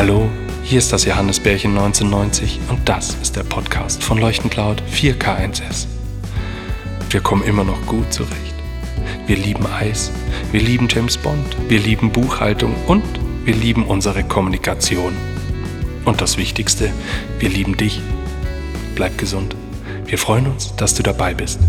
Hallo, 0.00 0.30
hier 0.62 0.78
ist 0.78 0.94
das 0.94 1.04
Johannesbärchen 1.04 1.72
1990 1.76 2.58
und 2.70 2.88
das 2.88 3.16
ist 3.20 3.36
der 3.36 3.42
Podcast 3.42 4.02
von 4.02 4.16
Leuchtencloud 4.16 4.82
4K1S. 4.90 5.88
Wir 7.10 7.20
kommen 7.20 7.44
immer 7.44 7.64
noch 7.64 7.84
gut 7.84 8.10
zurecht. 8.10 8.54
Wir 9.26 9.36
lieben 9.36 9.66
Eis, 9.66 10.10
wir 10.52 10.62
lieben 10.62 10.88
James 10.90 11.18
Bond, 11.18 11.54
wir 11.68 11.78
lieben 11.80 12.12
Buchhaltung 12.12 12.74
und 12.86 13.04
wir 13.44 13.54
lieben 13.54 13.84
unsere 13.84 14.24
Kommunikation. 14.24 15.14
Und 16.06 16.22
das 16.22 16.38
Wichtigste, 16.38 16.90
wir 17.38 17.50
lieben 17.50 17.76
dich. 17.76 18.00
Bleib 18.94 19.18
gesund. 19.18 19.54
Wir 20.06 20.16
freuen 20.16 20.46
uns, 20.46 20.74
dass 20.76 20.94
du 20.94 21.02
dabei 21.02 21.34
bist. 21.34 21.60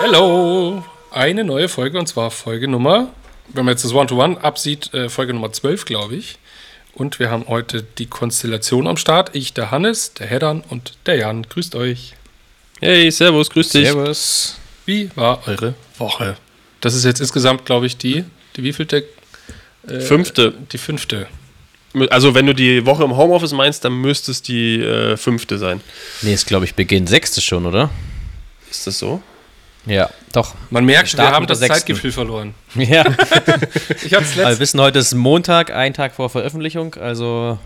Hello! 0.00 0.82
Eine 1.12 1.44
neue 1.44 1.68
Folge 1.68 2.00
und 2.00 2.06
zwar 2.06 2.32
Folge 2.32 2.66
Nummer, 2.66 3.10
wenn 3.52 3.64
man 3.64 3.72
jetzt 3.72 3.84
das 3.84 3.92
One-to-One 3.92 4.42
absieht, 4.42 4.92
äh, 4.94 5.08
Folge 5.08 5.34
Nummer 5.34 5.52
12, 5.52 5.84
glaube 5.84 6.16
ich. 6.16 6.38
Und 6.94 7.18
wir 7.18 7.30
haben 7.30 7.46
heute 7.48 7.82
die 7.82 8.06
Konstellation 8.06 8.86
am 8.86 8.96
Start. 8.96 9.30
Ich, 9.34 9.54
der 9.54 9.70
Hannes, 9.70 10.14
der 10.14 10.26
Heddan 10.26 10.62
und 10.68 10.94
der 11.06 11.16
Jan. 11.16 11.44
Grüßt 11.44 11.74
euch. 11.74 12.14
Hey, 12.80 13.10
servus, 13.10 13.50
grüß 13.50 13.70
dich. 13.70 13.86
Servus. 13.86 14.56
Wie 14.86 15.10
war 15.14 15.46
eure 15.46 15.74
Woche? 15.98 16.36
Das 16.80 16.94
ist 16.94 17.04
jetzt 17.04 17.20
insgesamt, 17.20 17.64
glaube 17.64 17.86
ich, 17.86 17.96
die, 17.96 18.24
die 18.56 18.62
wievielte? 18.62 19.04
Äh, 19.86 20.00
Fünfte. 20.00 20.54
Die 20.72 20.78
fünfte. 20.78 21.26
Also, 22.10 22.34
wenn 22.34 22.46
du 22.46 22.54
die 22.54 22.86
Woche 22.86 23.02
im 23.02 23.16
Homeoffice 23.16 23.52
meinst, 23.52 23.84
dann 23.84 23.94
müsste 23.94 24.30
es 24.30 24.42
die 24.42 24.80
äh, 24.80 25.16
fünfte 25.16 25.58
sein. 25.58 25.80
Nee, 26.22 26.34
ist 26.34 26.46
glaube 26.46 26.64
ich 26.64 26.74
Beginn 26.74 27.06
sechste 27.06 27.40
schon, 27.40 27.66
oder? 27.66 27.90
Ist 28.70 28.86
das 28.86 28.98
so? 28.98 29.22
Ja, 29.86 30.10
doch. 30.32 30.54
Man 30.68 30.84
merkt, 30.84 31.04
wir 31.04 31.08
starten 31.08 31.34
haben 31.34 31.46
das 31.46 31.58
sechsten. 31.58 31.78
Zeitgefühl 31.78 32.12
verloren. 32.12 32.54
Ja, 32.74 33.04
Ich 34.04 34.14
habe 34.14 34.24
es 34.24 34.32
aber 34.32 34.36
wir 34.36 34.44
letzt, 34.48 34.60
wissen, 34.60 34.80
heute 34.80 34.98
ist 34.98 35.14
Montag, 35.14 35.70
ein 35.72 35.94
Tag 35.94 36.14
vor 36.14 36.28
Veröffentlichung, 36.30 36.94
also 36.94 37.58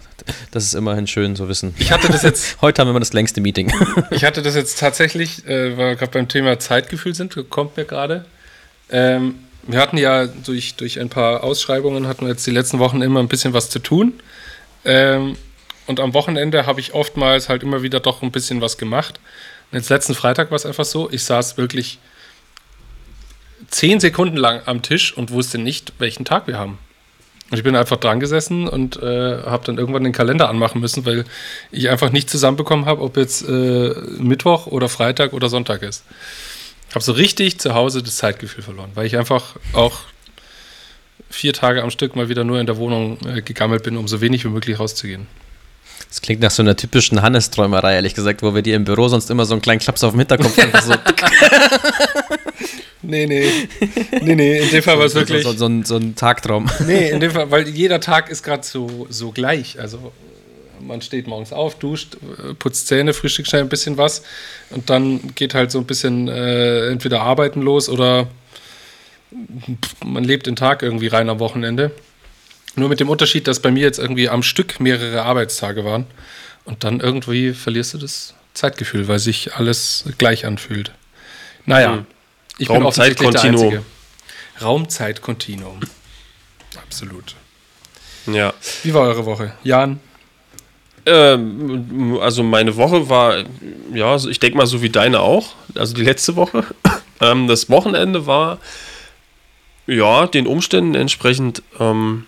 das 0.52 0.64
ist 0.64 0.74
immerhin 0.74 1.06
schön 1.06 1.36
zu 1.36 1.48
wissen. 1.48 1.74
ich 1.78 1.90
hatte 1.92 2.08
das 2.08 2.22
jetzt 2.22 2.56
Heute 2.62 2.80
haben 2.80 2.88
wir 2.88 2.92
immer 2.92 3.00
das 3.00 3.12
längste 3.12 3.40
Meeting. 3.40 3.72
Ich 4.10 4.24
hatte 4.24 4.42
das 4.42 4.54
jetzt 4.54 4.78
tatsächlich, 4.78 5.46
äh, 5.46 5.76
weil 5.76 5.88
wir 5.88 5.96
gerade 5.96 6.12
beim 6.12 6.28
Thema 6.28 6.58
Zeitgefühl 6.58 7.14
sind, 7.14 7.36
kommt 7.50 7.76
mir 7.76 7.84
gerade. 7.84 8.24
Ähm, 8.90 9.34
wir 9.66 9.80
hatten 9.80 9.96
ja 9.96 10.26
durch, 10.26 10.76
durch 10.76 11.00
ein 11.00 11.08
paar 11.08 11.42
Ausschreibungen, 11.42 12.06
hatten 12.06 12.22
wir 12.22 12.30
jetzt 12.30 12.46
die 12.46 12.50
letzten 12.50 12.78
Wochen 12.78 13.02
immer 13.02 13.20
ein 13.20 13.28
bisschen 13.28 13.52
was 13.52 13.70
zu 13.70 13.78
tun. 13.78 14.12
Ähm, 14.84 15.36
und 15.86 16.00
am 16.00 16.14
Wochenende 16.14 16.66
habe 16.66 16.80
ich 16.80 16.94
oftmals 16.94 17.48
halt 17.48 17.62
immer 17.62 17.82
wieder 17.82 18.00
doch 18.00 18.22
ein 18.22 18.30
bisschen 18.30 18.60
was 18.60 18.78
gemacht. 18.78 19.20
Jetzt 19.74 19.88
letzten 19.90 20.14
Freitag 20.14 20.50
war 20.50 20.56
es 20.56 20.66
einfach 20.66 20.84
so, 20.84 21.10
ich 21.10 21.24
saß 21.24 21.56
wirklich 21.56 21.98
zehn 23.68 23.98
Sekunden 23.98 24.36
lang 24.36 24.62
am 24.66 24.82
Tisch 24.82 25.16
und 25.16 25.30
wusste 25.30 25.58
nicht, 25.58 25.94
welchen 25.98 26.24
Tag 26.24 26.46
wir 26.46 26.58
haben. 26.58 26.78
Und 27.50 27.58
ich 27.58 27.64
bin 27.64 27.76
einfach 27.76 27.96
dran 27.98 28.20
gesessen 28.20 28.68
und 28.68 28.96
äh, 29.02 29.42
habe 29.42 29.64
dann 29.66 29.76
irgendwann 29.76 30.04
den 30.04 30.12
Kalender 30.12 30.48
anmachen 30.48 30.80
müssen, 30.80 31.04
weil 31.04 31.24
ich 31.70 31.90
einfach 31.90 32.10
nicht 32.10 32.30
zusammenbekommen 32.30 32.86
habe, 32.86 33.02
ob 33.02 33.16
jetzt 33.16 33.46
äh, 33.48 33.94
Mittwoch 34.18 34.66
oder 34.66 34.88
Freitag 34.88 35.32
oder 35.32 35.48
Sonntag 35.48 35.82
ist. 35.82 36.04
Habe 36.90 37.04
so 37.04 37.12
richtig 37.12 37.58
zu 37.58 37.74
Hause 37.74 38.02
das 38.02 38.16
Zeitgefühl 38.16 38.62
verloren, 38.62 38.90
weil 38.94 39.06
ich 39.06 39.18
einfach 39.18 39.56
auch 39.72 40.00
vier 41.28 41.52
Tage 41.52 41.82
am 41.82 41.90
Stück 41.90 42.16
mal 42.16 42.28
wieder 42.28 42.44
nur 42.44 42.60
in 42.60 42.66
der 42.66 42.76
Wohnung 42.76 43.18
äh, 43.26 43.42
gegammelt 43.42 43.82
bin, 43.82 43.96
um 43.96 44.08
so 44.08 44.20
wenig 44.20 44.44
wie 44.44 44.48
möglich 44.48 44.78
rauszugehen. 44.78 45.26
Das 46.08 46.20
klingt 46.22 46.40
nach 46.40 46.50
so 46.50 46.62
einer 46.62 46.76
typischen 46.76 47.22
Hannes-Träumerei, 47.22 47.94
ehrlich 47.94 48.14
gesagt, 48.14 48.42
wo 48.42 48.54
wir 48.54 48.62
dir 48.62 48.76
im 48.76 48.84
Büro 48.84 49.08
sonst 49.08 49.30
immer 49.30 49.44
so 49.44 49.54
einen 49.54 49.62
kleinen 49.62 49.80
Klaps 49.80 50.04
auf 50.04 50.12
dem 50.12 50.20
Hinterkopf 50.20 50.58
einfach 50.58 50.82
so, 50.82 50.94
Nee, 53.06 53.26
nee. 53.26 53.50
Nee, 54.22 54.34
nee, 54.34 54.58
in 54.60 54.70
dem 54.70 54.82
Fall 54.82 54.98
war 54.98 55.06
es 55.06 55.12
so, 55.12 55.20
wirklich. 55.20 55.42
so, 55.42 55.52
so, 55.52 55.66
ein, 55.66 55.84
so 55.84 55.96
ein 55.96 56.14
Tagtraum. 56.14 56.70
Nee, 56.86 57.10
in 57.10 57.20
dem 57.20 57.30
Fall, 57.32 57.50
weil 57.50 57.68
jeder 57.68 58.00
Tag 58.00 58.30
ist 58.30 58.42
gerade 58.42 58.64
so, 58.64 59.06
so 59.10 59.30
gleich. 59.30 59.78
Also 59.78 60.12
man 60.80 61.02
steht 61.02 61.26
morgens 61.26 61.52
auf, 61.52 61.78
duscht, 61.78 62.16
äh, 62.38 62.54
putzt 62.54 62.88
Zähne, 62.88 63.12
frühstückt 63.12 63.48
schnell 63.48 63.62
ein 63.62 63.68
bisschen 63.68 63.96
was 63.96 64.22
und 64.70 64.90
dann 64.90 65.34
geht 65.34 65.54
halt 65.54 65.70
so 65.70 65.78
ein 65.78 65.86
bisschen 65.86 66.28
äh, 66.28 66.88
entweder 66.88 67.22
arbeiten 67.22 67.62
los 67.62 67.88
oder 67.88 68.28
man 70.04 70.24
lebt 70.24 70.46
den 70.46 70.56
Tag 70.56 70.82
irgendwie 70.82 71.08
rein 71.08 71.28
am 71.28 71.38
Wochenende. 71.40 71.90
Nur 72.76 72.88
mit 72.88 73.00
dem 73.00 73.08
Unterschied, 73.08 73.46
dass 73.46 73.60
bei 73.60 73.70
mir 73.70 73.82
jetzt 73.82 73.98
irgendwie 73.98 74.28
am 74.28 74.42
Stück 74.42 74.80
mehrere 74.80 75.22
Arbeitstage 75.22 75.84
waren 75.84 76.06
und 76.64 76.84
dann 76.84 77.00
irgendwie 77.00 77.52
verlierst 77.52 77.94
du 77.94 77.98
das 77.98 78.34
Zeitgefühl, 78.54 79.08
weil 79.08 79.18
sich 79.18 79.54
alles 79.54 80.04
gleich 80.18 80.46
anfühlt. 80.46 80.92
Naja, 81.66 81.92
Hm. 81.94 82.06
ich 82.58 82.68
bin 82.68 82.82
offensichtlich 82.82 83.30
der 83.30 83.40
Raumzeitkontinuum. 83.40 83.84
Raumzeitkontinuum. 84.62 85.80
Absolut. 86.76 87.34
Ja. 88.26 88.52
Wie 88.82 88.94
war 88.94 89.02
eure 89.02 89.26
Woche? 89.26 89.52
Jan? 89.64 90.00
Ähm, 91.06 92.18
also, 92.20 92.42
meine 92.42 92.76
Woche 92.76 93.08
war, 93.10 93.44
ja, 93.92 94.12
also 94.12 94.30
ich 94.30 94.40
denke 94.40 94.56
mal 94.56 94.66
so 94.66 94.80
wie 94.80 94.88
deine 94.88 95.20
auch. 95.20 95.54
Also, 95.74 95.94
die 95.94 96.02
letzte 96.02 96.34
Woche. 96.36 96.64
ähm, 97.20 97.46
das 97.46 97.68
Wochenende 97.68 98.26
war, 98.26 98.58
ja, 99.86 100.26
den 100.26 100.46
Umständen 100.46 100.94
entsprechend, 100.94 101.62
ähm, 101.78 102.26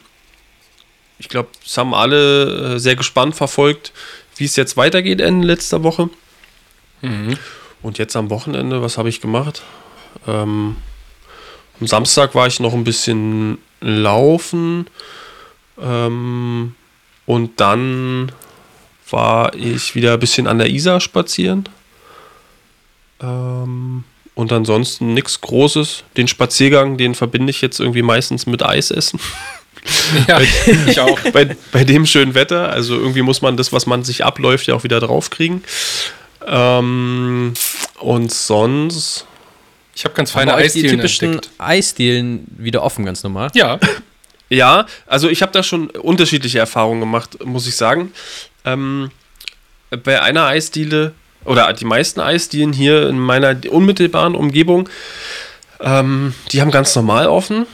ich 1.18 1.28
glaube, 1.28 1.48
es 1.64 1.76
haben 1.78 1.94
alle 1.94 2.74
äh, 2.74 2.78
sehr 2.78 2.96
gespannt 2.96 3.34
verfolgt, 3.34 3.92
wie 4.36 4.44
es 4.44 4.56
jetzt 4.56 4.76
weitergeht 4.76 5.20
Ende 5.20 5.46
letzter 5.46 5.82
Woche. 5.82 6.10
Und 7.82 7.98
jetzt 7.98 8.16
am 8.16 8.30
Wochenende, 8.30 8.82
was 8.82 8.98
habe 8.98 9.08
ich 9.08 9.20
gemacht? 9.20 9.62
Ähm, 10.26 10.76
am 11.80 11.86
Samstag 11.86 12.34
war 12.34 12.46
ich 12.46 12.60
noch 12.60 12.74
ein 12.74 12.84
bisschen 12.84 13.58
laufen. 13.80 14.86
Ähm, 15.80 16.74
und 17.26 17.60
dann 17.60 18.32
war 19.10 19.54
ich 19.54 19.94
wieder 19.94 20.14
ein 20.14 20.20
bisschen 20.20 20.46
an 20.46 20.58
der 20.58 20.70
Isar 20.70 21.00
spazieren. 21.00 21.68
Ähm, 23.20 24.04
und 24.34 24.52
ansonsten 24.52 25.14
nichts 25.14 25.40
Großes. 25.40 26.04
Den 26.16 26.28
Spaziergang, 26.28 26.98
den 26.98 27.14
verbinde 27.14 27.50
ich 27.50 27.60
jetzt 27.62 27.80
irgendwie 27.80 28.02
meistens 28.02 28.46
mit 28.46 28.62
Eisessen. 28.64 29.20
Ja, 30.28 30.40
ich 30.86 31.00
auch. 31.00 31.18
bei, 31.32 31.56
bei 31.72 31.84
dem 31.84 32.06
schönen 32.06 32.34
Wetter. 32.34 32.70
Also 32.70 32.94
irgendwie 32.94 33.22
muss 33.22 33.42
man 33.42 33.56
das, 33.56 33.72
was 33.72 33.86
man 33.86 34.04
sich 34.04 34.24
abläuft, 34.24 34.66
ja 34.66 34.74
auch 34.74 34.84
wieder 34.84 35.00
draufkriegen. 35.00 35.64
Ähm, 36.46 37.54
und 37.98 38.32
sonst. 38.32 39.26
Ich 39.94 40.04
habe 40.04 40.14
ganz 40.14 40.30
feine 40.30 40.54
euch 40.54 40.72
die 40.72 40.80
Eisdielen 40.80 40.96
typischen 40.96 41.32
entdeckt. 41.34 41.50
Eisdielen 41.58 42.44
wieder 42.58 42.82
offen, 42.82 43.04
ganz 43.04 43.22
normal. 43.22 43.50
Ja, 43.54 43.78
Ja, 44.48 44.86
also 45.06 45.28
ich 45.28 45.42
habe 45.42 45.52
da 45.52 45.62
schon 45.62 45.90
unterschiedliche 45.90 46.58
Erfahrungen 46.58 47.00
gemacht, 47.00 47.44
muss 47.44 47.66
ich 47.66 47.76
sagen. 47.76 48.12
Ähm, 48.64 49.10
bei 50.04 50.22
einer 50.22 50.46
Eisdiele 50.46 51.12
oder 51.44 51.72
die 51.72 51.84
meisten 51.84 52.20
Eisdielen 52.20 52.72
hier 52.72 53.08
in 53.08 53.18
meiner 53.18 53.56
unmittelbaren 53.68 54.34
Umgebung, 54.34 54.88
ähm, 55.80 56.34
die 56.52 56.60
haben 56.60 56.70
ganz 56.70 56.94
normal 56.94 57.26
offen. 57.26 57.66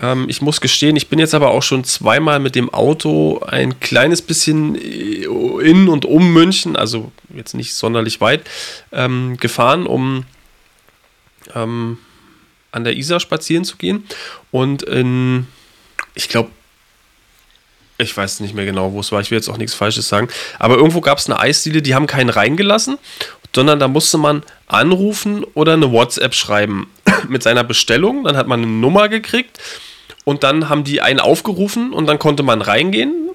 Ähm, 0.00 0.26
ich 0.28 0.40
muss 0.40 0.60
gestehen, 0.60 0.96
ich 0.96 1.08
bin 1.08 1.18
jetzt 1.18 1.34
aber 1.34 1.50
auch 1.50 1.62
schon 1.62 1.84
zweimal 1.84 2.40
mit 2.40 2.54
dem 2.54 2.72
Auto 2.72 3.40
ein 3.46 3.80
kleines 3.80 4.22
bisschen 4.22 4.74
in 4.74 5.88
und 5.88 6.04
um 6.04 6.32
München, 6.32 6.76
also 6.76 7.12
jetzt 7.34 7.54
nicht 7.54 7.74
sonderlich 7.74 8.20
weit, 8.20 8.42
ähm, 8.92 9.36
gefahren, 9.38 9.86
um 9.86 10.24
ähm, 11.54 11.98
an 12.72 12.84
der 12.84 12.96
Isar 12.96 13.20
spazieren 13.20 13.64
zu 13.64 13.76
gehen. 13.76 14.06
Und 14.50 14.82
in, 14.82 15.46
ich 16.14 16.28
glaube, 16.28 16.50
ich 17.98 18.16
weiß 18.16 18.40
nicht 18.40 18.54
mehr 18.54 18.64
genau, 18.64 18.92
wo 18.92 19.00
es 19.00 19.12
war, 19.12 19.20
ich 19.20 19.30
will 19.30 19.36
jetzt 19.36 19.48
auch 19.48 19.58
nichts 19.58 19.74
Falsches 19.74 20.08
sagen, 20.08 20.28
aber 20.58 20.76
irgendwo 20.76 21.02
gab 21.02 21.18
es 21.18 21.28
eine 21.28 21.38
Eisdiele, 21.38 21.82
die 21.82 21.94
haben 21.94 22.06
keinen 22.06 22.30
reingelassen, 22.30 22.96
sondern 23.54 23.78
da 23.78 23.88
musste 23.88 24.16
man 24.16 24.42
anrufen 24.66 25.44
oder 25.52 25.74
eine 25.74 25.92
WhatsApp 25.92 26.34
schreiben 26.34 26.88
mit 27.28 27.42
seiner 27.42 27.64
Bestellung, 27.64 28.24
dann 28.24 28.38
hat 28.38 28.46
man 28.46 28.62
eine 28.62 28.72
Nummer 28.72 29.10
gekriegt 29.10 29.58
und 30.30 30.44
dann 30.44 30.68
haben 30.68 30.84
die 30.84 31.00
einen 31.00 31.18
aufgerufen 31.18 31.92
und 31.92 32.06
dann 32.06 32.20
konnte 32.20 32.44
man 32.44 32.62
reingehen, 32.62 33.30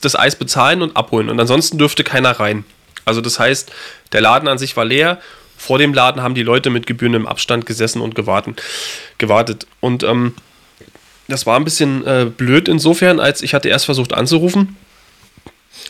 das, 0.00 0.18
Eis 0.18 0.34
bezahlen 0.34 0.80
und 0.80 0.96
abholen 0.96 1.28
und 1.28 1.38
ansonsten 1.38 1.76
dürfte 1.76 2.04
keiner 2.04 2.30
rein. 2.40 2.64
Also 3.04 3.20
das 3.20 3.38
heißt, 3.38 3.70
der 4.12 4.22
Laden 4.22 4.48
an 4.48 4.56
sich 4.56 4.74
war 4.74 4.86
leer, 4.86 5.20
vor 5.58 5.76
dem 5.76 5.92
Laden 5.92 6.22
haben 6.22 6.34
die 6.34 6.42
Leute 6.42 6.70
mit 6.70 6.86
gebührendem 6.86 7.26
Abstand 7.26 7.66
gesessen 7.66 8.00
und 8.00 8.14
gewartet. 8.14 8.62
gewartet. 9.18 9.66
Und 9.80 10.04
ähm, 10.04 10.36
das 11.28 11.44
war 11.44 11.56
ein 11.56 11.64
bisschen 11.64 12.06
äh, 12.06 12.24
blöd 12.24 12.66
insofern, 12.66 13.20
als 13.20 13.42
ich 13.42 13.52
hatte 13.52 13.68
erst 13.68 13.84
versucht 13.84 14.14
anzurufen. 14.14 14.74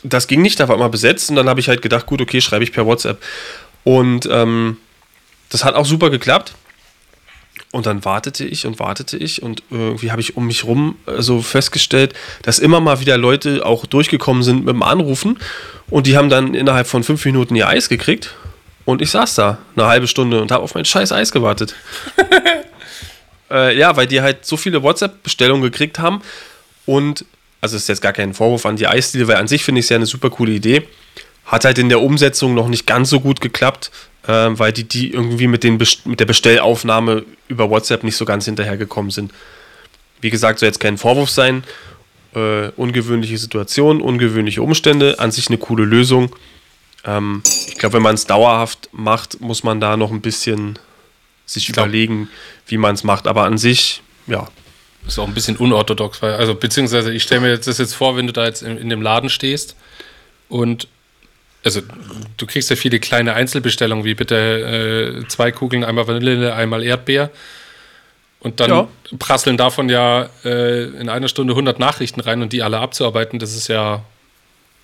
Das 0.03 0.27
ging 0.27 0.43
nicht, 0.43 0.59
da 0.59 0.67
war 0.67 0.75
immer 0.75 0.89
besetzt 0.89 1.31
und 1.31 1.37
dann 1.37 1.49
habe 1.49 1.61
ich 1.61 1.69
halt 1.69 1.83
gedacht, 1.83 2.07
gut, 2.07 2.21
okay, 2.21 2.41
schreibe 2.41 2.65
ich 2.65 2.73
per 2.73 2.85
WhatsApp. 2.85 3.23
Und 3.85 4.29
ähm, 4.29 4.79
das 5.51 5.65
hat 5.65 5.77
auch 5.77 5.87
super 5.87 6.11
geklappt. 6.11 6.55
Und 7.71 7.85
dann 7.85 8.05
wartete 8.05 8.47
ich 8.47 8.67
und 8.67 8.79
wartete 8.79 9.19
ich 9.19 9.43
und 9.43 9.63
irgendwie 9.71 10.11
habe 10.11 10.23
ich 10.23 10.39
um 10.39 10.47
mich 10.47 10.65
rum 10.65 10.97
äh, 11.07 11.21
so 11.21 11.43
festgestellt, 11.43 12.15
dass 12.43 12.59
immer 12.59 12.81
mal 12.81 13.01
wieder 13.01 13.19
Leute 13.19 13.67
auch 13.67 13.85
durchgekommen 13.85 14.43
sind 14.43 14.65
mit 14.65 14.75
dem 14.75 14.83
Anrufen 14.83 15.39
und 15.91 16.07
die 16.07 16.17
haben 16.17 16.31
dann 16.31 16.55
innerhalb 16.55 16.87
von 16.87 17.05
fünf 17.05 17.25
Minuten 17.27 17.55
ihr 17.57 17.69
Eis 17.69 17.91
gekriegt 17.91 18.35
und 18.87 19.03
ich 19.03 19.11
saß 19.11 19.35
da 19.35 19.59
eine 19.77 19.85
halbe 19.85 20.07
Stunde 20.07 20.41
und 20.41 20.51
habe 20.51 20.65
auf 20.65 20.75
mein 20.75 20.87
scheiß 20.87 21.13
Eis 21.13 21.31
gewartet. 21.31 21.75
Äh, 23.51 23.79
ja, 23.79 23.97
weil 23.97 24.07
die 24.07 24.21
halt 24.21 24.45
so 24.45 24.57
viele 24.57 24.83
WhatsApp-Bestellungen 24.83 25.63
gekriegt 25.63 25.99
haben 25.99 26.21
und, 26.85 27.25
also 27.61 27.77
ist 27.77 27.89
jetzt 27.89 28.03
gar 28.03 28.13
kein 28.13 28.35
Vorwurf 28.35 28.67
an 28.67 28.77
die 28.77 28.87
Eisdiele, 28.87 29.27
weil 29.29 29.37
an 29.37 29.49
sich 29.49 29.65
finde 29.65 29.79
ich 29.79 29.87
es 29.87 29.91
ja 29.91 29.97
eine 29.97 30.07
super 30.07 30.31
coole 30.31 30.53
Idee. 30.53 30.87
Hat 31.47 31.65
halt 31.65 31.79
in 31.79 31.89
der 31.89 32.03
Umsetzung 32.03 32.55
noch 32.55 32.69
nicht 32.69 32.87
ganz 32.87 33.09
so 33.09 33.21
gut 33.21 33.41
geklappt, 33.41 33.91
äh, 34.29 34.51
weil 34.59 34.73
die, 34.73 34.85
die 34.85 35.13
irgendwie 35.13 35.49
mit, 35.49 35.65
den 35.65 35.79
Best 35.79 36.07
mit 36.07 36.21
der 36.21 36.27
Bestellaufnahme 36.27 37.25
über 37.49 37.71
WhatsApp 37.71 38.05
nicht 38.05 38.17
so 38.17 38.25
ganz 38.25 38.45
hinterhergekommen 38.45 39.11
sind. 39.11 39.33
Wie 40.21 40.31
gesagt, 40.31 40.59
soll 40.61 40.69
jetzt 40.69 40.81
kein 40.81 40.99
Vorwurf 40.99 41.31
sein. 41.31 41.65
Äh, 42.35 42.69
ungewöhnliche 42.77 43.39
Situation, 43.39 44.03
ungewöhnliche 44.03 44.63
Umstände, 44.63 45.19
an 45.19 45.31
sich 45.33 45.49
eine 45.49 45.57
coole 45.57 45.85
Lösung. 45.85 46.35
Ähm, 47.05 47.43
ich 47.69 47.79
glaube, 47.79 47.95
wenn 47.95 48.03
man 48.03 48.15
es 48.15 48.27
dauerhaft 48.27 48.91
macht, 48.93 49.41
muss 49.41 49.65
man 49.65 49.81
da 49.81 49.97
noch 49.97 50.11
ein 50.13 50.21
bisschen 50.21 50.79
sich 51.47 51.67
glaub- 51.69 51.87
überlegen, 51.87 52.29
wie 52.67 52.77
man 52.77 52.95
es 52.95 53.03
macht. 53.03 53.27
Aber 53.27 53.45
an 53.45 53.57
sich, 53.57 54.03
ja, 54.27 54.47
Ist 55.07 55.19
auch 55.19 55.27
ein 55.27 55.33
bisschen 55.33 55.57
unorthodox, 55.57 56.21
weil, 56.21 56.35
also 56.35 56.55
beziehungsweise 56.55 57.15
ich 57.15 57.23
stelle 57.23 57.41
mir 57.41 57.57
das 57.57 57.79
jetzt 57.79 57.95
vor, 57.95 58.17
wenn 58.17 58.27
du 58.27 58.33
da 58.35 58.45
jetzt 58.45 58.63
in, 58.63 58.77
in 58.77 58.91
dem 58.91 59.01
Laden 59.01 59.31
stehst 59.31 59.75
und 60.51 60.87
also 61.65 61.81
du 62.37 62.47
kriegst 62.47 62.71
ja 62.71 62.77
viele 62.77 63.01
kleine 63.01 63.35
Einzelbestellungen, 63.35 64.05
wie 64.05 64.15
bitte 64.15 65.23
äh, 65.25 65.29
zwei 65.29 65.51
Kugeln, 65.53 65.85
einmal 65.85 66.07
Vanille, 66.07 66.55
einmal 66.55 66.83
Erdbeer. 66.83 67.31
Und 68.41 68.61
dann 68.61 68.71
Ja. 68.71 68.89
prasseln 69.19 69.57
davon 69.57 69.89
ja 69.89 70.29
äh, 70.45 70.85
in 70.85 71.09
einer 71.09 71.29
Stunde 71.29 71.53
100 71.55 71.79
Nachrichten 71.81 72.21
rein 72.21 72.41
und 72.43 72.53
die 72.53 72.63
alle 72.63 72.79
abzuarbeiten, 72.79 73.39
das 73.41 73.55
ist 73.57 73.67
ja, 73.69 74.03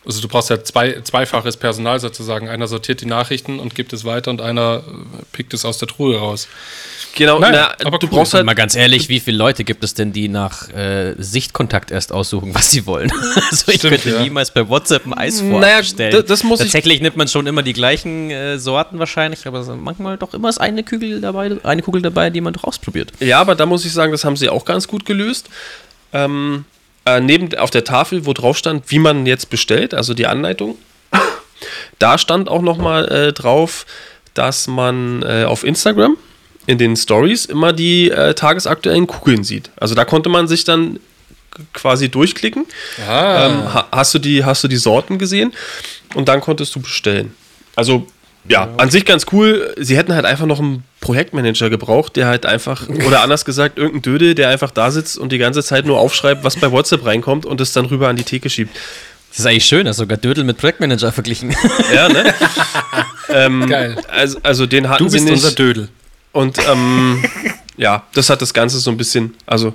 also 0.06 0.20
du 0.20 0.28
brauchst 0.28 0.50
ja 0.50 0.62
zwei, 0.62 1.00
zweifaches 1.02 1.56
Personal 1.56 1.98
sozusagen. 2.00 2.48
Einer 2.48 2.66
sortiert 2.66 3.00
die 3.00 3.06
Nachrichten 3.06 3.58
und 3.58 3.74
gibt 3.74 3.92
es 3.92 4.04
weiter 4.04 4.30
und 4.30 4.40
einer 4.40 4.82
äh, 4.86 5.22
pickt 5.32 5.54
es 5.54 5.64
aus 5.64 5.78
der 5.78 5.88
Truhe 5.88 6.18
raus. 6.18 6.46
genau. 7.14 7.38
Naja, 7.38 7.74
na, 7.78 7.86
aber 7.86 7.98
du 7.98 8.06
cool. 8.06 8.18
brauchst 8.18 8.34
halt 8.34 8.44
Mal 8.44 8.54
ganz 8.54 8.74
ehrlich, 8.76 9.08
wie 9.08 9.20
viele 9.20 9.36
Leute 9.38 9.64
gibt 9.64 9.82
es 9.84 9.94
denn, 9.94 10.12
die 10.12 10.28
nach 10.28 10.68
äh, 10.70 11.14
Sichtkontakt 11.18 11.90
erst 11.90 12.12
aussuchen, 12.12 12.54
was 12.54 12.70
sie 12.70 12.86
wollen? 12.86 13.10
also 13.50 13.70
ich 13.72 13.78
Stimmt, 13.78 13.94
könnte 14.02 14.10
ja. 14.10 14.22
niemals 14.22 14.50
bei 14.52 14.68
WhatsApp 14.68 15.06
ein 15.06 15.14
Eis 15.14 15.40
Naja, 15.40 15.76
vorstellen. 15.76 16.24
das 16.26 16.44
muss 16.44 16.60
ich- 16.60 16.66
Tatsächlich 16.66 17.00
nimmt 17.00 17.16
man 17.16 17.28
schon 17.28 17.46
immer 17.46 17.62
die 17.62 17.72
gleichen 17.72 18.30
äh, 18.30 18.58
Sorten 18.58 18.98
wahrscheinlich, 18.98 19.46
aber 19.46 19.62
manchmal 19.76 20.18
doch 20.18 20.34
immer 20.34 20.48
ist 20.48 20.58
eine 20.60 20.82
Kugel 20.84 21.20
dabei, 21.20 21.56
eine 21.62 21.82
Kugel 21.82 22.02
dabei, 22.02 22.30
die 22.30 22.40
man 22.40 22.52
doch 22.52 22.64
ausprobiert. 22.64 23.12
Ja, 23.20 23.40
aber 23.40 23.54
da 23.54 23.64
muss 23.66 23.84
ich 23.84 23.92
sagen, 23.92 24.12
das 24.12 24.24
haben 24.24 24.36
sie 24.36 24.48
auch 24.48 24.64
ganz 24.64 24.86
gut 24.88 25.06
gelöst. 25.06 25.48
Ähm, 26.12 26.64
äh, 27.06 27.20
neben 27.20 27.54
auf 27.58 27.70
der 27.70 27.84
Tafel, 27.84 28.26
wo 28.26 28.32
drauf 28.32 28.56
stand, 28.56 28.90
wie 28.90 28.98
man 28.98 29.26
jetzt 29.26 29.50
bestellt, 29.50 29.94
also 29.94 30.14
die 30.14 30.26
Anleitung, 30.26 30.76
da 31.98 32.18
stand 32.18 32.48
auch 32.48 32.62
nochmal 32.62 33.10
äh, 33.10 33.32
drauf, 33.32 33.86
dass 34.34 34.66
man 34.66 35.22
äh, 35.22 35.44
auf 35.44 35.64
Instagram 35.64 36.16
in 36.66 36.78
den 36.78 36.96
Stories 36.96 37.44
immer 37.44 37.72
die 37.72 38.10
äh, 38.10 38.34
tagesaktuellen 38.34 39.06
Kugeln 39.06 39.44
sieht. 39.44 39.70
Also 39.76 39.94
da 39.94 40.04
konnte 40.04 40.28
man 40.28 40.48
sich 40.48 40.64
dann 40.64 40.98
quasi 41.72 42.08
durchklicken. 42.08 42.66
Ah, 43.06 43.46
Ähm, 43.46 43.74
ha 43.74 43.88
hast, 43.92 44.14
du 44.14 44.18
die, 44.18 44.44
hast 44.44 44.64
du 44.64 44.68
die 44.68 44.76
Sorten 44.76 45.18
gesehen? 45.18 45.52
Und 46.14 46.28
dann 46.28 46.40
konntest 46.40 46.74
du 46.74 46.80
bestellen. 46.80 47.34
Also, 47.76 48.06
ja, 48.48 48.68
an 48.76 48.90
sich 48.90 49.04
ganz 49.04 49.26
cool. 49.32 49.74
Sie 49.78 49.96
hätten 49.96 50.14
halt 50.14 50.26
einfach 50.26 50.46
noch 50.46 50.60
einen 50.60 50.84
Projektmanager 51.00 51.70
gebraucht, 51.70 52.16
der 52.16 52.26
halt 52.26 52.46
einfach, 52.46 52.88
oder 52.88 53.22
anders 53.22 53.44
gesagt, 53.44 53.78
irgendein 53.78 54.02
Dödel, 54.02 54.34
der 54.34 54.48
einfach 54.50 54.70
da 54.70 54.90
sitzt 54.90 55.16
und 55.16 55.32
die 55.32 55.38
ganze 55.38 55.62
Zeit 55.62 55.86
nur 55.86 55.98
aufschreibt, 55.98 56.44
was 56.44 56.56
bei 56.56 56.70
WhatsApp 56.70 57.04
reinkommt 57.06 57.46
und 57.46 57.60
es 57.60 57.72
dann 57.72 57.86
rüber 57.86 58.08
an 58.08 58.16
die 58.16 58.24
Theke 58.24 58.50
schiebt. 58.50 58.76
Das 59.30 59.40
ist 59.40 59.46
eigentlich 59.46 59.64
schön, 59.64 59.86
dass 59.86 59.96
sogar 59.96 60.16
Dödel 60.16 60.44
mit 60.44 60.58
Projektmanager 60.58 61.10
verglichen. 61.10 61.56
Ja, 61.92 62.08
ne? 62.08 62.34
ähm, 63.30 63.66
Geil. 63.66 63.96
Also, 64.08 64.38
also 64.42 64.66
den 64.66 64.88
hatten 64.88 65.04
du 65.04 65.10
bist 65.10 65.24
sie 65.26 65.32
nicht. 65.32 65.42
unser 65.42 65.56
Dödel. 65.56 65.88
Und 66.32 66.58
ähm, 66.70 67.24
ja, 67.76 68.04
das 68.14 68.30
hat 68.30 68.42
das 68.42 68.54
Ganze 68.54 68.78
so 68.78 68.90
ein 68.90 68.96
bisschen, 68.96 69.34
also 69.46 69.74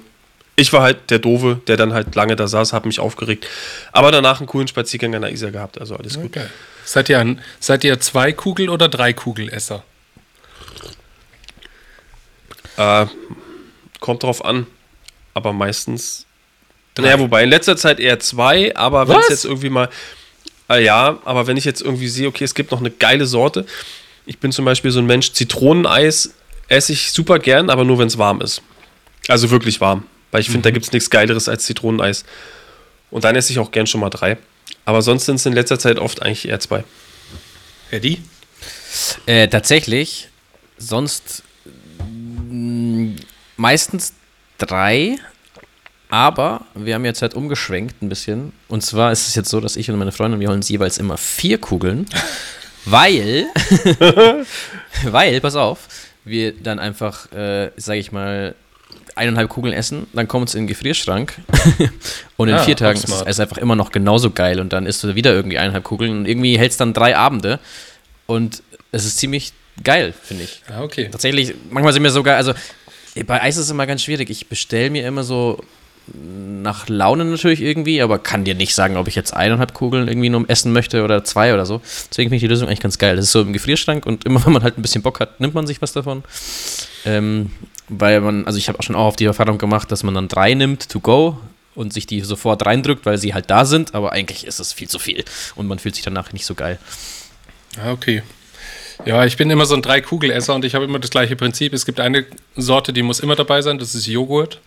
ich 0.56 0.72
war 0.72 0.82
halt 0.82 1.10
der 1.10 1.20
Doofe, 1.20 1.60
der 1.68 1.76
dann 1.76 1.94
halt 1.94 2.16
lange 2.16 2.36
da 2.36 2.48
saß, 2.48 2.74
habe 2.74 2.88
mich 2.88 3.00
aufgeregt. 3.00 3.48
Aber 3.92 4.12
danach 4.12 4.40
einen 4.40 4.48
coolen 4.48 4.68
Spaziergang 4.68 5.16
an 5.16 5.24
der 5.24 5.32
Isar 5.32 5.52
gehabt, 5.52 5.80
also 5.80 5.96
alles 5.96 6.20
gut. 6.20 6.38
Seid 6.90 7.08
ihr, 7.08 7.20
ein, 7.20 7.40
seid 7.60 7.84
ihr 7.84 8.00
zwei 8.00 8.32
Kugel- 8.32 8.68
oder 8.68 8.90
drei 8.90 9.14
Kugelesser? 9.14 9.84
Äh, 12.78 13.06
kommt 14.00 14.24
drauf 14.24 14.44
an, 14.44 14.66
aber 15.36 15.54
meistens. 15.54 16.26
Naja, 16.98 17.20
wobei 17.20 17.44
in 17.44 17.52
letzter 17.52 17.78
Zeit 17.78 18.00
eher 18.00 18.20
zwei, 18.20 18.76
aber 18.76 19.08
wenn 19.08 19.20
es 19.20 19.30
jetzt 19.30 19.46
irgendwie 19.46 19.70
mal. 19.70 19.88
Äh, 20.68 20.84
ja, 20.84 21.20
aber 21.26 21.46
wenn 21.46 21.58
ich 21.58 21.66
jetzt 21.66 21.84
irgendwie 21.84 22.08
sehe, 22.08 22.28
okay, 22.28 22.44
es 22.44 22.56
gibt 22.56 22.72
noch 22.72 22.80
eine 22.80 22.90
geile 22.90 23.28
Sorte. 23.28 23.68
Ich 24.26 24.40
bin 24.40 24.52
zum 24.52 24.66
Beispiel 24.66 24.90
so 24.90 24.98
ein 24.98 25.06
Mensch, 25.06 25.32
Zitroneneis 25.34 26.34
esse 26.70 26.94
ich 26.94 27.12
super 27.12 27.38
gern, 27.38 27.70
aber 27.70 27.84
nur 27.84 28.00
wenn 28.00 28.08
es 28.08 28.18
warm 28.18 28.42
ist. 28.42 28.64
Also 29.28 29.52
wirklich 29.52 29.80
warm. 29.80 30.08
Weil 30.32 30.42
ich 30.42 30.48
finde, 30.48 30.64
da 30.64 30.72
gibt 30.72 30.88
es 30.88 30.92
nichts 30.92 31.12
Geileres 31.12 31.50
als 31.50 31.66
Zitroneneis. 31.66 32.26
Und 33.12 33.26
dann 33.26 33.36
esse 33.36 33.52
ich 33.52 33.60
auch 33.60 33.70
gern 33.70 33.86
schon 33.86 34.02
mal 34.02 34.10
drei. 34.10 34.40
Aber 34.90 35.04
sonst 35.04 35.26
sind 35.26 35.36
es 35.36 35.46
in 35.46 35.54
letzter 35.54 35.78
Zeit 35.78 36.00
oft 36.00 36.24
eigentlich 36.24 36.48
eher 36.48 36.60
zwei. 36.60 36.84
Eddie? 37.92 38.24
Äh, 39.28 39.48
tatsächlich, 39.48 40.30
sonst 40.80 41.44
mh, 42.50 43.18
meistens 43.56 44.14
drei, 44.58 45.18
aber 46.10 46.66
wir 46.74 46.96
haben 46.96 47.06
jetzt 47.06 47.22
halt 47.22 47.36
umgeschwenkt 47.36 48.02
ein 48.02 48.10
bisschen. 48.10 48.52
Und 48.68 48.82
zwar 48.82 49.12
ist 49.12 49.28
es 49.28 49.36
jetzt 49.36 49.50
so, 49.52 49.60
dass 49.60 49.76
ich 49.76 49.92
und 49.92 50.00
meine 50.00 50.12
Freundin, 50.12 50.40
wir 50.40 50.48
holen 50.48 50.58
uns 50.58 50.70
jeweils 50.70 50.98
immer 50.98 51.18
vier 51.18 51.60
Kugeln, 51.60 52.08
weil, 52.86 53.46
weil, 55.04 55.40
pass 55.40 55.56
auf, 55.56 55.82
wir 56.24 56.52
dann 56.52 56.80
einfach, 56.80 57.32
äh, 57.32 57.70
sag 57.78 57.98
ich 57.98 58.12
mal, 58.12 58.56
eineinhalb 59.20 59.50
Kugeln 59.50 59.74
essen, 59.74 60.08
dann 60.14 60.28
kommt 60.28 60.50
es 60.50 60.56
in 60.56 60.62
den 60.64 60.68
Gefrierschrank 60.68 61.34
und 62.38 62.50
in 62.50 62.56
Ah, 62.56 62.64
vier 62.64 62.76
Tagen 62.76 62.98
ist 62.98 63.08
smart. 63.08 63.28
es 63.28 63.40
einfach 63.40 63.58
immer 63.58 63.76
noch 63.76 63.92
genauso 63.92 64.32
geil 64.32 64.60
und 64.60 64.74
dann 64.74 64.86
isst 64.88 65.04
du 65.04 65.14
wieder 65.16 65.34
irgendwie 65.34 65.58
eineinhalb 65.60 65.84
Kugeln 65.84 66.20
und 66.20 66.26
irgendwie 66.26 66.58
hält 66.58 66.72
es 66.72 66.78
dann 66.78 66.94
drei 66.94 67.16
Abende 67.16 67.60
und 68.26 68.64
es 68.92 69.06
ist 69.06 69.18
ziemlich 69.18 69.54
geil, 69.84 70.14
finde 70.24 70.46
ich. 70.46 70.62
Ah, 70.70 70.82
okay. 70.82 71.10
Tatsächlich, 71.12 71.54
manchmal 71.70 71.94
sind 71.94 72.02
mir 72.02 72.10
sogar, 72.12 72.38
also 72.38 72.54
bei 73.28 73.42
Eis 73.42 73.58
ist 73.58 73.66
es 73.66 73.72
immer 73.72 73.86
ganz 73.88 74.02
schwierig. 74.04 74.30
Ich 74.30 74.48
bestelle 74.48 74.90
mir 74.90 75.06
immer 75.08 75.24
so 75.24 75.62
nach 76.14 76.90
Laune 76.90 77.24
natürlich 77.26 77.62
irgendwie, 77.62 78.02
aber 78.02 78.18
kann 78.18 78.44
dir 78.44 78.56
nicht 78.56 78.74
sagen, 78.74 78.98
ob 78.98 79.08
ich 79.08 79.14
jetzt 79.16 79.34
eineinhalb 79.34 79.74
Kugeln 79.76 80.08
irgendwie 80.08 80.30
nur 80.30 80.44
essen 80.50 80.74
möchte 80.74 81.04
oder 81.04 81.24
zwei 81.24 81.54
oder 81.54 81.66
so. 81.68 81.82
Deswegen 82.10 82.30
finde 82.30 82.38
ich 82.38 82.42
die 82.42 82.48
Lösung 82.48 82.68
eigentlich 82.68 82.80
ganz 82.80 82.98
geil. 82.98 83.16
Das 83.16 83.26
ist 83.26 83.32
so 83.32 83.42
im 83.42 83.54
Gefrierschrank 83.54 84.06
und 84.08 84.26
immer 84.26 84.44
wenn 84.46 84.54
man 84.54 84.64
halt 84.64 84.78
ein 84.78 84.82
bisschen 84.82 85.02
Bock 85.04 85.20
hat, 85.20 85.40
nimmt 85.40 85.54
man 85.54 85.68
sich 85.68 85.82
was 85.82 85.94
davon. 85.94 86.24
Ähm, 87.06 87.52
weil 87.90 88.22
man, 88.22 88.46
also 88.46 88.58
ich 88.58 88.68
habe 88.70 88.80
auch 88.80 88.84
schon 88.84 88.96
auch 88.96 89.06
auf 89.06 89.16
die 89.16 89.26
Erfahrung 89.26 89.58
gemacht, 89.58 89.92
dass 89.92 90.04
man 90.04 90.14
dann 90.14 90.28
drei 90.28 90.54
nimmt 90.54 90.90
to 90.90 91.00
go 91.00 91.40
und 91.76 91.94
sich 91.94 92.08
die 92.08 92.22
sofort 92.22 92.66
reindrückt, 92.66 93.06
weil 93.06 93.18
sie 93.18 93.34
halt 93.34 93.50
da 93.50 93.66
sind, 93.66 93.96
aber 93.96 94.12
eigentlich 94.12 94.46
ist 94.46 94.60
es 94.60 94.74
viel 94.74 94.88
zu 94.88 95.00
viel 95.00 95.24
und 95.56 95.68
man 95.68 95.80
fühlt 95.80 95.96
sich 95.96 96.04
danach 96.04 96.34
nicht 96.34 96.46
so 96.46 96.56
geil. 96.56 96.80
Ah, 97.78 97.92
okay. 97.92 98.24
Ja, 99.06 99.26
ich 99.26 99.38
bin 99.38 99.50
immer 99.50 99.66
so 99.66 99.76
ein 99.76 99.82
Drei-Kugelesser 99.82 100.54
und 100.56 100.66
ich 100.66 100.76
habe 100.76 100.86
immer 100.86 101.00
das 101.00 101.10
gleiche 101.10 101.36
Prinzip. 101.36 101.74
Es 101.74 101.86
gibt 101.86 102.00
eine 102.00 102.26
Sorte, 102.56 102.92
die 102.92 103.02
muss 103.02 103.22
immer 103.22 103.36
dabei 103.36 103.62
sein, 103.62 103.78
das 103.78 103.96
ist 103.96 104.08
Joghurt. 104.08 104.60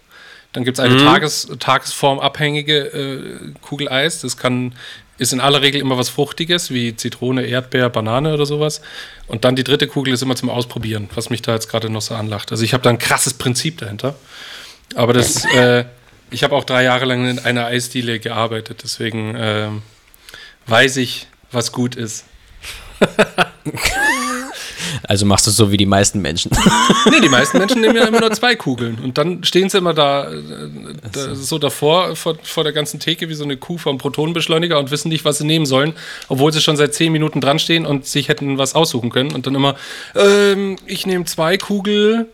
Dann 0.52 0.64
gibt 0.64 0.78
es 0.78 0.84
eine 0.84 0.98
Tages, 0.98 1.48
tagesformabhängige 1.58 2.76
äh, 2.76 3.52
Kugeleis. 3.62 4.20
Das 4.20 4.36
kann, 4.36 4.74
ist 5.18 5.32
in 5.32 5.40
aller 5.40 5.62
Regel 5.62 5.80
immer 5.80 5.98
was 5.98 6.08
Fruchtiges, 6.08 6.70
wie 6.70 6.96
Zitrone, 6.96 7.46
Erdbeer, 7.46 7.90
Banane 7.90 8.32
oder 8.34 8.46
sowas. 8.46 8.80
Und 9.26 9.44
dann 9.44 9.56
die 9.56 9.64
dritte 9.64 9.86
Kugel 9.86 10.14
ist 10.14 10.22
immer 10.22 10.36
zum 10.36 10.50
Ausprobieren, 10.50 11.08
was 11.14 11.30
mich 11.30 11.42
da 11.42 11.52
jetzt 11.54 11.68
gerade 11.68 11.90
noch 11.90 12.02
so 12.02 12.14
anlacht. 12.14 12.50
Also 12.50 12.64
ich 12.64 12.74
habe 12.74 12.82
da 12.82 12.90
ein 12.90 12.98
krasses 12.98 13.34
Prinzip 13.34 13.78
dahinter. 13.78 14.14
Aber 14.94 15.12
das, 15.12 15.44
äh, 15.54 15.84
ich 16.30 16.44
habe 16.44 16.54
auch 16.54 16.64
drei 16.64 16.82
Jahre 16.82 17.04
lang 17.04 17.28
in 17.28 17.38
einer 17.38 17.66
Eisdiele 17.66 18.18
gearbeitet, 18.18 18.80
deswegen 18.82 19.34
ähm, 19.36 19.82
weiß 20.66 20.96
ich, 20.96 21.28
was 21.50 21.72
gut 21.72 21.94
ist. 21.94 22.24
Also 25.08 25.26
machst 25.26 25.46
du 25.46 25.50
es 25.50 25.56
so 25.56 25.72
wie 25.72 25.76
die 25.76 25.86
meisten 25.86 26.20
Menschen. 26.20 26.50
Nee, 27.10 27.20
die 27.20 27.28
meisten 27.28 27.58
Menschen 27.58 27.80
nehmen 27.80 27.96
ja 27.96 28.04
immer 28.04 28.20
nur 28.20 28.32
zwei 28.32 28.54
Kugeln. 28.54 28.98
Und 29.02 29.18
dann 29.18 29.44
stehen 29.44 29.68
sie 29.68 29.78
immer 29.78 29.92
da, 29.92 30.30
äh, 30.30 30.38
da 31.12 31.34
so 31.34 31.58
davor, 31.58 32.16
vor, 32.16 32.36
vor 32.42 32.64
der 32.64 32.72
ganzen 32.72 33.00
Theke, 33.00 33.28
wie 33.28 33.34
so 33.34 33.44
eine 33.44 33.56
Kuh 33.56 33.76
vom 33.76 33.98
Protonenbeschleuniger 33.98 34.78
und 34.78 34.90
wissen 34.90 35.08
nicht, 35.08 35.24
was 35.24 35.38
sie 35.38 35.44
nehmen 35.44 35.66
sollen, 35.66 35.94
obwohl 36.28 36.52
sie 36.52 36.60
schon 36.60 36.76
seit 36.76 36.94
zehn 36.94 37.12
Minuten 37.12 37.40
dran 37.40 37.58
stehen 37.58 37.86
und 37.86 38.06
sich 38.06 38.28
hätten 38.28 38.56
was 38.56 38.74
aussuchen 38.74 39.10
können. 39.10 39.32
Und 39.32 39.46
dann 39.46 39.54
immer, 39.54 39.74
ähm, 40.14 40.76
ich 40.86 41.06
nehme 41.06 41.24
zwei 41.24 41.58
Kugel, 41.58 42.28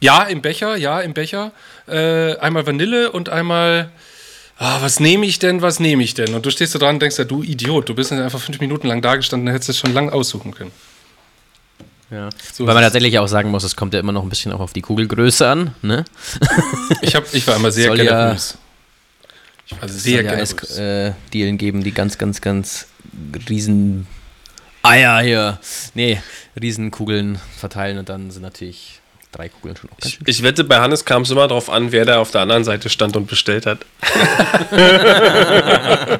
ja, 0.00 0.24
im 0.24 0.42
Becher, 0.42 0.76
ja, 0.76 1.00
im 1.00 1.14
Becher, 1.14 1.52
äh, 1.86 2.36
einmal 2.38 2.66
Vanille 2.66 3.12
und 3.12 3.28
einmal. 3.28 3.90
Ah, 4.58 4.78
was 4.80 5.00
nehme 5.00 5.26
ich 5.26 5.38
denn, 5.38 5.60
was 5.60 5.80
nehme 5.80 6.02
ich 6.02 6.14
denn? 6.14 6.34
Und 6.34 6.46
du 6.46 6.50
stehst 6.50 6.74
da 6.74 6.78
dran 6.78 6.96
und 6.96 7.02
denkst 7.02 7.18
ja, 7.18 7.24
du 7.24 7.42
Idiot, 7.42 7.90
du 7.90 7.94
bist 7.94 8.10
einfach 8.10 8.40
fünf 8.40 8.58
Minuten 8.58 8.88
lang 8.88 9.02
da 9.02 9.16
gestanden, 9.16 9.52
hättest 9.52 9.68
es 9.68 9.78
schon 9.78 9.92
lang 9.92 10.08
aussuchen 10.08 10.54
können. 10.54 10.72
Ja. 12.10 12.28
So 12.52 12.66
Weil 12.66 12.74
man 12.74 12.82
tatsächlich 12.84 13.18
auch 13.18 13.26
sagen 13.26 13.50
muss, 13.50 13.64
es 13.64 13.74
kommt 13.74 13.92
ja 13.94 14.00
immer 14.00 14.12
noch 14.12 14.22
ein 14.22 14.28
bisschen 14.28 14.52
auch 14.52 14.60
auf 14.60 14.72
die 14.72 14.82
Kugelgröße 14.82 15.48
an. 15.48 15.74
Ne? 15.82 16.04
Ich, 17.02 17.16
hab, 17.16 17.32
ich 17.34 17.46
war 17.46 17.56
immer 17.56 17.72
sehr 17.72 17.88
Soll 17.88 17.98
ja- 18.00 18.04
generös. 18.04 18.58
ich 19.66 19.72
war 19.72 19.82
Es 19.88 20.02
sehr 20.02 20.22
soll 20.22 20.26
ja. 20.26 20.32
Eis, 20.38 20.78
äh, 20.78 21.12
Dielen 21.32 21.58
geben, 21.58 21.82
die 21.82 21.92
ganz, 21.92 22.16
ganz, 22.16 22.40
ganz 22.40 22.86
riesen 23.48 24.06
Eier 24.82 25.20
hier. 25.20 25.58
Nee, 25.94 26.20
Riesenkugeln 26.60 27.40
verteilen 27.58 27.98
und 27.98 28.08
dann 28.08 28.30
sind 28.30 28.42
natürlich 28.42 29.00
drei 29.32 29.48
Kugeln 29.48 29.76
schon 29.76 29.90
auch 29.90 29.96
Ich, 30.04 30.20
ich 30.24 30.42
wette, 30.44 30.62
bei 30.62 30.78
Hannes 30.78 31.04
kam 31.04 31.22
es 31.22 31.30
immer 31.30 31.48
darauf 31.48 31.68
an, 31.68 31.90
wer 31.90 32.04
da 32.04 32.20
auf 32.20 32.30
der 32.30 32.42
anderen 32.42 32.62
Seite 32.62 32.88
stand 32.88 33.16
und 33.16 33.26
bestellt 33.26 33.66
hat. 33.66 33.80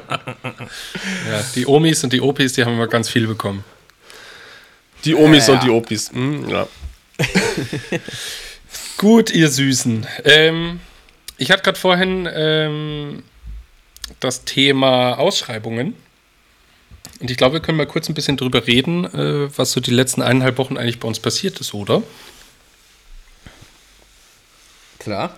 Ja, 1.29 1.43
die 1.55 1.65
Omis 1.67 2.03
und 2.03 2.13
die 2.13 2.21
Opis, 2.21 2.53
die 2.53 2.63
haben 2.63 2.73
immer 2.73 2.87
ganz 2.87 3.09
viel 3.09 3.27
bekommen. 3.27 3.63
Die 5.07 5.15
Omis 5.15 5.47
Ja. 5.47 5.53
und 5.55 5.63
die 5.63 5.69
Opis. 5.69 6.11
Hm, 6.11 6.47
ja. 6.49 6.67
Gut, 8.97 9.31
ihr 9.31 9.49
Süßen. 9.49 10.05
Ähm, 10.25 10.79
ich 11.37 11.51
hatte 11.51 11.63
gerade 11.63 11.79
vorhin 11.79 12.27
ähm, 12.31 13.23
das 14.19 14.43
Thema 14.45 15.13
Ausschreibungen. 15.17 15.95
Und 17.19 17.31
ich 17.31 17.37
glaube, 17.37 17.53
wir 17.53 17.59
können 17.61 17.77
mal 17.77 17.87
kurz 17.87 18.09
ein 18.09 18.13
bisschen 18.13 18.37
drüber 18.37 18.67
reden, 18.67 19.05
äh, 19.05 19.49
was 19.57 19.71
so 19.71 19.79
die 19.79 19.91
letzten 19.91 20.21
eineinhalb 20.21 20.57
Wochen 20.57 20.77
eigentlich 20.77 20.99
bei 20.99 21.07
uns 21.07 21.19
passiert 21.19 21.59
ist, 21.59 21.73
oder? 21.73 22.03
Klar. 24.99 25.35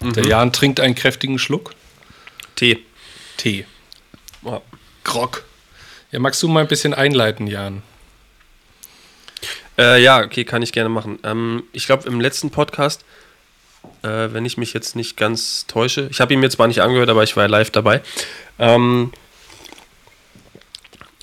Der 0.00 0.26
Jan 0.26 0.52
trinkt 0.52 0.80
einen 0.80 0.94
kräftigen 0.96 1.38
Schluck 1.38 1.74
Tee. 2.56 2.78
Tee. 3.36 3.64
Ja. 4.44 4.60
Grog. 5.04 5.44
Ja, 6.10 6.18
magst 6.18 6.42
du 6.42 6.48
mal 6.48 6.60
ein 6.60 6.66
bisschen 6.68 6.92
einleiten, 6.92 7.46
Jan? 7.46 7.82
Äh, 9.78 10.02
ja, 10.02 10.22
okay, 10.22 10.44
kann 10.44 10.62
ich 10.62 10.72
gerne 10.72 10.88
machen. 10.88 11.18
Ähm, 11.24 11.62
ich 11.72 11.86
glaube, 11.86 12.06
im 12.08 12.20
letzten 12.20 12.50
Podcast, 12.50 13.04
äh, 14.02 14.28
wenn 14.32 14.44
ich 14.44 14.58
mich 14.58 14.74
jetzt 14.74 14.96
nicht 14.96 15.16
ganz 15.16 15.66
täusche, 15.66 16.08
ich 16.10 16.20
habe 16.20 16.34
ihn 16.34 16.40
mir 16.40 16.50
zwar 16.50 16.68
nicht 16.68 16.82
angehört, 16.82 17.08
aber 17.08 17.22
ich 17.22 17.36
war 17.36 17.48
live 17.48 17.70
dabei, 17.70 18.02
ähm, 18.58 19.12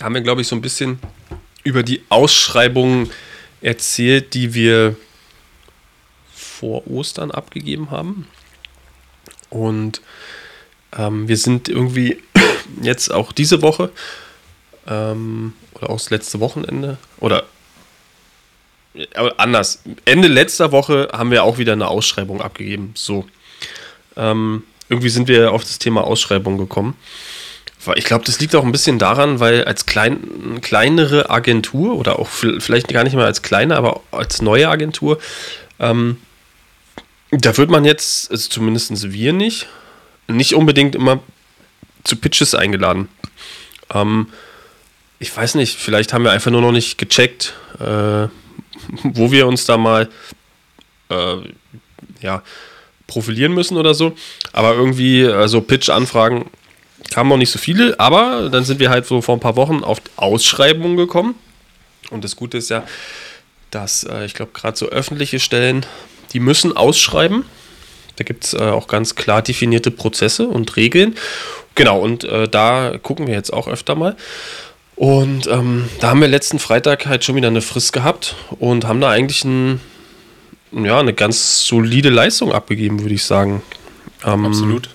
haben 0.02 0.16
wir, 0.16 0.22
glaube 0.22 0.42
ich, 0.42 0.48
so 0.48 0.56
ein 0.56 0.62
bisschen 0.62 1.00
über 1.64 1.84
die 1.84 2.02
Ausschreibungen 2.10 3.12
erzählt, 3.62 4.34
die 4.34 4.54
wir 4.54 4.96
vor 6.34 6.88
Ostern 6.88 7.32
abgegeben 7.32 7.92
haben. 7.92 8.28
Und 9.50 10.02
ähm, 10.98 11.28
wir 11.28 11.38
sind 11.38 11.70
irgendwie 11.70 12.22
jetzt 12.82 13.14
auch 13.14 13.32
diese 13.32 13.62
Woche 13.62 13.92
ähm, 14.88 15.54
oder 15.74 15.90
auch 15.90 15.98
das 15.98 16.10
letzte 16.10 16.40
Wochenende 16.40 16.98
oder 17.20 17.46
anders. 19.38 19.84
Ende 20.06 20.28
letzter 20.28 20.72
Woche 20.72 21.10
haben 21.14 21.32
wir 21.32 21.44
auch 21.44 21.58
wieder 21.58 21.74
eine 21.74 21.88
Ausschreibung 21.88 22.42
abgegeben. 22.42 22.92
So. 22.96 23.26
Ähm, 24.18 24.64
irgendwie 24.90 25.10
sind 25.10 25.28
wir 25.28 25.52
auf 25.52 25.64
das 25.64 25.80
Thema 25.80 26.04
Ausschreibung 26.04 26.58
gekommen. 26.58 26.96
Ich 27.96 28.04
glaube, 28.04 28.26
das 28.26 28.40
liegt 28.42 28.56
auch 28.56 28.66
ein 28.66 28.74
bisschen 28.74 29.00
daran, 29.00 29.40
weil 29.40 29.64
als 29.64 29.86
klein, 29.86 30.60
kleinere 30.62 31.30
Agentur 31.30 31.96
oder 31.96 32.20
auch 32.20 32.28
vielleicht 32.28 32.90
gar 32.90 33.04
nicht 33.04 33.14
mal 33.16 33.26
als 33.26 33.42
kleine, 33.42 33.78
aber 33.78 34.02
als 34.12 34.42
neue 34.42 34.68
Agentur, 34.68 35.18
ähm, 35.80 36.18
da 37.32 37.56
wird 37.56 37.70
man 37.70 37.86
jetzt, 37.86 38.32
also 38.32 38.50
zumindest 38.50 39.12
wir 39.14 39.32
nicht, 39.34 39.68
nicht 40.28 40.56
unbedingt 40.56 40.96
immer 40.96 41.22
zu 42.04 42.18
Pitches 42.18 42.54
eingeladen. 42.54 43.08
Ähm, 43.94 44.28
ich 45.20 45.36
weiß 45.36 45.56
nicht, 45.56 45.78
vielleicht 45.78 46.12
haben 46.12 46.24
wir 46.24 46.32
einfach 46.32 46.52
nur 46.52 46.62
noch 46.62 46.72
nicht 46.72 46.98
gecheckt, 46.98 47.54
äh, 47.80 48.28
wo 49.04 49.32
wir 49.32 49.48
uns 49.48 49.66
da 49.66 49.78
mal 49.78 50.10
äh, 51.10 51.36
ja, 52.22 52.44
profilieren 53.08 53.54
müssen 53.54 53.78
oder 53.78 53.94
so. 53.94 54.14
Aber 54.54 54.76
irgendwie, 54.76 55.26
also 55.26 55.62
Pitch-Anfragen 55.62 56.46
kamen 57.12 57.30
noch 57.30 57.38
nicht 57.38 57.52
so 57.52 57.60
viele, 57.60 58.00
aber 58.00 58.50
dann 58.50 58.64
sind 58.64 58.80
wir 58.80 58.90
halt 58.90 59.06
so 59.06 59.22
vor 59.22 59.36
ein 59.36 59.40
paar 59.40 59.56
Wochen 59.56 59.84
auf 59.84 60.02
Ausschreibungen 60.16 60.98
gekommen. 60.98 61.36
Und 62.12 62.24
das 62.24 62.36
Gute 62.36 62.58
ist 62.58 62.70
ja, 62.70 62.84
dass 63.72 64.04
äh, 64.04 64.26
ich 64.26 64.34
glaube, 64.34 64.52
gerade 64.54 64.78
so 64.78 64.88
öffentliche 64.88 65.40
Stellen, 65.40 65.86
die 66.34 66.40
müssen 66.40 66.76
ausschreiben. 66.76 67.46
Da 68.16 68.24
gibt 68.24 68.46
es 68.46 68.54
äh, 68.54 68.58
auch 68.58 68.88
ganz 68.88 69.16
klar 69.16 69.42
definierte 69.42 69.92
Prozesse 69.92 70.48
und 70.48 70.76
Regeln. 70.76 71.16
Genau, 71.76 72.00
und 72.00 72.24
äh, 72.26 72.48
da 72.48 72.98
gucken 73.02 73.28
wir 73.28 73.34
jetzt 73.34 73.54
auch 73.54 73.68
öfter 73.68 73.96
mal. 73.96 74.16
Und 75.00 75.48
ähm, 75.48 75.88
da 76.02 76.10
haben 76.10 76.20
wir 76.20 76.28
letzten 76.28 76.60
Freitag 76.60 77.06
halt 77.06 77.24
schon 77.24 77.38
wieder 77.38 77.48
eine 77.48 77.62
Frist 77.62 77.94
gehabt 77.94 78.36
und 78.60 78.84
haben 78.84 79.00
da 79.00 79.10
eigentlich 79.10 79.46
ein, 79.46 79.80
ja, 80.74 81.00
eine 81.00 81.14
ganz 81.14 81.66
solide 81.66 82.10
Leistung 82.10 82.52
abgegeben, 82.52 83.00
würde 83.00 83.16
ich 83.16 83.24
sagen. 83.24 83.62
Ähm, 84.26 84.46
Absolut. 84.46 84.90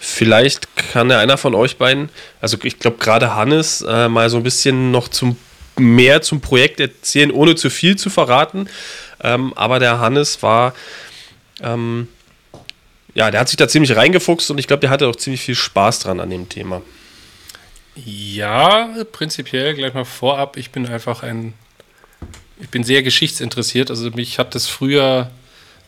Vielleicht 0.00 0.76
kann 0.76 1.08
ja 1.08 1.18
einer 1.18 1.38
von 1.38 1.54
euch 1.54 1.78
beiden, 1.78 2.10
also 2.42 2.58
ich 2.62 2.78
glaube 2.78 2.98
gerade 2.98 3.34
Hannes, 3.34 3.80
äh, 3.88 4.10
mal 4.10 4.28
so 4.28 4.36
ein 4.36 4.42
bisschen 4.42 4.90
noch 4.90 5.08
zum 5.08 5.38
mehr 5.78 6.20
zum 6.20 6.42
Projekt 6.42 6.78
erzählen, 6.78 7.30
ohne 7.30 7.54
zu 7.54 7.70
viel 7.70 7.96
zu 7.96 8.10
verraten. 8.10 8.68
Ähm, 9.24 9.54
aber 9.54 9.78
der 9.78 9.98
Hannes 9.98 10.42
war, 10.42 10.74
ähm, 11.62 12.08
ja, 13.14 13.30
der 13.30 13.40
hat 13.40 13.48
sich 13.48 13.56
da 13.56 13.66
ziemlich 13.66 13.96
reingefuchst 13.96 14.50
und 14.50 14.58
ich 14.58 14.66
glaube, 14.66 14.80
der 14.80 14.90
hatte 14.90 15.08
auch 15.08 15.16
ziemlich 15.16 15.40
viel 15.40 15.54
Spaß 15.54 16.00
dran 16.00 16.20
an 16.20 16.28
dem 16.28 16.50
Thema. 16.50 16.82
Ja, 18.04 18.88
prinzipiell 19.10 19.74
gleich 19.74 19.94
mal 19.94 20.04
vorab. 20.04 20.56
Ich 20.56 20.70
bin 20.70 20.86
einfach 20.86 21.22
ein, 21.22 21.54
ich 22.60 22.68
bin 22.68 22.84
sehr 22.84 23.02
geschichtsinteressiert. 23.02 23.90
Also 23.90 24.10
mich 24.10 24.38
hat 24.38 24.54
das 24.54 24.68
früher 24.68 25.30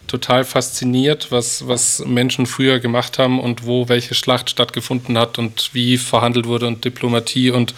total 0.06 0.44
fasziniert, 0.44 1.30
was, 1.30 1.68
was 1.68 2.02
Menschen 2.06 2.46
früher 2.46 2.80
gemacht 2.80 3.18
haben 3.18 3.38
und 3.38 3.66
wo 3.66 3.90
welche 3.90 4.14
Schlacht 4.14 4.48
stattgefunden 4.48 5.18
hat 5.18 5.38
und 5.38 5.74
wie 5.74 5.98
verhandelt 5.98 6.46
wurde 6.46 6.66
und 6.66 6.82
Diplomatie 6.84 7.50
und 7.50 7.74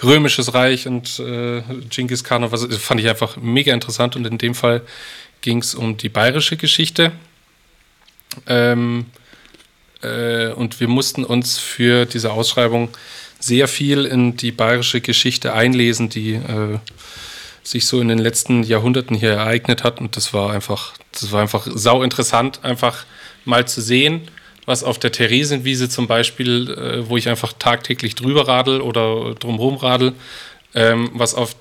Römisches 0.00 0.54
Reich 0.54 0.86
und 0.86 1.18
äh, 1.18 1.62
Genghis 1.90 2.22
Khan 2.22 2.44
und 2.44 2.52
was 2.52 2.66
das 2.66 2.78
fand 2.78 3.00
ich 3.00 3.08
einfach 3.08 3.36
mega 3.36 3.74
interessant 3.74 4.14
und 4.14 4.24
in 4.26 4.38
dem 4.38 4.54
Fall 4.54 4.82
ging 5.40 5.58
es 5.58 5.74
um 5.74 5.96
die 5.96 6.08
bayerische 6.08 6.56
Geschichte. 6.56 7.10
Ähm, 8.46 9.06
äh, 10.02 10.52
und 10.52 10.78
wir 10.78 10.86
mussten 10.88 11.24
uns 11.24 11.58
für 11.58 12.06
diese 12.06 12.32
Ausschreibung 12.32 12.90
sehr 13.42 13.66
viel 13.68 14.04
in 14.04 14.36
die 14.36 14.52
bayerische 14.52 15.00
Geschichte 15.00 15.52
einlesen, 15.52 16.08
die 16.08 16.34
äh, 16.34 16.78
sich 17.64 17.86
so 17.86 18.00
in 18.00 18.08
den 18.08 18.18
letzten 18.18 18.62
Jahrhunderten 18.62 19.16
hier 19.16 19.32
ereignet 19.32 19.84
hat. 19.84 20.00
Und 20.00 20.16
das 20.16 20.32
war 20.32 20.52
einfach, 20.52 20.94
das 21.12 21.32
war 21.32 21.42
einfach 21.42 21.66
sau 21.72 22.02
interessant, 22.02 22.60
einfach 22.62 23.04
mal 23.44 23.66
zu 23.66 23.80
sehen, 23.80 24.22
was 24.64 24.84
auf 24.84 24.98
der 24.98 25.10
Theresienwiese 25.10 25.88
zum 25.88 26.06
Beispiel, 26.06 26.70
äh, 26.70 27.08
wo 27.08 27.16
ich 27.16 27.28
einfach 27.28 27.52
tagtäglich 27.52 28.14
drüber 28.14 28.46
radel 28.46 28.80
oder 28.80 29.34
drumherum 29.34 29.76
radel, 29.76 30.12
ähm, 30.74 31.10
was 31.14 31.34
auf 31.34 31.56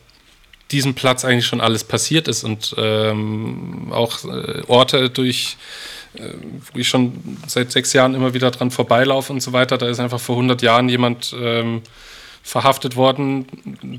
diesem 0.69 0.93
Platz 0.93 1.25
eigentlich 1.25 1.47
schon 1.47 1.61
alles 1.61 1.83
passiert 1.83 2.27
ist 2.27 2.43
und 2.43 2.75
ähm, 2.77 3.91
auch 3.91 4.23
äh, 4.23 4.61
Orte 4.67 5.09
durch 5.09 5.57
wo 6.13 6.79
ich 6.79 6.87
schon 6.87 7.13
seit 7.47 7.71
sechs 7.71 7.93
Jahren 7.93 8.15
immer 8.15 8.33
wieder 8.33 8.51
dran 8.51 8.71
vorbeilaufe 8.71 9.31
und 9.31 9.41
so 9.41 9.53
weiter. 9.53 9.77
Da 9.77 9.87
ist 9.87 9.99
einfach 9.99 10.19
vor 10.19 10.35
100 10.35 10.61
Jahren 10.61 10.89
jemand 10.89 11.35
ähm, 11.39 11.81
verhaftet 12.43 12.95
worden, 12.95 13.45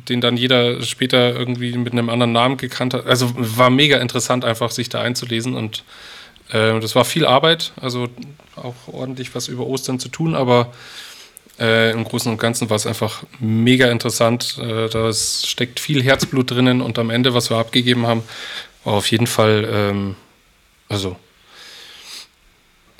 den 0.08 0.20
dann 0.20 0.36
jeder 0.36 0.82
später 0.82 1.34
irgendwie 1.34 1.76
mit 1.76 1.92
einem 1.92 2.10
anderen 2.10 2.32
Namen 2.32 2.56
gekannt 2.56 2.94
hat. 2.94 3.06
Also 3.06 3.32
war 3.36 3.70
mega 3.70 3.98
interessant, 3.98 4.44
einfach 4.44 4.70
sich 4.70 4.88
da 4.88 5.00
einzulesen 5.00 5.54
und 5.54 5.84
äh, 6.50 6.78
das 6.80 6.94
war 6.94 7.04
viel 7.04 7.24
Arbeit, 7.24 7.72
also 7.80 8.08
auch 8.56 8.74
ordentlich 8.92 9.34
was 9.34 9.48
über 9.48 9.66
Ostern 9.66 9.98
zu 9.98 10.08
tun, 10.08 10.34
aber 10.34 10.72
äh, 11.58 11.92
im 11.92 12.04
Großen 12.04 12.30
und 12.30 12.38
Ganzen 12.38 12.68
war 12.70 12.76
es 12.76 12.86
einfach 12.86 13.22
mega 13.38 13.90
interessant. 13.90 14.58
Äh, 14.58 14.88
da 14.88 15.12
steckt 15.12 15.80
viel 15.80 16.02
Herzblut 16.02 16.50
drinnen 16.50 16.80
und 16.80 16.98
am 16.98 17.10
Ende, 17.10 17.34
was 17.34 17.50
wir 17.50 17.58
abgegeben 17.58 18.06
haben, 18.06 18.22
war 18.84 18.94
auf 18.94 19.10
jeden 19.10 19.26
Fall, 19.28 19.68
ähm, 19.70 20.16
also 20.88 21.16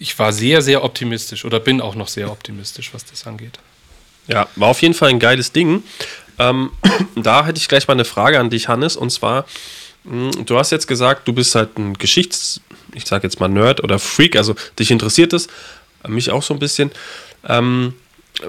ich 0.03 0.19
war 0.19 0.33
sehr, 0.33 0.63
sehr 0.63 0.83
optimistisch 0.83 1.45
oder 1.45 1.61
bin 1.61 1.81
auch 1.81 1.95
noch 1.95 2.09
sehr 2.09 2.31
optimistisch, 2.31 2.93
was 2.93 3.05
das 3.05 3.25
angeht. 3.27 3.59
Ja, 4.27 4.49
war 4.57 4.69
auf 4.69 4.83
jeden 4.83 4.95
Fall 4.95 5.11
ein 5.11 5.21
geiles 5.21 5.53
Ding. 5.53 5.85
Ähm, 6.39 6.73
da 7.15 7.47
hätte 7.47 7.59
ich 7.59 7.69
gleich 7.69 7.87
mal 7.87 7.95
eine 7.95 8.05
Frage 8.05 8.41
an 8.41 8.51
dich, 8.51 8.67
Hannes. 8.67 8.97
Und 8.97 9.11
zwar, 9.11 9.47
mh, 10.05 10.43
du 10.45 10.59
hast 10.59 10.73
jetzt 10.73 10.89
gesagt, 10.89 11.29
du 11.29 11.33
bist 11.33 11.55
halt 11.55 11.79
ein 11.79 11.95
Geschichts-, 11.95 12.61
ich 12.95 13.07
sage 13.07 13.27
jetzt 13.27 13.39
mal 13.39 13.49
Nerd 13.49 13.83
oder 13.83 14.01
Freak, 14.01 14.35
also 14.35 14.57
dich 14.79 14.91
interessiert 14.91 15.33
es, 15.33 15.47
mich 16.09 16.31
auch 16.31 16.43
so 16.43 16.53
ein 16.53 16.61
bisschen. 16.61 16.91
Ähm, 17.49 17.95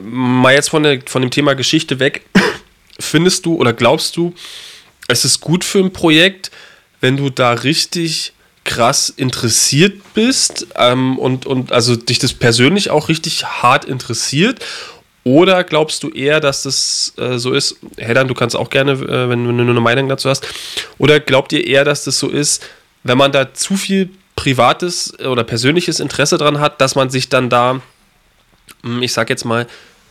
mal 0.02 0.56
jetzt 0.56 0.72
von, 0.72 0.82
der, 0.82 1.02
von 1.06 1.22
dem 1.22 1.30
Thema 1.30 1.54
Geschichte 1.54 2.00
weg. 2.00 2.26
Findest 3.00 3.46
du 3.46 3.56
oder 3.56 3.74
glaubst 3.74 4.18
du, 4.18 4.34
es 5.08 5.24
ist 5.24 5.40
gut 5.40 5.64
für 5.64 5.80
ein 5.80 5.94
Projekt, 5.94 6.50
wenn 7.00 7.18
du 7.18 7.30
da 7.30 7.54
richtig 7.54 8.33
krass 8.64 9.10
interessiert 9.10 10.02
bist 10.14 10.68
ähm, 10.76 11.18
und, 11.18 11.46
und 11.46 11.72
also 11.72 11.96
dich 11.96 12.20
das 12.20 12.34
persönlich 12.34 12.90
auch 12.90 13.10
richtig 13.10 13.46
hart 13.46 13.86
interessiert? 13.86 14.64
Oder 15.26 15.64
glaubst 15.64 16.04
du 16.04 16.10
eher, 16.10 16.42
dass 16.42 16.64
das 16.64 17.14
äh, 17.18 17.38
so 17.38 17.54
ist? 17.54 17.78
Hedan, 17.98 18.28
du 18.28 18.34
kannst 18.34 18.56
auch 18.56 18.70
gerne, 18.70 18.92
äh, 18.94 19.30
wenn, 19.30 19.48
wenn 19.48 19.58
du 19.58 19.64
eine 19.64 19.80
Meinung 19.80 20.10
dazu 20.10 20.30
hast. 20.30 20.46
Oder 20.98 21.20
glaubt 21.20 21.54
ihr 21.54 21.66
eher, 21.66 21.86
dass 21.86 22.04
das 22.04 22.20
so 22.20 22.30
ist, 22.30 22.64
wenn 23.04 23.18
man 23.18 23.32
da 23.32 23.54
zu 23.54 23.78
viel 23.78 24.10
privates 24.36 25.18
oder 25.20 25.44
persönliches 25.44 26.00
Interesse 26.00 26.38
dran 26.38 26.60
hat, 26.60 26.82
dass 26.82 26.96
man 26.96 27.10
sich 27.10 27.30
dann 27.30 27.50
da, 27.50 27.82
hm, 28.84 29.02
ich 29.02 29.14
sag 29.14 29.30
jetzt 29.30 29.46
mal, 29.46 29.68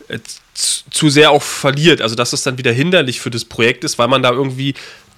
äh, 0.07 0.19
zu 0.55 1.09
sehr 1.09 1.31
auch 1.31 1.43
verliert? 1.43 2.01
Also, 2.01 2.15
dass 2.15 2.33
es 2.33 2.43
dann 2.43 2.57
wieder 2.57 2.71
hinderlich 2.71 3.19
für 3.19 3.29
das 3.29 3.45
Projekt 3.45 3.83
ist, 3.83 3.99
weil 3.99 4.07
man 4.07 4.23
da 4.23 4.31
irgendwie 4.31 4.73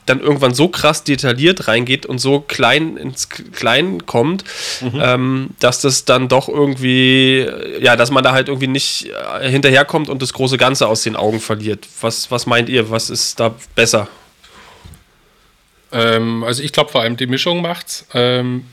dann 0.06 0.20
irgendwann 0.20 0.54
so 0.54 0.68
krass 0.68 1.04
detailliert 1.04 1.68
reingeht 1.68 2.06
und 2.06 2.20
so 2.20 2.40
klein 2.40 2.98
ins 2.98 3.30
Klein 3.30 4.06
kommt, 4.06 4.44
mhm. 4.82 5.02
ähm, 5.02 5.50
dass 5.60 5.82
das 5.82 6.06
dann 6.06 6.28
doch 6.28 6.48
irgendwie, 6.48 7.48
ja, 7.80 7.96
dass 7.96 8.12
man 8.12 8.24
da 8.24 8.32
halt 8.32 8.48
irgendwie 8.48 8.68
nicht 8.68 9.10
äh, 9.42 9.50
hinterherkommt 9.50 10.10
und 10.10 10.22
das 10.22 10.34
große 10.34 10.58
Ganze 10.58 10.88
aus 10.88 11.04
den 11.04 11.16
Augen 11.16 11.40
verliert. 11.40 11.88
Was, 12.02 12.30
was 12.32 12.46
meint 12.46 12.70
ihr? 12.70 12.90
Was 12.90 13.10
ist 13.10 13.40
da 13.40 13.56
besser? 13.76 14.08
Ähm, 15.92 16.44
also 16.44 16.62
ich 16.62 16.72
glaube 16.72 16.92
vor 16.92 17.02
allem 17.02 17.18
die 17.18 17.28
Mischung 17.28 17.62
macht's. 17.62 18.06
Ähm, 18.14 18.66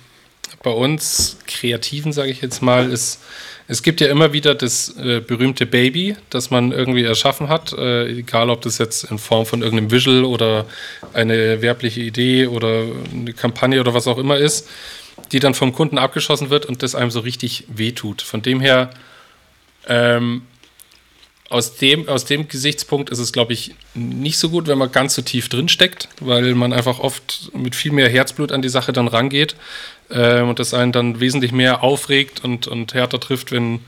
bei 0.63 0.71
uns 0.71 1.39
Kreativen, 1.47 2.13
sage 2.13 2.31
ich 2.31 2.41
jetzt 2.41 2.63
mal, 2.63 2.91
ist 2.91 3.21
es 3.69 3.83
gibt 3.83 4.01
ja 4.01 4.09
immer 4.09 4.33
wieder 4.33 4.55
das 4.55 4.97
äh, 4.99 5.21
berühmte 5.21 5.67
Baby, 5.67 6.17
das 6.31 6.51
man 6.51 6.73
irgendwie 6.73 7.05
erschaffen 7.05 7.49
hat, 7.49 7.73
äh, 7.73 8.07
egal 8.09 8.51
ob 8.51 8.61
das 8.63 8.79
jetzt 8.79 9.05
in 9.05 9.19
Form 9.19 9.47
von 9.47 9.63
irgendeinem 9.63 9.91
Visual 9.91 10.25
oder 10.25 10.67
eine 11.13 11.63
werbliche 11.63 12.01
Idee 12.01 12.49
oder 12.49 12.85
eine 13.13 13.33
Kampagne 13.33 13.81
oder 13.81 13.95
was 13.95 14.07
auch 14.07 14.19
immer 14.19 14.37
ist, 14.37 14.69
die 15.31 15.39
dann 15.39 15.55
vom 15.55 15.73
Kunden 15.73 15.97
abgeschossen 15.97 16.51
wird 16.51 16.67
und 16.67 16.83
das 16.83 16.95
einem 16.95 17.11
so 17.11 17.21
richtig 17.21 17.65
wehtut. 17.69 18.23
Von 18.23 18.43
dem 18.43 18.61
her, 18.61 18.91
ähm, 19.87 20.43
aus 21.49 21.77
dem, 21.77 22.09
aus 22.09 22.25
dem 22.25 22.49
Gesichtspunkt 22.49 23.11
ist 23.11 23.19
es, 23.19 23.33
glaube 23.33 23.53
ich, 23.53 23.75
nicht 23.95 24.39
so 24.39 24.49
gut, 24.49 24.67
wenn 24.69 24.79
man 24.79 24.91
ganz 24.91 25.15
so 25.15 25.23
tief 25.23 25.49
drin 25.49 25.69
steckt, 25.69 26.09
weil 26.21 26.55
man 26.55 26.73
einfach 26.73 26.99
oft 26.99 27.51
mit 27.55 27.75
viel 27.75 27.93
mehr 27.93 28.09
Herzblut 28.09 28.53
an 28.53 28.63
die 28.63 28.71
Sache 28.71 28.93
dann 28.93 29.07
rangeht 29.07 29.55
äh, 30.13 30.41
und 30.41 30.59
das 30.59 30.75
einen 30.75 30.93
dann 30.93 31.21
wesentlich 31.21 31.53
mehr 31.53 31.83
aufregt 31.83 32.45
und, 32.45 32.67
und 32.67 32.95
härter 32.95 33.21
trifft, 33.21 33.53
wenn 33.53 33.81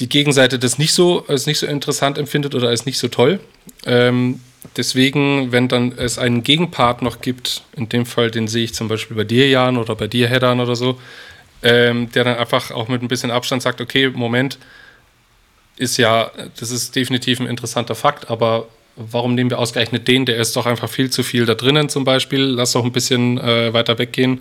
die 0.00 0.08
Gegenseite 0.08 0.58
das 0.58 0.78
nicht 0.78 0.92
so 0.92 1.24
als 1.26 1.46
nicht 1.46 1.58
so 1.58 1.66
interessant 1.66 2.18
empfindet 2.18 2.54
oder 2.54 2.68
als 2.68 2.86
nicht 2.86 2.98
so 2.98 3.08
toll. 3.08 3.40
Ähm, 3.86 4.40
deswegen, 4.76 5.52
wenn 5.52 5.68
dann 5.68 5.92
es 5.96 6.18
einen 6.18 6.42
Gegenpart 6.42 7.02
noch 7.02 7.20
gibt, 7.20 7.62
in 7.76 7.88
dem 7.88 8.04
Fall, 8.04 8.30
den 8.30 8.48
sehe 8.48 8.64
ich 8.64 8.74
zum 8.74 8.88
Beispiel 8.88 9.16
bei 9.16 9.24
dir, 9.24 9.48
Jan, 9.48 9.78
oder 9.78 9.94
bei 9.94 10.06
dir, 10.06 10.28
Heddern 10.28 10.60
oder 10.60 10.76
so, 10.76 11.00
ähm, 11.62 12.10
der 12.12 12.24
dann 12.24 12.36
einfach 12.36 12.70
auch 12.70 12.88
mit 12.88 13.02
ein 13.02 13.08
bisschen 13.08 13.30
Abstand 13.30 13.62
sagt, 13.62 13.80
okay, 13.80 14.08
Moment, 14.08 14.58
ist 15.78 15.96
ja, 15.96 16.30
das 16.58 16.70
ist 16.70 16.96
definitiv 16.96 17.40
ein 17.40 17.46
interessanter 17.46 17.94
Fakt, 17.94 18.30
aber 18.30 18.68
warum 18.96 19.34
nehmen 19.34 19.50
wir 19.50 19.58
ausgerechnet 19.58 20.08
den? 20.08 20.24
Der 20.24 20.36
ist 20.36 20.56
doch 20.56 20.66
einfach 20.66 20.88
viel 20.88 21.10
zu 21.10 21.22
viel 21.22 21.44
da 21.44 21.54
drinnen 21.54 21.88
zum 21.90 22.04
Beispiel. 22.04 22.40
Lass 22.40 22.72
doch 22.72 22.84
ein 22.84 22.92
bisschen 22.92 23.38
äh, 23.38 23.72
weiter 23.74 23.98
weggehen 23.98 24.40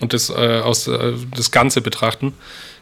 und 0.00 0.12
das 0.12 0.30
äh, 0.30 0.60
aus 0.62 0.88
äh, 0.88 1.12
das 1.34 1.50
Ganze 1.50 1.80
betrachten. 1.80 2.34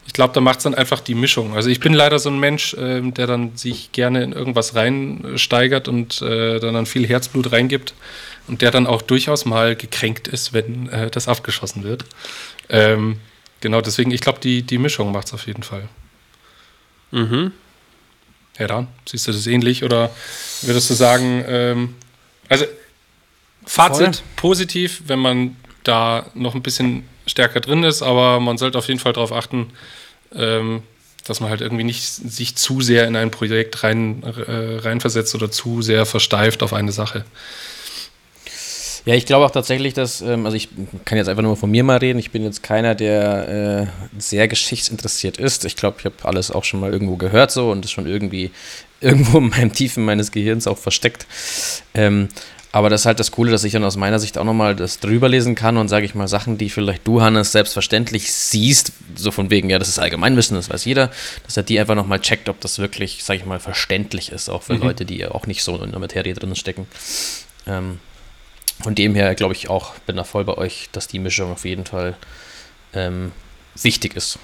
Ich 0.06 0.12
glaube, 0.12 0.32
da 0.34 0.40
macht 0.40 0.58
es 0.58 0.64
dann 0.64 0.74
einfach 0.74 1.00
die 1.00 1.14
Mischung. 1.14 1.54
Also 1.54 1.68
ich 1.68 1.78
bin 1.78 1.92
leider 1.92 2.18
so 2.18 2.30
ein 2.30 2.40
Mensch, 2.40 2.74
äh, 2.74 3.00
der 3.02 3.26
dann 3.26 3.56
sich 3.56 3.92
gerne 3.92 4.22
in 4.22 4.32
irgendwas 4.32 4.74
reinsteigert 4.74 5.88
und 5.88 6.20
äh, 6.22 6.58
dann, 6.58 6.74
dann 6.74 6.86
viel 6.86 7.06
Herzblut 7.06 7.52
reingibt 7.52 7.94
und 8.48 8.62
der 8.62 8.70
dann 8.70 8.86
auch 8.86 9.02
durchaus 9.02 9.44
mal 9.44 9.76
gekränkt 9.76 10.26
ist, 10.26 10.52
wenn 10.52 10.88
äh, 10.88 11.10
das 11.10 11.28
abgeschossen 11.28 11.84
wird. 11.84 12.04
Ähm, 12.68 13.18
genau, 13.60 13.80
deswegen, 13.80 14.10
ich 14.10 14.20
glaube, 14.20 14.40
die, 14.40 14.62
die 14.62 14.78
Mischung 14.78 15.12
macht 15.12 15.28
es 15.28 15.34
auf 15.34 15.46
jeden 15.46 15.62
Fall. 15.62 15.88
Mhm. 17.10 17.52
Ja, 18.58 18.66
dann 18.66 18.88
siehst 19.08 19.28
du 19.28 19.32
das 19.32 19.46
ähnlich 19.46 19.84
oder 19.84 20.10
würdest 20.62 20.90
du 20.90 20.94
sagen, 20.94 21.44
ähm, 21.46 21.94
also 22.48 22.66
Fazit 23.66 24.16
Voll. 24.16 24.24
positiv, 24.36 25.02
wenn 25.06 25.18
man 25.18 25.56
da 25.84 26.26
noch 26.34 26.54
ein 26.54 26.62
bisschen 26.62 27.04
stärker 27.26 27.60
drin 27.60 27.82
ist, 27.82 28.02
aber 28.02 28.40
man 28.40 28.58
sollte 28.58 28.78
auf 28.78 28.88
jeden 28.88 29.00
Fall 29.00 29.12
darauf 29.12 29.32
achten, 29.32 29.68
ähm, 30.34 30.82
dass 31.26 31.40
man 31.40 31.50
halt 31.50 31.60
irgendwie 31.60 31.84
nicht 31.84 32.02
sich 32.02 32.56
zu 32.56 32.80
sehr 32.80 33.06
in 33.06 33.16
ein 33.16 33.30
Projekt 33.30 33.82
rein, 33.82 34.22
äh, 34.22 34.78
reinversetzt 34.78 35.34
oder 35.34 35.50
zu 35.50 35.82
sehr 35.82 36.06
versteift 36.06 36.62
auf 36.62 36.72
eine 36.72 36.92
Sache. 36.92 37.24
Ja, 39.06 39.14
ich 39.14 39.24
glaube 39.24 39.46
auch 39.46 39.50
tatsächlich, 39.50 39.94
dass, 39.94 40.20
ähm, 40.20 40.44
also 40.44 40.56
ich 40.56 40.68
kann 41.04 41.16
jetzt 41.16 41.28
einfach 41.28 41.42
nur 41.42 41.56
von 41.56 41.70
mir 41.70 41.82
mal 41.84 41.96
reden, 41.96 42.18
ich 42.18 42.30
bin 42.30 42.44
jetzt 42.44 42.62
keiner, 42.62 42.94
der 42.94 43.88
äh, 43.88 44.20
sehr 44.20 44.46
geschichtsinteressiert 44.46 45.38
ist. 45.38 45.64
Ich 45.64 45.76
glaube, 45.76 45.96
ich 46.00 46.04
habe 46.04 46.16
alles 46.24 46.50
auch 46.50 46.64
schon 46.64 46.80
mal 46.80 46.92
irgendwo 46.92 47.16
gehört 47.16 47.50
so 47.50 47.70
und 47.70 47.84
ist 47.84 47.92
schon 47.92 48.06
irgendwie 48.06 48.50
irgendwo 49.00 49.38
in 49.38 49.48
meinem 49.48 49.72
Tiefen 49.72 50.04
meines 50.04 50.32
Gehirns 50.32 50.66
auch 50.66 50.78
versteckt. 50.78 51.26
Ähm, 51.94 52.28
aber 52.72 52.88
das 52.88 53.02
ist 53.02 53.06
halt 53.06 53.18
das 53.18 53.32
Coole, 53.32 53.50
dass 53.50 53.64
ich 53.64 53.72
dann 53.72 53.82
aus 53.82 53.96
meiner 53.96 54.18
Sicht 54.20 54.38
auch 54.38 54.44
nochmal 54.44 54.76
das 54.76 55.00
drüber 55.00 55.28
lesen 55.28 55.56
kann 55.56 55.76
und 55.76 55.88
sage 55.88 56.06
ich 56.06 56.14
mal 56.14 56.28
Sachen, 56.28 56.56
die 56.56 56.70
vielleicht 56.70 57.06
du, 57.06 57.20
Hannes, 57.20 57.50
selbstverständlich 57.50 58.32
siehst, 58.32 58.92
so 59.16 59.32
von 59.32 59.50
wegen, 59.50 59.70
ja, 59.70 59.78
das 59.78 59.88
ist 59.88 59.98
Allgemeinwissen, 59.98 60.56
das 60.56 60.70
weiß 60.70 60.84
jeder, 60.84 61.10
dass 61.44 61.56
er 61.56 61.64
die 61.64 61.80
einfach 61.80 61.96
nochmal 61.96 62.20
checkt, 62.20 62.48
ob 62.48 62.60
das 62.60 62.78
wirklich, 62.78 63.24
sage 63.24 63.40
ich 63.40 63.46
mal, 63.46 63.58
verständlich 63.58 64.30
ist, 64.30 64.48
auch 64.48 64.62
für 64.62 64.74
mhm. 64.74 64.82
Leute, 64.82 65.04
die 65.04 65.26
auch 65.26 65.46
nicht 65.46 65.64
so 65.64 65.82
in 65.82 65.90
der 65.90 65.98
Materie 65.98 66.34
drin 66.34 66.54
stecken. 66.54 66.86
Ähm, 67.66 67.98
von 68.80 68.94
dem 68.94 69.14
her 69.14 69.34
glaube 69.34 69.54
ich 69.54 69.68
auch, 69.68 69.94
bin 70.06 70.16
da 70.16 70.24
voll 70.24 70.44
bei 70.44 70.56
euch, 70.56 70.88
dass 70.92 71.08
die 71.08 71.18
Mischung 71.18 71.52
auf 71.52 71.64
jeden 71.64 71.86
Fall 71.86 72.16
ähm, 72.94 73.32
wichtig 73.74 74.14
ist. 74.16 74.38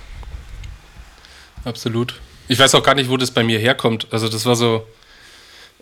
Absolut. 1.64 2.20
Ich 2.48 2.58
weiß 2.58 2.74
auch 2.74 2.82
gar 2.82 2.94
nicht, 2.94 3.08
wo 3.10 3.16
das 3.16 3.30
bei 3.30 3.42
mir 3.42 3.58
herkommt. 3.58 4.08
Also 4.10 4.28
das 4.28 4.46
war 4.46 4.56
so 4.56 4.86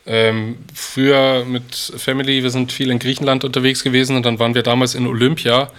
ähm, 0.06 0.56
früher 0.74 1.44
mit 1.44 1.74
Family, 1.74 2.42
wir 2.42 2.50
sind 2.50 2.72
viel 2.72 2.90
in 2.90 2.98
Griechenland 2.98 3.44
unterwegs 3.44 3.82
gewesen 3.82 4.16
und 4.16 4.26
dann 4.26 4.38
waren 4.38 4.54
wir 4.54 4.62
damals 4.62 4.94
in 4.94 5.06
Olympia, 5.06 5.70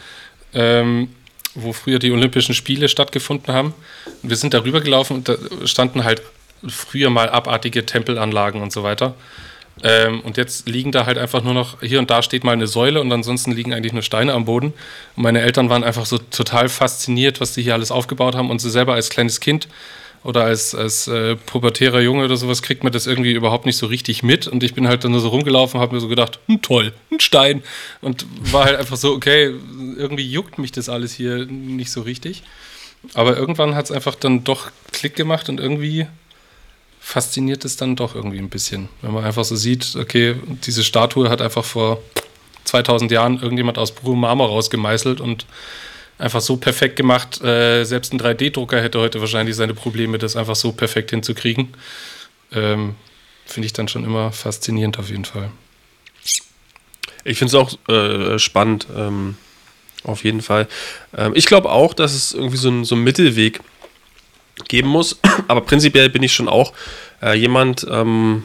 ähm, 0.53 1.09
wo 1.53 1.73
früher 1.73 1.99
die 1.99 2.11
Olympischen 2.11 2.55
Spiele 2.55 2.89
stattgefunden 2.89 3.53
haben. 3.53 3.73
Und 4.23 4.29
wir 4.29 4.37
sind 4.37 4.53
darüber 4.53 4.81
gelaufen 4.81 5.17
und 5.17 5.29
da 5.29 5.37
standen 5.65 6.03
halt 6.03 6.21
früher 6.67 7.09
mal 7.09 7.29
abartige 7.29 7.85
Tempelanlagen 7.85 8.61
und 8.61 8.71
so 8.71 8.83
weiter. 8.83 9.13
Ähm, 9.83 10.21
und 10.21 10.37
jetzt 10.37 10.67
liegen 10.67 10.91
da 10.91 11.05
halt 11.05 11.17
einfach 11.17 11.43
nur 11.43 11.53
noch, 11.53 11.81
hier 11.81 11.99
und 11.99 12.09
da 12.09 12.21
steht 12.21 12.43
mal 12.43 12.53
eine 12.53 12.67
Säule 12.67 13.01
und 13.01 13.11
ansonsten 13.11 13.51
liegen 13.51 13.73
eigentlich 13.73 13.93
nur 13.93 14.01
Steine 14.01 14.33
am 14.33 14.45
Boden. 14.45 14.73
Und 15.15 15.23
meine 15.23 15.41
Eltern 15.41 15.69
waren 15.69 15.83
einfach 15.83 16.05
so 16.05 16.17
total 16.17 16.69
fasziniert, 16.69 17.41
was 17.41 17.53
die 17.53 17.61
hier 17.61 17.73
alles 17.73 17.91
aufgebaut 17.91 18.35
haben 18.35 18.49
und 18.49 18.59
sie 18.59 18.69
selber 18.69 18.93
als 18.93 19.09
kleines 19.09 19.39
Kind 19.39 19.67
oder 20.25 20.43
als, 20.43 20.73
als 20.73 21.07
äh, 21.07 21.35
pubertärer 21.35 22.01
Junge 22.01 22.25
oder 22.25 22.35
sowas 22.35 22.63
kriegt 22.63 22.83
man 22.83 22.91
das 22.91 23.05
irgendwie 23.05 23.31
überhaupt 23.31 23.67
nicht 23.67 23.77
so 23.77 23.85
richtig 23.85 24.23
mit. 24.23 24.47
Und 24.47 24.63
ich 24.63 24.73
bin 24.73 24.87
halt 24.87 25.03
dann 25.03 25.11
nur 25.11 25.21
so 25.21 25.29
rumgelaufen, 25.29 25.79
habe 25.79 25.93
mir 25.93 26.01
so 26.01 26.07
gedacht, 26.07 26.39
hm, 26.47 26.63
toll, 26.63 26.93
ein 27.11 27.19
Stein. 27.19 27.61
Und 28.01 28.25
war 28.51 28.65
halt 28.65 28.77
einfach 28.77 28.97
so, 28.97 29.13
okay, 29.13 29.53
irgendwie 29.95 30.29
juckt 30.29 30.57
mich 30.57 30.71
das 30.71 30.89
alles 30.89 31.13
hier 31.13 31.45
nicht 31.45 31.91
so 31.91 32.01
richtig. 32.01 32.41
Aber 33.13 33.37
irgendwann 33.37 33.75
hat 33.75 33.85
es 33.85 33.91
einfach 33.91 34.15
dann 34.15 34.43
doch 34.43 34.71
Klick 34.91 35.15
gemacht 35.15 35.47
und 35.47 35.59
irgendwie 35.59 36.07
fasziniert 36.99 37.63
es 37.63 37.77
dann 37.77 37.95
doch 37.95 38.15
irgendwie 38.15 38.39
ein 38.39 38.49
bisschen. 38.49 38.89
Wenn 39.03 39.13
man 39.13 39.25
einfach 39.25 39.45
so 39.45 39.55
sieht, 39.55 39.95
okay, 39.95 40.35
diese 40.65 40.83
Statue 40.83 41.29
hat 41.29 41.39
einfach 41.39 41.63
vor 41.63 42.01
2000 42.63 43.11
Jahren 43.11 43.39
irgendjemand 43.39 43.77
aus 43.77 43.91
purem 43.91 44.21
Marmor 44.21 44.47
rausgemeißelt 44.47 45.21
und 45.21 45.45
einfach 46.17 46.41
so 46.41 46.57
perfekt 46.57 46.95
gemacht. 46.95 47.41
Äh, 47.41 47.83
selbst 47.83 48.13
ein 48.13 48.19
3D-Drucker 48.19 48.81
hätte 48.81 48.99
heute 48.99 49.19
wahrscheinlich 49.19 49.55
seine 49.55 49.73
Probleme, 49.73 50.17
das 50.17 50.35
einfach 50.35 50.55
so 50.55 50.71
perfekt 50.71 51.11
hinzukriegen. 51.11 51.69
Ähm, 52.51 52.95
finde 53.45 53.65
ich 53.67 53.73
dann 53.73 53.87
schon 53.87 54.03
immer 54.03 54.31
faszinierend 54.31 54.97
auf 54.99 55.09
jeden 55.09 55.25
Fall. 55.25 55.51
Ich 57.23 57.39
finde 57.39 57.49
es 57.49 57.55
auch 57.55 57.89
äh, 57.89 58.39
spannend, 58.39 58.87
ähm, 58.95 59.37
auf 60.03 60.23
jeden 60.23 60.41
Fall. 60.41 60.67
Ähm, 61.17 61.33
ich 61.35 61.45
glaube 61.45 61.71
auch, 61.71 61.93
dass 61.93 62.13
es 62.13 62.33
irgendwie 62.33 62.57
so, 62.57 62.69
ein, 62.69 62.85
so 62.85 62.95
einen 62.95 63.03
Mittelweg 63.03 63.61
geben 64.67 64.89
muss, 64.89 65.19
aber 65.47 65.61
prinzipiell 65.61 66.09
bin 66.09 66.23
ich 66.23 66.33
schon 66.33 66.47
auch 66.47 66.73
äh, 67.21 67.33
jemand, 67.33 67.85
ähm, 67.89 68.43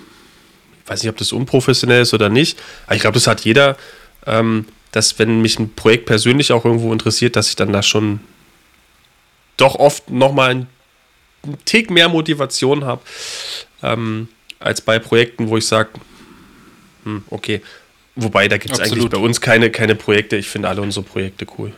weiß 0.87 1.03
nicht, 1.03 1.11
ob 1.11 1.19
das 1.19 1.33
unprofessionell 1.33 2.03
ist 2.03 2.15
oder 2.15 2.29
nicht, 2.29 2.59
aber 2.87 2.97
ich 2.97 3.03
glaube, 3.03 3.15
das 3.15 3.27
hat 3.27 3.43
jeder, 3.43 3.77
ähm, 4.27 4.67
dass 4.93 5.19
wenn 5.19 5.41
mich 5.41 5.59
ein 5.59 5.75
Projekt 5.75 6.07
persönlich 6.07 6.53
auch 6.53 6.65
irgendwo 6.65 6.93
interessiert, 6.93 7.37
dass 7.37 7.49
ich 7.49 7.57
dann 7.57 7.73
da 7.73 7.83
schon 7.83 8.21
doch 9.57 9.77
oft 9.77 10.11
nochmal 10.11 10.51
einen 10.51 10.67
Tick 11.65 11.91
mehr 11.91 12.09
Motivation 12.09 12.85
habe, 12.85 13.03
ähm, 13.83 14.29
als 14.59 14.81
bei 14.81 14.99
Projekten, 14.99 15.49
wo 15.49 15.57
ich 15.57 15.67
sage, 15.67 15.91
hm, 17.05 17.23
okay, 17.31 17.63
wobei 18.17 18.49
da 18.49 18.59
gibt 18.59 18.75
es 18.75 18.81
eigentlich 18.81 19.09
bei 19.09 19.19
uns 19.19 19.41
keine, 19.41 19.71
keine 19.71 19.95
Projekte, 19.95 20.37
ich 20.37 20.49
finde 20.49 20.69
alle 20.69 20.83
unsere 20.83 21.05
Projekte 21.05 21.47
cool. 21.59 21.73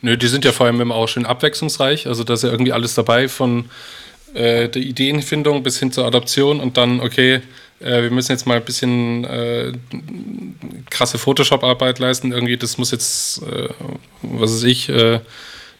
Nö, 0.00 0.16
die 0.16 0.28
sind 0.28 0.44
ja 0.44 0.52
vor 0.52 0.66
allem 0.66 0.80
immer 0.80 0.94
auch 0.94 1.08
schön 1.08 1.26
abwechslungsreich, 1.26 2.06
also 2.06 2.24
da 2.24 2.34
ist 2.34 2.42
ja 2.42 2.50
irgendwie 2.50 2.72
alles 2.72 2.94
dabei 2.94 3.28
von 3.28 3.70
äh, 4.34 4.68
der 4.68 4.82
Ideenfindung 4.82 5.62
bis 5.62 5.78
hin 5.78 5.92
zur 5.92 6.06
Adaption 6.06 6.60
und 6.60 6.76
dann, 6.76 7.00
okay, 7.00 7.42
äh, 7.82 8.02
wir 8.02 8.10
müssen 8.10 8.32
jetzt 8.32 8.46
mal 8.46 8.56
ein 8.56 8.64
bisschen 8.64 9.24
äh, 9.24 9.72
krasse 10.90 11.18
Photoshop-Arbeit 11.18 11.98
leisten. 11.98 12.32
Irgendwie, 12.32 12.56
das 12.56 12.78
muss 12.78 12.90
jetzt, 12.90 13.42
äh, 13.42 13.68
was 14.22 14.52
weiß 14.52 14.64
ich, 14.64 14.88
äh, 14.88 15.20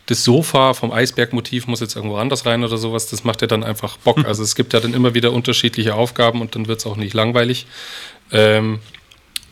das 0.07 0.25
Sofa 0.25 0.75
vom 0.75 0.93
Eisbergmotiv 0.93 1.67
muss 1.67 1.81
jetzt 1.81 1.97
irgendwo 1.97 2.17
anders 2.17 2.45
rein 2.45 2.65
oder 2.65 2.77
sowas. 2.77 3.07
Das 3.09 3.25
macht 3.25 3.41
ja 3.41 3.47
dann 3.47 3.63
einfach 3.63 3.97
Bock. 3.99 4.19
Hm. 4.19 4.27
Also 4.27 4.43
es 4.43 4.55
gibt 4.55 4.73
ja 4.73 4.81
dann 4.81 4.95
immer 4.95 5.15
wieder 5.15 5.33
unterschiedliche 5.33 5.95
Aufgaben 5.95 6.41
und 6.41 6.55
dann 6.55 6.67
wird 6.69 6.81
es 6.81 6.87
auch 6.87 6.97
nicht 6.97 7.15
langweilig. 7.15 7.67
Ähm, 8.31 8.81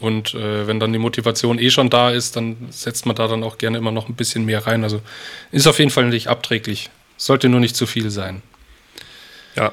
und 0.01 0.35
äh, 0.35 0.67
wenn 0.67 0.81
dann 0.81 0.93
die 0.93 0.99
Motivation 0.99 1.59
eh 1.59 1.71
schon 1.71 1.91
da 1.91 2.11
ist, 2.11 2.35
dann 2.35 2.57
setzt 2.71 3.07
man 3.07 3.15
da 3.15 3.29
dann 3.29 3.45
auch 3.45 3.59
gerne 3.59 3.79
immer 3.79 3.93
noch 3.93 4.09
ein 4.09 4.15
bisschen 4.15 4.45
mehr 4.45 4.67
rein. 4.67 4.83
Also 4.83 5.01
ist 5.53 5.67
auf 5.67 5.79
jeden 5.79 5.91
Fall 5.91 6.07
nicht 6.07 6.29
abträglich. 6.29 6.91
Sollte 7.17 7.49
nur 7.49 7.61
nicht 7.61 7.77
zu 7.77 7.87
viel 7.87 8.11
sein. 8.11 8.43
Ja, 9.55 9.73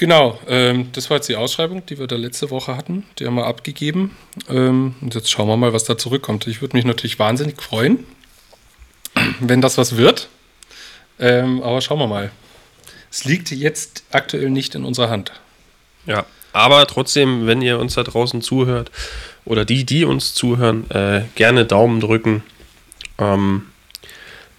Genau, 0.00 0.38
ähm, 0.48 0.88
das 0.92 1.10
war 1.10 1.18
jetzt 1.18 1.28
die 1.28 1.36
Ausschreibung, 1.36 1.84
die 1.84 1.98
wir 1.98 2.06
da 2.06 2.16
letzte 2.16 2.48
Woche 2.48 2.74
hatten. 2.74 3.04
Die 3.18 3.26
haben 3.26 3.34
wir 3.34 3.46
abgegeben. 3.46 4.16
Ähm, 4.48 4.94
und 5.02 5.14
jetzt 5.14 5.30
schauen 5.30 5.46
wir 5.46 5.58
mal, 5.58 5.74
was 5.74 5.84
da 5.84 5.98
zurückkommt. 5.98 6.46
Ich 6.46 6.62
würde 6.62 6.74
mich 6.74 6.86
natürlich 6.86 7.18
wahnsinnig 7.18 7.60
freuen, 7.60 8.06
wenn 9.40 9.60
das 9.60 9.76
was 9.76 9.98
wird. 9.98 10.30
Ähm, 11.18 11.62
aber 11.62 11.82
schauen 11.82 11.98
wir 11.98 12.06
mal. 12.06 12.30
Es 13.10 13.26
liegt 13.26 13.50
jetzt 13.50 14.04
aktuell 14.10 14.48
nicht 14.48 14.74
in 14.74 14.86
unserer 14.86 15.10
Hand. 15.10 15.32
Ja, 16.06 16.24
aber 16.54 16.86
trotzdem, 16.86 17.46
wenn 17.46 17.60
ihr 17.60 17.78
uns 17.78 17.92
da 17.92 18.02
draußen 18.02 18.40
zuhört 18.40 18.90
oder 19.44 19.66
die, 19.66 19.84
die 19.84 20.06
uns 20.06 20.32
zuhören, 20.32 20.90
äh, 20.90 21.24
gerne 21.34 21.66
Daumen 21.66 22.00
drücken. 22.00 22.42
Ähm, 23.18 23.66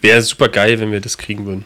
Wäre 0.01 0.21
super 0.21 0.49
geil, 0.49 0.79
wenn 0.79 0.91
wir 0.91 1.01
das 1.01 1.17
kriegen 1.17 1.47
würden. 1.47 1.65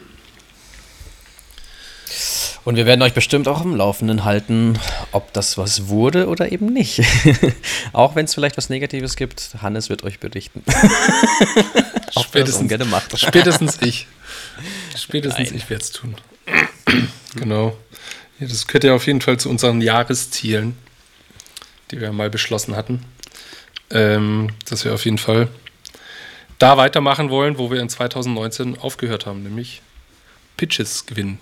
Und 2.66 2.74
wir 2.74 2.84
werden 2.84 3.00
euch 3.02 3.14
bestimmt 3.14 3.46
auch 3.46 3.64
im 3.64 3.76
Laufenden 3.76 4.24
halten, 4.24 4.76
ob 5.12 5.32
das 5.32 5.56
was 5.56 5.86
wurde 5.86 6.26
oder 6.26 6.50
eben 6.50 6.66
nicht. 6.66 7.00
auch 7.92 8.16
wenn 8.16 8.24
es 8.24 8.34
vielleicht 8.34 8.56
was 8.56 8.70
Negatives 8.70 9.14
gibt, 9.14 9.50
Hannes 9.62 9.88
wird 9.88 10.02
euch 10.02 10.18
berichten. 10.18 10.64
auch 12.16 12.24
spätestens, 12.24 12.68
gerne 12.68 12.84
macht. 12.84 13.16
spätestens 13.16 13.80
ich. 13.82 14.08
Spätestens 14.96 15.50
Nein. 15.50 15.56
ich 15.58 15.70
werde 15.70 15.84
es 15.84 15.92
tun. 15.92 16.16
genau. 17.36 17.76
Ja, 18.40 18.48
das 18.48 18.66
gehört 18.66 18.82
ja 18.82 18.94
auf 18.94 19.06
jeden 19.06 19.20
Fall 19.20 19.38
zu 19.38 19.48
unseren 19.48 19.80
Jahreszielen, 19.80 20.76
die 21.92 22.00
wir 22.00 22.10
mal 22.10 22.30
beschlossen 22.30 22.74
hatten. 22.74 23.04
Ähm, 23.90 24.48
dass 24.68 24.84
wir 24.84 24.92
auf 24.92 25.04
jeden 25.04 25.18
Fall 25.18 25.46
da 26.58 26.76
weitermachen 26.76 27.30
wollen, 27.30 27.58
wo 27.58 27.70
wir 27.70 27.80
in 27.80 27.88
2019 27.88 28.76
aufgehört 28.76 29.24
haben, 29.24 29.44
nämlich 29.44 29.82
Pitches 30.56 31.06
gewinnen. 31.06 31.38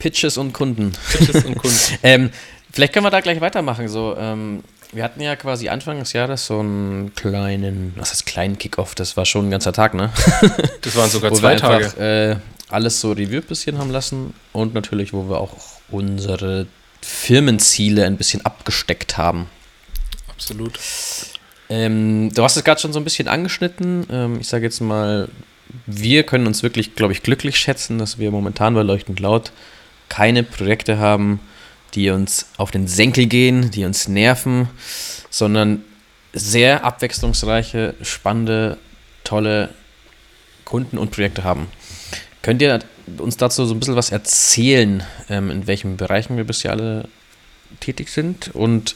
Pitches 0.00 0.36
und 0.36 0.52
Kunden. 0.52 0.92
Pitches 1.12 1.44
und 1.44 1.56
Kunden. 1.56 1.78
ähm, 2.02 2.30
vielleicht 2.72 2.92
können 2.92 3.06
wir 3.06 3.10
da 3.10 3.20
gleich 3.20 3.40
weitermachen. 3.40 3.86
So, 3.86 4.16
ähm, 4.18 4.64
wir 4.92 5.04
hatten 5.04 5.20
ja 5.20 5.36
quasi 5.36 5.68
Anfang 5.68 6.00
des 6.00 6.12
Jahres 6.12 6.46
so 6.46 6.58
einen 6.58 7.14
kleinen, 7.14 7.94
was 7.96 8.10
heißt 8.10 8.26
kleinen 8.26 8.58
Kickoff, 8.58 8.96
das 8.96 9.16
war 9.16 9.24
schon 9.24 9.46
ein 9.46 9.50
ganzer 9.52 9.72
Tag, 9.72 9.94
ne? 9.94 10.10
Das 10.82 10.96
waren 10.96 11.08
sogar 11.08 11.32
zwei 11.32 11.54
Tage. 11.54 11.84
Einfach, 11.84 11.98
äh, 12.00 12.36
alles 12.68 13.00
so 13.00 13.12
Revue 13.12 13.38
ein 13.38 13.42
bisschen 13.42 13.78
haben 13.78 13.90
lassen 13.90 14.34
und 14.52 14.74
natürlich, 14.74 15.12
wo 15.12 15.28
wir 15.28 15.38
auch 15.38 15.54
unsere 15.90 16.66
Firmenziele 17.02 18.04
ein 18.04 18.16
bisschen 18.16 18.44
abgesteckt 18.44 19.16
haben. 19.16 19.46
Absolut. 20.28 20.78
Ähm, 21.68 22.32
du 22.34 22.42
hast 22.42 22.56
es 22.56 22.64
gerade 22.64 22.80
schon 22.80 22.92
so 22.92 22.98
ein 22.98 23.04
bisschen 23.04 23.28
angeschnitten. 23.28 24.06
Ähm, 24.10 24.40
ich 24.40 24.48
sage 24.48 24.64
jetzt 24.64 24.80
mal, 24.80 25.28
wir 25.86 26.24
können 26.24 26.46
uns 26.46 26.62
wirklich, 26.62 26.94
glaube 26.94 27.12
ich, 27.12 27.22
glücklich 27.22 27.58
schätzen, 27.58 27.98
dass 27.98 28.18
wir 28.18 28.30
momentan 28.30 28.74
bei 28.74 28.82
Leuchtend 28.82 29.20
Laut 29.20 29.52
keine 30.10 30.42
Projekte 30.42 30.98
haben, 30.98 31.40
die 31.94 32.10
uns 32.10 32.50
auf 32.58 32.70
den 32.70 32.86
Senkel 32.86 33.24
gehen, 33.26 33.70
die 33.70 33.86
uns 33.86 34.06
nerven, 34.06 34.68
sondern 35.30 35.82
sehr 36.34 36.84
abwechslungsreiche, 36.84 37.94
spannende, 38.02 38.76
tolle 39.24 39.70
Kunden 40.66 40.98
und 40.98 41.10
Projekte 41.10 41.42
haben. 41.42 41.68
Könnt 42.42 42.60
ihr 42.60 42.80
uns 43.18 43.36
dazu 43.38 43.64
so 43.64 43.74
ein 43.74 43.80
bisschen 43.80 43.96
was 43.96 44.10
erzählen, 44.10 45.02
ähm, 45.28 45.50
in 45.50 45.66
welchen 45.66 45.96
Bereichen 45.96 46.36
wir 46.36 46.44
bisher 46.44 46.72
alle 46.72 47.08
tätig 47.80 48.10
sind 48.10 48.54
und 48.54 48.94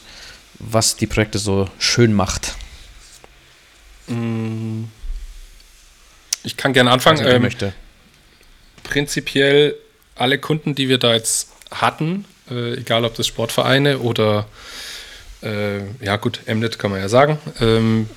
was 0.59 0.95
die 0.95 1.07
Projekte 1.07 1.37
so 1.37 1.69
schön 1.79 2.13
macht? 2.13 2.55
Ich 6.43 6.55
kann 6.57 6.73
gerne 6.73 6.91
anfangen. 6.91 7.19
Also, 7.19 7.31
ähm, 7.31 7.41
möchte. 7.41 7.73
Prinzipiell 8.83 9.75
alle 10.15 10.37
Kunden, 10.37 10.75
die 10.75 10.89
wir 10.89 10.97
da 10.97 11.13
jetzt 11.13 11.49
hatten, 11.71 12.25
äh, 12.49 12.75
egal 12.75 13.05
ob 13.05 13.15
das 13.15 13.27
Sportvereine 13.27 13.99
oder 13.99 14.47
äh, 15.41 15.79
ja 16.03 16.15
gut, 16.17 16.41
Mnet 16.47 16.79
kann 16.79 16.91
man 16.91 16.99
ja 16.99 17.09
sagen, 17.09 17.37
ähm, 17.59 18.09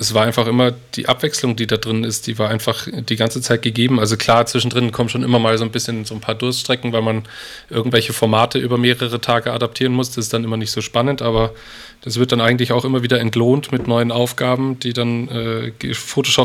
es 0.00 0.14
war 0.14 0.24
einfach 0.24 0.46
immer 0.46 0.72
die 0.94 1.08
Abwechslung, 1.08 1.56
die 1.56 1.66
da 1.66 1.76
drin 1.76 2.04
ist, 2.04 2.26
die 2.26 2.38
war 2.38 2.48
einfach 2.48 2.88
die 2.90 3.16
ganze 3.16 3.42
Zeit 3.42 3.60
gegeben. 3.60 4.00
Also 4.00 4.16
klar, 4.16 4.46
zwischendrin 4.46 4.92
kommen 4.92 5.10
schon 5.10 5.22
immer 5.22 5.38
mal 5.38 5.58
so 5.58 5.64
ein 5.64 5.70
bisschen 5.70 6.06
so 6.06 6.14
ein 6.14 6.22
paar 6.22 6.34
Durststrecken, 6.34 6.94
weil 6.94 7.02
man 7.02 7.24
irgendwelche 7.68 8.14
Formate 8.14 8.58
über 8.58 8.78
mehrere 8.78 9.20
Tage 9.20 9.52
adaptieren 9.52 9.92
muss. 9.92 10.08
Das 10.08 10.24
ist 10.24 10.32
dann 10.32 10.42
immer 10.42 10.56
nicht 10.56 10.70
so 10.70 10.80
spannend, 10.80 11.20
aber 11.20 11.52
das 12.00 12.18
wird 12.18 12.32
dann 12.32 12.40
eigentlich 12.40 12.72
auch 12.72 12.86
immer 12.86 13.02
wieder 13.02 13.20
entlohnt 13.20 13.72
mit 13.72 13.86
neuen 13.88 14.10
Aufgaben, 14.10 14.80
die 14.80 14.94
dann 14.94 15.28
äh, 15.28 15.72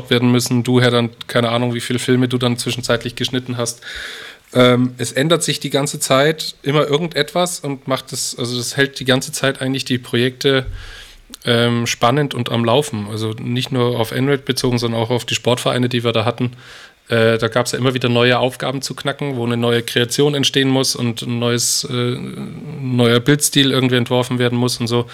werden 0.09 0.31
müssen. 0.33 0.63
Du, 0.63 0.81
Herr, 0.81 0.91
dann 0.91 1.11
keine 1.27 1.47
Ahnung, 1.49 1.73
wie 1.73 1.79
viele 1.79 1.99
Filme 1.99 2.27
du 2.27 2.37
dann 2.37 2.57
zwischenzeitlich 2.57 3.15
geschnitten 3.15 3.55
hast. 3.55 3.79
Ähm, 4.55 4.95
es 4.97 5.11
ändert 5.11 5.43
sich 5.43 5.59
die 5.59 5.69
ganze 5.69 5.99
Zeit 5.99 6.55
immer 6.63 6.87
irgendetwas 6.87 7.59
und 7.59 7.87
macht 7.87 8.13
es, 8.13 8.39
also 8.39 8.57
das 8.57 8.77
hält 8.77 8.99
die 8.99 9.05
ganze 9.05 9.33
Zeit 9.33 9.61
eigentlich 9.61 9.83
die 9.83 9.97
Projekte 9.97 10.65
ähm, 11.43 11.85
spannend 11.85 12.33
und 12.33 12.49
am 12.51 12.63
Laufen. 12.63 13.07
Also 13.11 13.31
nicht 13.31 13.73
nur 13.73 13.99
auf 13.99 14.11
NRED 14.11 14.45
bezogen, 14.45 14.79
sondern 14.79 15.01
auch 15.01 15.09
auf 15.09 15.25
die 15.25 15.35
Sportvereine, 15.35 15.89
die 15.89 16.05
wir 16.05 16.13
da 16.13 16.23
hatten. 16.23 16.51
Äh, 17.09 17.37
da 17.37 17.49
gab 17.49 17.65
es 17.65 17.73
ja 17.73 17.77
immer 17.77 17.93
wieder 17.93 18.07
neue 18.07 18.39
Aufgaben 18.39 18.81
zu 18.81 18.95
knacken, 18.95 19.35
wo 19.35 19.45
eine 19.45 19.57
neue 19.57 19.83
Kreation 19.83 20.33
entstehen 20.33 20.69
muss 20.69 20.95
und 20.95 21.21
ein 21.21 21.37
neues, 21.37 21.83
äh, 21.83 22.17
neuer 22.81 23.19
Bildstil 23.19 23.71
irgendwie 23.71 23.97
entworfen 23.97 24.39
werden 24.39 24.57
muss 24.57 24.79
und 24.79 24.87
so. 24.87 25.07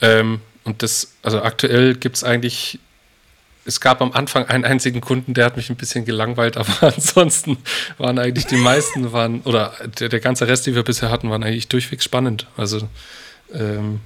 Ähm, 0.00 0.40
und 0.64 0.82
das, 0.82 1.14
also 1.22 1.42
aktuell 1.42 1.94
gibt 1.94 2.16
es 2.16 2.24
eigentlich 2.24 2.78
es 3.70 3.80
gab 3.80 4.02
am 4.02 4.12
Anfang 4.12 4.46
einen 4.46 4.64
einzigen 4.64 5.00
Kunden, 5.00 5.32
der 5.32 5.44
hat 5.44 5.56
mich 5.56 5.70
ein 5.70 5.76
bisschen 5.76 6.04
gelangweilt, 6.04 6.56
aber 6.56 6.92
ansonsten 6.94 7.56
waren 7.98 8.18
eigentlich 8.18 8.46
die 8.46 8.56
meisten, 8.56 9.12
waren, 9.12 9.40
oder 9.42 9.72
der, 9.98 10.08
der 10.08 10.20
ganze 10.20 10.48
Rest, 10.48 10.66
die 10.66 10.74
wir 10.74 10.82
bisher 10.82 11.10
hatten, 11.10 11.30
waren 11.30 11.44
eigentlich 11.44 11.68
durchweg 11.68 12.02
spannend. 12.02 12.46
Also 12.56 12.88
ähm, 13.54 14.00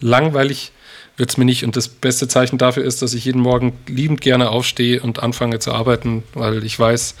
langweilig 0.00 0.72
wird 1.16 1.30
es 1.30 1.36
mir 1.36 1.44
nicht. 1.44 1.64
Und 1.64 1.76
das 1.76 1.88
beste 1.88 2.28
Zeichen 2.28 2.58
dafür 2.58 2.84
ist, 2.84 3.02
dass 3.02 3.14
ich 3.14 3.24
jeden 3.24 3.40
Morgen 3.40 3.78
liebend 3.86 4.20
gerne 4.20 4.50
aufstehe 4.50 5.02
und 5.02 5.22
anfange 5.22 5.58
zu 5.58 5.72
arbeiten, 5.72 6.22
weil 6.34 6.64
ich 6.64 6.78
weiß, 6.78 7.14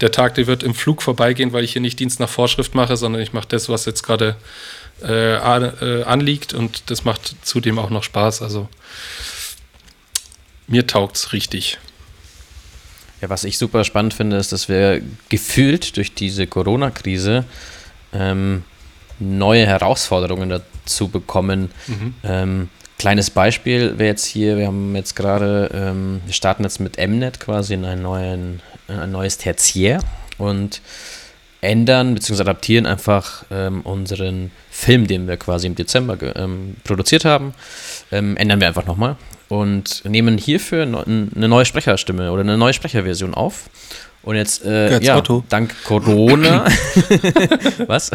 der 0.00 0.10
Tag, 0.10 0.34
der 0.34 0.46
wird 0.46 0.62
im 0.62 0.74
Flug 0.74 1.02
vorbeigehen, 1.02 1.52
weil 1.52 1.64
ich 1.64 1.72
hier 1.72 1.82
nicht 1.82 2.00
Dienst 2.00 2.20
nach 2.20 2.28
Vorschrift 2.28 2.74
mache, 2.74 2.96
sondern 2.96 3.22
ich 3.22 3.32
mache 3.32 3.48
das, 3.48 3.68
was 3.68 3.84
jetzt 3.84 4.02
gerade 4.02 4.36
äh, 5.02 5.34
äh 5.34 6.02
anliegt 6.04 6.54
und 6.54 6.90
das 6.90 7.04
macht 7.04 7.36
zudem 7.42 7.78
auch 7.78 7.90
noch 7.90 8.02
Spaß. 8.02 8.42
Also 8.42 8.68
mir 10.68 10.86
taugt 10.86 11.16
es 11.16 11.32
richtig. 11.32 11.78
Ja, 13.20 13.28
was 13.28 13.44
ich 13.44 13.58
super 13.58 13.82
spannend 13.82 14.14
finde, 14.14 14.36
ist, 14.36 14.52
dass 14.52 14.68
wir 14.68 15.02
gefühlt 15.28 15.96
durch 15.96 16.14
diese 16.14 16.46
Corona-Krise 16.46 17.44
ähm, 18.12 18.62
neue 19.18 19.66
Herausforderungen 19.66 20.48
dazu 20.48 21.08
bekommen. 21.08 21.70
Mhm. 21.88 22.14
Ähm, 22.22 22.68
kleines 22.96 23.30
Beispiel 23.30 23.98
wäre 23.98 24.10
jetzt 24.10 24.26
hier, 24.26 24.56
wir 24.56 24.68
haben 24.68 24.94
jetzt 24.94 25.16
gerade, 25.16 25.70
ähm, 25.74 26.20
wir 26.24 26.32
starten 26.32 26.62
jetzt 26.62 26.78
mit 26.78 26.96
Mnet 26.96 27.40
quasi 27.40 27.74
in 27.74 27.84
einen 27.84 28.02
neuen, 28.02 28.60
ein 28.86 29.10
neues 29.10 29.38
Tertiär 29.38 30.00
und 30.36 30.80
ändern 31.60 32.14
bzw. 32.14 32.42
adaptieren 32.42 32.86
einfach 32.86 33.44
ähm, 33.50 33.80
unseren 33.80 34.52
Film, 34.70 35.08
den 35.08 35.26
wir 35.26 35.38
quasi 35.38 35.66
im 35.66 35.74
Dezember 35.74 36.16
ähm, 36.36 36.76
produziert 36.84 37.24
haben, 37.24 37.52
ähm, 38.12 38.36
ändern 38.36 38.60
wir 38.60 38.68
einfach 38.68 38.86
nochmal 38.86 39.16
und 39.48 40.04
nehmen 40.04 40.38
hierfür 40.38 40.82
eine 40.82 41.48
neue 41.48 41.64
Sprecherstimme 41.64 42.30
oder 42.32 42.42
eine 42.42 42.58
neue 42.58 42.72
Sprecherversion 42.72 43.34
auf. 43.34 43.70
Und 44.22 44.36
jetzt, 44.36 44.64
äh, 44.64 45.00
ja, 45.00 45.16
Otto. 45.16 45.44
dank 45.48 45.74
Corona. 45.84 46.66
was? 47.86 48.10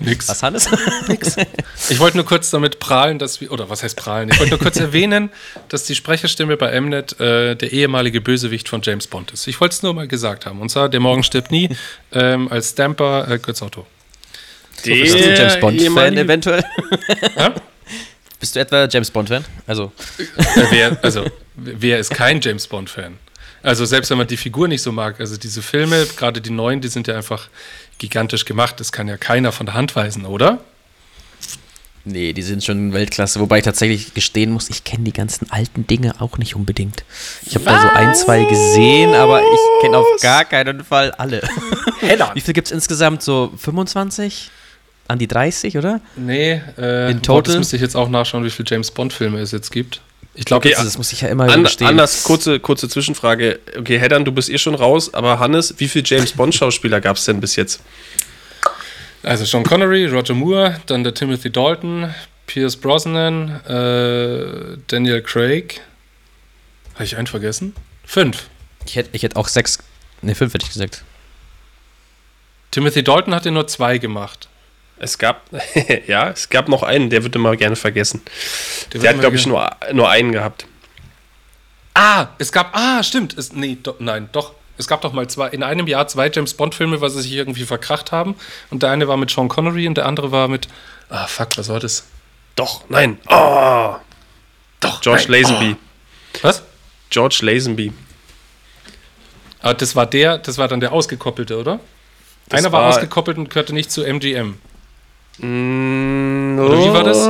Nix. 0.00 0.28
Was, 0.28 0.42
Hannes? 0.42 0.68
Nix. 1.08 1.36
Ich 1.90 1.98
wollte 1.98 2.18
nur 2.18 2.26
kurz 2.26 2.50
damit 2.50 2.78
prahlen, 2.78 3.18
dass 3.18 3.40
wir, 3.40 3.50
oder 3.50 3.70
was 3.70 3.82
heißt 3.82 3.96
prahlen? 3.96 4.28
Ich 4.30 4.38
wollte 4.38 4.50
nur 4.50 4.60
kurz 4.60 4.76
erwähnen, 4.80 5.30
dass 5.68 5.84
die 5.84 5.94
Sprecherstimme 5.94 6.56
bei 6.58 6.78
Mnet 6.78 7.18
äh, 7.18 7.56
der 7.56 7.72
ehemalige 7.72 8.20
Bösewicht 8.20 8.68
von 8.68 8.82
James 8.82 9.06
Bond 9.06 9.32
ist. 9.32 9.48
Ich 9.48 9.60
wollte 9.60 9.74
es 9.74 9.82
nur 9.82 9.94
mal 9.94 10.06
gesagt 10.06 10.44
haben. 10.44 10.60
Und 10.60 10.68
zwar, 10.68 10.90
der 10.90 11.00
Morgen 11.00 11.22
stirbt 11.22 11.50
nie, 11.50 11.70
ähm, 12.12 12.48
als 12.52 12.70
Stamper 12.70 13.28
äh, 13.28 13.38
Götz 13.38 13.62
Otto. 13.62 13.86
Der 14.84 14.94
du 14.94 15.34
James 15.34 15.60
Bond-Fan 15.60 16.16
eventuell? 16.18 16.62
Ja? 17.36 17.54
Bist 18.40 18.54
du 18.54 18.60
etwa 18.60 18.86
James 18.86 19.10
Bond-Fan? 19.10 19.44
Also. 19.66 19.92
Äh, 20.18 20.64
wer, 20.70 20.98
also, 21.02 21.24
wer 21.56 21.98
ist 21.98 22.10
kein 22.10 22.40
James 22.40 22.66
Bond-Fan? 22.66 23.18
Also, 23.62 23.84
selbst 23.84 24.10
wenn 24.10 24.18
man 24.18 24.26
die 24.26 24.36
Figur 24.36 24.68
nicht 24.68 24.82
so 24.82 24.92
mag, 24.92 25.18
also 25.18 25.36
diese 25.36 25.62
Filme, 25.62 26.06
gerade 26.16 26.40
die 26.40 26.50
neuen, 26.50 26.80
die 26.80 26.88
sind 26.88 27.08
ja 27.08 27.16
einfach 27.16 27.48
gigantisch 27.98 28.44
gemacht. 28.44 28.78
Das 28.78 28.92
kann 28.92 29.08
ja 29.08 29.16
keiner 29.16 29.50
von 29.50 29.66
der 29.66 29.74
Hand 29.74 29.96
weisen, 29.96 30.24
oder? 30.24 30.60
Nee, 32.04 32.32
die 32.32 32.42
sind 32.42 32.64
schon 32.64 32.92
Weltklasse. 32.92 33.40
Wobei 33.40 33.58
ich 33.58 33.64
tatsächlich 33.64 34.14
gestehen 34.14 34.52
muss, 34.52 34.70
ich 34.70 34.84
kenne 34.84 35.04
die 35.04 35.12
ganzen 35.12 35.50
alten 35.50 35.86
Dinge 35.86 36.20
auch 36.20 36.38
nicht 36.38 36.54
unbedingt. 36.56 37.04
Ich 37.44 37.54
habe 37.54 37.66
da 37.66 37.82
so 37.82 37.88
ein, 37.88 38.14
zwei 38.14 38.44
gesehen, 38.44 39.14
aber 39.14 39.42
ich 39.42 39.82
kenne 39.82 39.98
auf 39.98 40.06
gar 40.22 40.44
keinen 40.44 40.84
Fall 40.84 41.10
alle. 41.12 41.42
Wie 42.34 42.40
viel 42.40 42.54
gibt 42.54 42.68
es 42.68 42.72
insgesamt? 42.72 43.22
So 43.22 43.52
25? 43.56 44.50
An 45.08 45.18
die 45.18 45.26
30, 45.26 45.76
oder? 45.76 46.00
Nee, 46.16 46.60
äh, 46.76 47.10
in 47.10 47.22
total. 47.22 47.42
das 47.42 47.56
müsste 47.58 47.76
ich 47.76 47.82
jetzt 47.82 47.96
auch 47.96 48.08
nachschauen, 48.08 48.44
wie 48.44 48.50
viele 48.50 48.68
James 48.68 48.90
Bond-Filme 48.90 49.40
es 49.40 49.52
jetzt 49.52 49.72
gibt. 49.72 50.00
Ich 50.34 50.44
glaube, 50.44 50.68
okay, 50.68 50.74
das, 50.76 50.84
das, 50.84 50.98
muss 50.98 51.12
ich 51.12 51.22
ja 51.22 51.28
immer 51.28 51.44
an, 51.52 51.66
Anders, 51.80 52.22
kurze, 52.22 52.60
kurze 52.60 52.88
Zwischenfrage. 52.88 53.58
Okay, 53.76 53.98
Heddern, 53.98 54.24
du 54.24 54.30
bist 54.30 54.48
eh 54.48 54.58
schon 54.58 54.76
raus, 54.76 55.12
aber 55.12 55.40
Hannes, 55.40 55.74
wie 55.78 55.88
viele 55.88 56.04
James 56.06 56.32
Bond-Schauspieler 56.32 57.00
gab 57.00 57.16
es 57.16 57.24
denn 57.24 57.40
bis 57.40 57.56
jetzt? 57.56 57.80
Also 59.24 59.44
Sean 59.44 59.64
Connery, 59.64 60.06
Roger 60.06 60.34
Moore, 60.34 60.80
dann 60.86 61.02
der 61.02 61.12
Timothy 61.12 61.50
Dalton, 61.50 62.14
Pierce 62.46 62.76
Brosnan, 62.76 63.60
äh, 63.66 64.78
Daniel 64.86 65.22
Craig. 65.22 65.80
Habe 66.94 67.04
ich 67.04 67.16
einen 67.16 67.26
vergessen? 67.26 67.74
Fünf. 68.04 68.48
Ich 68.86 68.96
hätte 68.96 69.10
ich 69.12 69.22
hätt 69.22 69.36
auch 69.36 69.48
sechs, 69.48 69.78
ne, 70.22 70.34
fünf 70.34 70.54
hätte 70.54 70.64
ich 70.66 70.72
gesagt. 70.72 71.02
Timothy 72.70 73.02
Dalton 73.02 73.34
hatte 73.34 73.50
nur 73.50 73.66
zwei 73.66 73.98
gemacht. 73.98 74.48
Es 75.00 75.18
gab, 75.18 75.42
ja, 76.06 76.30
es 76.30 76.48
gab 76.48 76.68
noch 76.68 76.82
einen, 76.82 77.10
der 77.10 77.22
wird 77.24 77.34
immer 77.36 77.56
gerne 77.56 77.76
vergessen. 77.76 78.22
Der, 78.92 79.02
wird 79.02 79.12
hat, 79.14 79.20
glaube 79.20 79.36
ich, 79.36 79.46
nur, 79.46 79.70
nur 79.92 80.08
einen 80.10 80.32
gehabt. 80.32 80.66
Ah, 81.94 82.28
es 82.38 82.52
gab, 82.52 82.76
ah, 82.76 83.02
stimmt. 83.02 83.36
Es, 83.36 83.52
nee, 83.52 83.76
do, 83.82 83.94
nein, 83.98 84.28
doch. 84.32 84.54
Es 84.76 84.86
gab 84.86 85.00
doch 85.00 85.12
mal 85.12 85.26
zwei, 85.28 85.48
in 85.48 85.64
einem 85.64 85.88
Jahr 85.88 86.06
zwei 86.06 86.30
James 86.32 86.54
Bond-Filme, 86.54 87.00
weil 87.00 87.10
sie 87.10 87.22
sich 87.22 87.32
irgendwie 87.32 87.64
verkracht 87.64 88.12
haben. 88.12 88.36
Und 88.70 88.84
der 88.84 88.90
eine 88.90 89.08
war 89.08 89.16
mit 89.16 89.30
Sean 89.30 89.48
Connery 89.48 89.88
und 89.88 89.96
der 89.96 90.06
andere 90.06 90.30
war 90.30 90.46
mit, 90.46 90.68
ah, 91.08 91.26
fuck, 91.26 91.58
was 91.58 91.68
war 91.68 91.80
das? 91.80 92.04
Doch, 92.54 92.84
nein. 92.88 93.18
Oh, 93.28 93.96
Doch, 94.80 95.00
George 95.00 95.24
nein. 95.28 95.42
Lazenby. 95.42 95.76
Was? 96.42 96.62
George 97.10 97.38
Lazenby. 97.42 97.92
Ah, 99.60 99.74
das 99.74 99.96
war 99.96 100.06
der, 100.06 100.38
das 100.38 100.58
war 100.58 100.68
dann 100.68 100.78
der 100.78 100.92
Ausgekoppelte, 100.92 101.58
oder? 101.58 101.80
Das 102.48 102.60
Einer 102.60 102.70
war, 102.72 102.82
war- 102.82 102.88
ausgekoppelt 102.90 103.36
und 103.36 103.50
gehörte 103.50 103.74
nicht 103.74 103.90
zu 103.90 104.04
MGM. 104.04 104.58
Mm, 105.38 106.58
Oder 106.58 106.78
wie 106.78 106.92
war 106.92 107.04
das? 107.04 107.28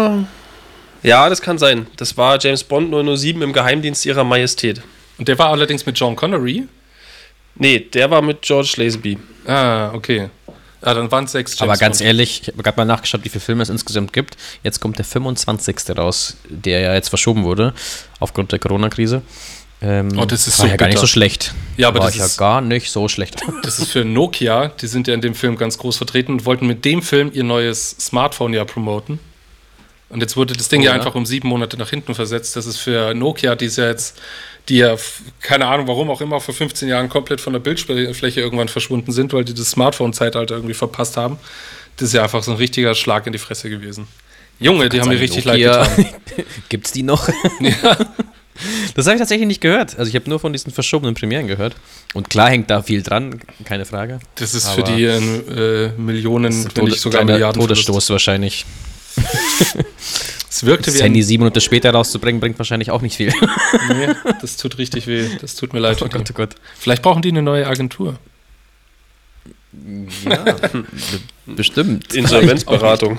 Ja, 1.03 1.29
das 1.29 1.41
kann 1.41 1.59
sein. 1.59 1.87
Das 1.97 2.17
war 2.17 2.39
James 2.41 2.65
Bond 2.65 2.91
007 3.19 3.41
im 3.43 3.53
Geheimdienst 3.53 4.05
ihrer 4.07 4.25
Majestät. 4.25 4.83
Und 5.19 5.29
der 5.29 5.39
war 5.39 5.49
allerdings 5.51 5.87
mit 5.87 5.97
Sean 5.97 6.17
Connery. 6.17 6.67
Nee, 7.55 7.81
der 7.81 8.11
war 8.11 8.23
mit 8.23 8.43
George 8.43 8.75
Lazenby. 8.77 9.19
Ah, 9.47 9.91
okay. 9.93 10.31
Ah, 10.81 10.95
dann 10.95 11.11
waren 11.11 11.25
es 11.25 11.33
sechs 11.33 11.59
James 11.59 11.71
Aber 11.71 11.77
ganz 11.79 11.99
Bond. 11.99 12.07
ehrlich, 12.07 12.43
ich 12.43 12.49
habe 12.49 12.63
gerade 12.63 12.77
mal 12.77 12.85
nachgeschaut, 12.85 13.25
wie 13.25 13.29
viele 13.29 13.41
Filme 13.41 13.63
es 13.65 13.69
insgesamt 13.69 14.13
gibt. 14.13 14.37
Jetzt 14.63 14.79
kommt 14.81 14.97
der 14.99 15.05
25. 15.05 15.77
raus, 15.97 16.37
der 16.49 16.81
ja 16.81 16.95
jetzt 16.95 17.09
verschoben 17.09 17.43
wurde, 17.43 17.75
aufgrund 18.21 18.53
der 18.53 18.61
Corona-Krise. 18.61 19.23
Ähm, 19.81 20.19
Oh, 20.19 20.25
das 20.25 20.47
ist 20.49 20.59
war 20.59 20.67
so 20.67 20.71
ja 20.71 20.77
gar 20.77 20.89
nicht 20.89 20.99
so 20.99 21.07
schlecht. 21.07 21.55
Ja, 21.77 21.89
aber 21.89 22.01
war 22.01 22.07
das 22.07 22.17
ja 22.17 22.25
ist- 22.27 22.37
gar 22.37 22.61
nicht 22.61 22.91
so 22.91 23.09
schlecht. 23.09 23.41
Das 23.63 23.79
ist 23.79 23.91
für 23.93 24.05
Nokia, 24.05 24.69
die 24.69 24.87
sind 24.89 25.07
ja 25.07 25.15
in 25.15 25.21
dem 25.21 25.35
Film 25.35 25.57
ganz 25.57 25.79
groß 25.79 25.97
vertreten 25.97 26.33
und 26.33 26.45
wollten 26.47 26.67
mit 26.67 26.85
dem 26.85 27.01
Film 27.03 27.31
ihr 27.33 27.45
neues 27.45 27.91
Smartphone 28.01 28.53
ja 28.55 28.65
promoten. 28.65 29.21
Und 30.11 30.21
jetzt 30.21 30.37
wurde 30.37 30.55
das 30.55 30.69
Ding 30.69 30.81
Oh, 30.81 30.85
ja 30.85 30.91
ja. 30.93 30.97
einfach 30.97 31.15
um 31.15 31.27
sieben 31.27 31.49
Monate 31.49 31.77
nach 31.77 31.91
hinten 31.91 32.15
versetzt. 32.15 32.57
Das 32.57 32.67
ist 32.67 32.79
für 32.79 33.15
Nokia, 33.15 33.55
die 33.57 33.67
ist 33.67 33.77
ja 33.77 33.89
jetzt, 33.89 34.17
die 34.69 34.79
ja, 34.79 34.97
keine 35.43 35.67
Ahnung 35.67 35.87
warum 35.87 36.11
auch 36.11 36.21
immer, 36.23 36.41
vor 36.41 36.55
15 36.55 36.89
Jahren 36.89 37.09
komplett 37.11 37.41
von 37.41 37.53
der 37.53 37.61
Bildfläche 37.61 38.41
irgendwann 38.41 38.69
verschwunden 38.69 39.13
sind, 39.13 39.33
weil 39.35 39.45
die 39.45 39.55
das 39.55 39.71
Smartphone-Zeitalter 39.71 40.55
irgendwie 40.55 40.75
verpasst 40.75 41.17
haben. 41.19 41.39
Das 41.97 42.09
ist 42.09 42.15
ja 42.15 42.23
einfach 42.23 42.43
so 42.43 42.53
ein 42.53 42.57
richtiger 42.57 42.95
Schlag 42.95 43.27
in 43.27 43.33
die 43.33 43.39
Fresse 43.39 43.69
gewesen. 43.71 44.09
Junge, 44.59 44.89
die 44.89 45.01
haben 45.01 45.09
mir 45.09 45.21
richtig 45.21 45.45
leid 45.45 45.59
getan. 45.61 46.07
Gibt's 46.69 46.91
die 46.91 47.03
noch? 47.03 47.29
Das 48.95 49.07
habe 49.07 49.15
ich 49.17 49.21
tatsächlich 49.21 49.47
nicht 49.47 49.61
gehört. 49.61 49.99
Also 49.99 50.09
ich 50.09 50.15
habe 50.15 50.29
nur 50.29 50.41
von 50.41 50.53
diesen 50.53 50.73
verschobenen 50.73 51.15
Premieren 51.15 51.47
gehört. 51.47 51.77
Und 52.15 52.31
klar 52.31 52.51
hängt 52.51 52.71
da 52.71 52.83
viel 52.83 53.03
dran, 53.03 53.41
keine 53.65 53.85
Frage. 53.85 54.21
Das 54.37 54.55
ist 54.55 54.67
Aber- 54.67 54.87
für 54.87 54.93
die 54.93 55.05
äh, 55.05 55.91
Millionen, 55.97 56.65
wenn 56.65 56.75
Tode- 56.75 56.91
nicht 56.91 57.01
sogar 57.01 57.25
Milliarden. 57.25 57.61
Todesstoß 57.61 58.11
wahrscheinlich. 58.11 58.65
Es 60.51 60.65
wirkte 60.65 60.91
Das 60.91 60.99
wie 60.99 61.03
Handy 61.05 61.23
sieben 61.23 61.43
Minuten 61.45 61.61
später 61.61 61.91
rauszubringen, 61.91 62.41
bringt 62.41 62.59
wahrscheinlich 62.59 62.91
auch 62.91 63.03
nicht 63.03 63.17
viel. 63.17 63.33
nee, 63.89 64.09
das 64.41 64.57
tut 64.57 64.79
richtig 64.79 65.07
weh. 65.07 65.29
Das 65.41 65.55
tut 65.55 65.73
mir 65.73 65.81
leid. 65.81 66.01
oh. 66.03 66.09
Gott, 66.09 66.29
oh 66.31 66.35
Gott. 66.35 66.55
Vielleicht 66.79 67.03
brauchen 67.03 67.23
die 67.23 67.29
eine 67.29 67.43
neue 67.43 67.67
Agentur. 67.67 68.19
Ja, 70.25 70.43
be- 70.45 70.85
bestimmt. 71.47 72.15
Insolvenzberatung. 72.15 73.19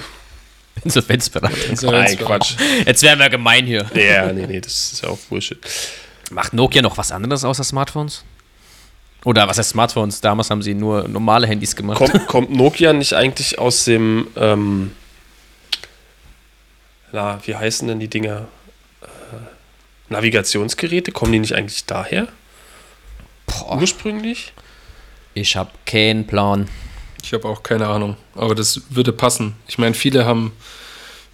Insolvenzberatung. 0.84 1.92
Nein, 1.92 2.18
Quatsch. 2.18 2.56
Jetzt 2.86 3.04
wären 3.04 3.20
wir 3.20 3.30
gemein 3.30 3.65
hier. 3.65 3.86
Ja, 3.94 4.32
nee, 4.32 4.48
nee, 4.48 4.62
das 4.62 4.94
ist 4.94 5.04
ja 5.04 5.10
auch 5.10 5.18
Bullshit. 5.30 5.60
Macht 6.32 6.54
Nokia 6.54 6.82
noch 6.82 6.98
was 6.98 7.12
anderes 7.12 7.44
außer 7.44 7.63
Smartphones? 7.63 8.24
Oder 9.26 9.48
was 9.48 9.58
heißt 9.58 9.72
Smartphones? 9.72 10.22
Damals 10.22 10.50
haben 10.50 10.62
sie 10.62 10.74
nur 10.74 11.08
normale 11.08 11.48
Handys 11.48 11.76
gemacht. 11.76 11.98
Kommt, 11.98 12.28
kommt 12.28 12.52
Nokia 12.52 12.94
nicht 12.94 13.13
eigentlich 13.13 13.60
aus 13.60 13.86
dem, 13.86 14.28
ähm, 14.38 14.92
na, 17.12 17.39
wie 17.46 17.56
heißen 17.56 17.88
denn 17.88 18.00
die 18.00 18.08
Dinger? 18.08 18.48
Äh, 19.02 19.06
Navigationsgeräte, 20.10 21.12
kommen 21.12 21.34
die 21.34 21.39
nicht 21.39 21.54
eigentlich 21.54 21.86
daher? 21.86 22.28
Boah, 23.46 23.78
Ursprünglich? 23.78 24.54
ich 25.34 25.56
habe 25.56 25.72
keinen 25.86 26.28
Plan. 26.28 26.68
Ich 27.21 27.34
habe 27.34 27.47
auch 27.47 27.63
keine 27.63 27.88
Ahnung, 27.88 28.17
aber 28.36 28.55
das 28.55 28.82
würde 28.89 29.12
passen. 29.12 29.55
Ich 29.67 29.77
meine, 29.77 29.95
viele 29.95 30.25
haben. 30.25 30.51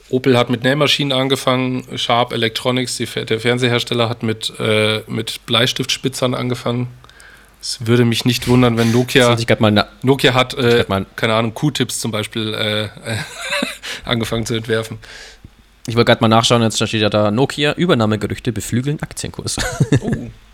Opel 0.09 0.37
hat 0.37 0.51
mit 0.51 0.63
Nähmaschinen 0.63 1.17
angefangen, 1.17 1.97
Sharp 1.97 2.31
Electronics, 2.31 2.95
die, 2.97 3.05
der 3.05 3.39
Fernsehersteller, 3.39 4.07
hat 4.07 4.21
mit, 4.21 4.53
äh, 4.59 5.01
mit 5.07 5.43
Bleistiftspitzern 5.47 6.35
angefangen. 6.35 6.89
Es 7.59 7.87
würde 7.87 8.05
mich 8.05 8.23
nicht 8.23 8.47
wundern, 8.47 8.77
wenn 8.77 8.91
Nokia. 8.91 9.35
Ich 9.39 9.59
mal 9.59 9.71
na 9.71 9.87
Nokia 10.03 10.35
hat, 10.35 10.53
äh, 10.53 10.85
keine 11.15 11.33
Ahnung, 11.33 11.55
Q-Tips 11.55 11.99
zum 11.99 12.11
Beispiel 12.11 12.53
äh, 12.53 12.83
äh, 12.83 12.89
angefangen 14.05 14.45
zu 14.45 14.53
entwerfen. 14.53 14.99
Ich 15.87 15.95
wollte 15.95 16.09
gerade 16.09 16.21
mal 16.21 16.27
nachschauen, 16.27 16.61
jetzt 16.61 16.77
steht 16.77 17.01
ja 17.01 17.09
da 17.09 17.31
Nokia, 17.31 17.73
Übernahmegerüchte 17.73 18.51
beflügeln 18.51 19.01
Aktienkurs. 19.01 19.57
Oh. 20.01 20.11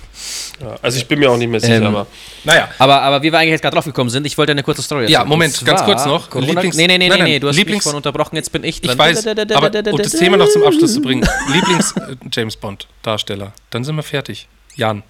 Ja, 0.61 0.75
also 0.81 0.97
ich 0.97 1.07
bin 1.07 1.19
mir 1.19 1.29
auch 1.31 1.37
nicht 1.37 1.49
mehr 1.49 1.59
sicher, 1.59 1.75
Ähm, 1.77 1.87
aber 1.87 2.07
Naja, 2.43 2.69
Aber, 2.77 3.01
aber 3.01 3.21
wie 3.23 3.31
wir 3.31 3.39
eigentlich 3.39 3.51
jetzt 3.51 3.61
gerade 3.61 3.75
drauf 3.75 3.85
gekommen 3.85 4.09
sind, 4.09 4.25
ich 4.25 4.37
wollte 4.37 4.51
eine 4.53 4.63
kurze 4.63 4.81
Story 4.81 5.03
Ja, 5.11 5.19
erzählen. 5.19 5.29
Moment, 5.29 5.59
Und 5.59 5.65
ganz 5.65 5.83
kurz 5.83 6.05
noch. 6.05 6.29
Corona 6.29 6.61
Lieblings- 6.61 6.75
nee, 6.77 6.87
nee, 6.87 6.97
nee, 6.97 7.09
Nein, 7.09 7.17
nee, 7.17 7.23
nein, 7.23 7.31
nee, 7.33 7.39
du 7.39 7.47
hast 7.49 7.55
Lieblings- 7.57 7.75
mich 7.77 7.83
vorhin 7.83 7.97
unterbrochen, 7.97 8.35
jetzt 8.35 8.51
bin 8.51 8.63
ich 8.63 8.81
ich 8.83 8.97
weiß, 8.97 9.27
aber 9.27 9.71
um 9.91 9.97
das 9.97 10.11
Thema 10.13 10.37
noch 10.37 10.47
zum 10.47 10.63
Abschluss 10.63 10.93
zu 10.93 11.01
bringen. 11.01 11.27
Lieblings-James 11.51 12.55
Bond-Darsteller. 12.57 13.51
Dann 13.71 13.83
sind 13.83 13.95
wir 13.95 14.03
fertig. 14.03 14.47
Jan, 14.75 15.03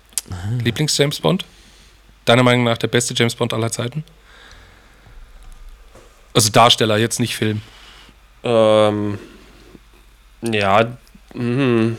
Lieblings-James 0.64 1.20
Bond? 1.20 1.46
Deiner 2.26 2.44
Meinung 2.44 2.64
nach 2.64 2.78
der 2.78 2.88
beste 2.88 3.14
James 3.14 3.36
Bond 3.36 3.54
aller 3.54 3.72
Zeiten? 3.72 4.04
Also 6.34 6.50
Darsteller, 6.50 6.98
jetzt 6.98 7.20
nicht 7.20 7.36
Film. 7.36 7.62
ähm, 8.44 9.20
ja, 10.42 10.88
mhm. 11.34 11.98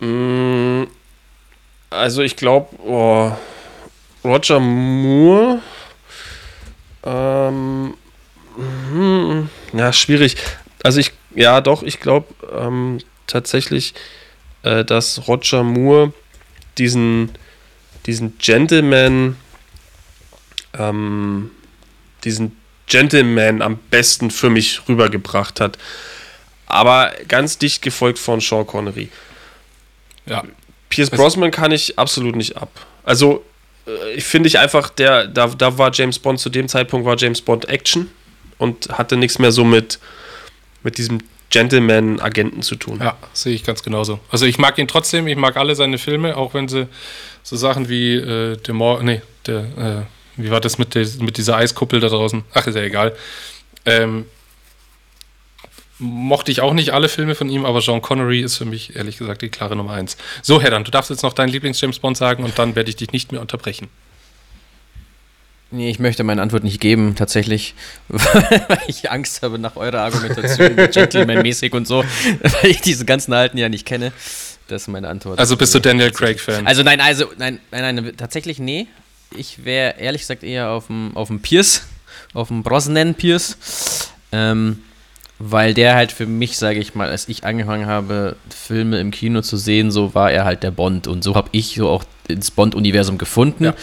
Mm, 0.00 0.84
also 1.90 2.22
ich 2.22 2.36
glaube, 2.36 2.68
oh, 2.84 3.32
Roger 4.24 4.60
Moore, 4.60 5.60
ähm, 7.04 7.94
mhm, 8.56 9.48
ja, 9.72 9.92
schwierig. 9.92 10.36
Also 10.82 11.00
ich, 11.00 11.12
ja 11.34 11.60
doch, 11.60 11.82
ich 11.82 12.00
glaube 12.00 12.26
ähm, 12.52 12.98
tatsächlich, 13.26 13.94
äh, 14.62 14.84
dass 14.84 15.28
Roger 15.28 15.62
Moore 15.62 16.12
diesen, 16.78 17.30
diesen 18.06 18.36
Gentleman, 18.38 19.36
ähm, 20.78 21.50
diesen 22.24 22.56
Gentleman 22.86 23.62
am 23.62 23.78
besten 23.90 24.30
für 24.30 24.50
mich 24.50 24.88
rübergebracht 24.88 25.60
hat. 25.60 25.78
Aber 26.66 27.12
ganz 27.28 27.58
dicht 27.58 27.82
gefolgt 27.82 28.18
von 28.18 28.40
Sean 28.40 28.66
Connery. 28.66 29.08
Ja. 30.26 30.44
Pierce 30.88 31.10
Also- 31.12 31.22
Brosnan 31.22 31.50
kann 31.50 31.72
ich 31.72 31.98
absolut 31.98 32.36
nicht 32.36 32.56
ab. 32.56 32.70
Also, 33.04 33.44
äh, 33.86 34.14
ich 34.14 34.24
finde 34.24 34.48
ich 34.48 34.58
einfach, 34.58 34.90
der, 34.90 35.26
da, 35.26 35.46
da 35.48 35.78
war 35.78 35.90
James 35.92 36.18
Bond, 36.18 36.38
zu 36.40 36.50
dem 36.50 36.68
Zeitpunkt 36.68 37.06
war 37.06 37.16
James 37.16 37.40
Bond 37.40 37.68
Action 37.68 38.10
und 38.58 38.88
hatte 38.90 39.16
nichts 39.16 39.38
mehr 39.38 39.52
so 39.52 39.64
mit, 39.64 39.98
mit 40.82 40.98
diesem 40.98 41.20
Gentleman-Agenten 41.50 42.62
zu 42.62 42.74
tun. 42.76 42.98
Ja, 43.02 43.16
sehe 43.32 43.54
ich 43.54 43.64
ganz 43.64 43.82
genauso. 43.82 44.18
Also 44.30 44.46
ich 44.46 44.58
mag 44.58 44.78
ihn 44.78 44.88
trotzdem, 44.88 45.26
ich 45.28 45.36
mag 45.36 45.56
alle 45.56 45.74
seine 45.74 45.98
Filme, 45.98 46.36
auch 46.36 46.54
wenn 46.54 46.68
sie 46.68 46.88
so 47.42 47.56
Sachen 47.56 47.88
wie 47.88 48.14
äh, 48.14 48.56
der 48.56 48.74
Mor 48.74 49.02
nee, 49.02 49.22
der, 49.46 49.60
äh, 49.60 50.02
wie 50.42 50.50
war 50.50 50.60
das 50.60 50.78
mit, 50.78 50.94
der, 50.94 51.06
mit 51.20 51.36
dieser 51.38 51.56
Eiskuppel 51.56 52.00
da 52.00 52.08
draußen? 52.08 52.44
Ach, 52.52 52.66
ist 52.66 52.74
ja 52.74 52.82
egal. 52.82 53.14
Ähm, 53.84 54.26
mochte 55.98 56.52
ich 56.52 56.60
auch 56.60 56.74
nicht 56.74 56.92
alle 56.92 57.08
Filme 57.08 57.34
von 57.34 57.48
ihm, 57.48 57.64
aber 57.64 57.80
Sean 57.80 58.02
Connery 58.02 58.40
ist 58.40 58.56
für 58.56 58.64
mich 58.64 58.96
ehrlich 58.96 59.18
gesagt 59.18 59.42
die 59.42 59.48
klare 59.48 59.76
Nummer 59.76 59.92
eins. 59.92 60.16
So, 60.42 60.60
Herr, 60.60 60.78
du 60.78 60.90
darfst 60.90 61.10
jetzt 61.10 61.22
noch 61.22 61.32
deinen 61.32 61.48
Lieblings-James 61.48 61.98
Bond 61.98 62.16
sagen 62.16 62.44
und 62.44 62.58
dann 62.58 62.74
werde 62.74 62.90
ich 62.90 62.96
dich 62.96 63.12
nicht 63.12 63.32
mehr 63.32 63.40
unterbrechen. 63.40 63.88
Nee, 65.72 65.90
ich 65.90 65.98
möchte 65.98 66.22
meine 66.22 66.42
Antwort 66.42 66.62
nicht 66.62 66.80
geben, 66.80 67.16
tatsächlich, 67.16 67.74
weil 68.08 68.78
ich 68.86 69.10
Angst 69.10 69.42
habe 69.42 69.58
nach 69.58 69.76
eurer 69.76 70.00
Argumentation, 70.00 70.76
Gentleman-mäßig 70.76 71.72
und 71.72 71.88
so, 71.88 72.04
weil 72.40 72.70
ich 72.70 72.80
diese 72.80 73.04
ganzen 73.04 73.32
Alten 73.32 73.58
ja 73.58 73.68
nicht 73.68 73.84
kenne. 73.84 74.12
Das 74.68 74.82
ist 74.82 74.88
meine 74.88 75.08
Antwort. 75.08 75.38
Also 75.38 75.56
bist 75.56 75.74
du 75.74 75.80
Daniel 75.80 76.10
Craig-Fan? 76.10 76.66
Also 76.66 76.82
nein, 76.82 77.00
also 77.00 77.26
nein, 77.36 77.60
nein, 77.70 77.94
nein, 77.94 78.12
tatsächlich 78.16 78.58
nee. 78.58 78.86
Ich 79.36 79.64
wäre 79.64 79.96
ehrlich 79.98 80.22
gesagt 80.22 80.44
eher 80.44 80.70
auf 80.70 80.86
dem 80.86 81.16
auf 81.16 81.28
dem 81.28 81.40
Pierce, 81.40 81.82
auf 82.32 82.48
dem 82.48 82.62
Brosnan 82.62 83.14
Pierce, 83.14 83.56
ähm, 84.30 84.82
weil 85.38 85.74
der 85.74 85.94
halt 85.94 86.12
für 86.12 86.26
mich, 86.26 86.56
sage 86.56 86.78
ich 86.78 86.94
mal, 86.94 87.08
als 87.08 87.28
ich 87.28 87.44
angefangen 87.44 87.86
habe, 87.86 88.36
Filme 88.48 89.00
im 89.00 89.10
Kino 89.10 89.42
zu 89.42 89.56
sehen, 89.56 89.90
so 89.90 90.14
war 90.14 90.30
er 90.30 90.44
halt 90.44 90.62
der 90.62 90.70
Bond 90.70 91.06
und 91.06 91.22
so 91.22 91.34
habe 91.34 91.48
ich 91.52 91.74
so 91.74 91.88
auch 91.88 92.04
ins 92.28 92.50
Bond-Universum 92.50 93.18
gefunden. 93.18 93.64
Ja. 93.64 93.74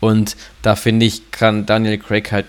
Und 0.00 0.36
da 0.62 0.76
finde 0.76 1.06
ich, 1.06 1.30
kann 1.30 1.66
Daniel 1.66 1.98
Craig 1.98 2.32
halt 2.32 2.46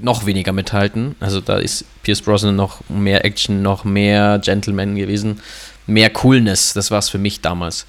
noch 0.00 0.26
weniger 0.26 0.52
mithalten. 0.52 1.16
Also 1.20 1.40
da 1.40 1.58
ist 1.58 1.84
Pierce 2.02 2.22
Brosnan 2.22 2.56
noch 2.56 2.80
mehr 2.88 3.24
Action, 3.24 3.62
noch 3.62 3.84
mehr 3.84 4.38
Gentleman 4.38 4.94
gewesen, 4.94 5.40
mehr 5.86 6.10
Coolness. 6.10 6.74
Das 6.74 6.90
war 6.90 6.98
es 6.98 7.08
für 7.08 7.18
mich 7.18 7.40
damals. 7.40 7.86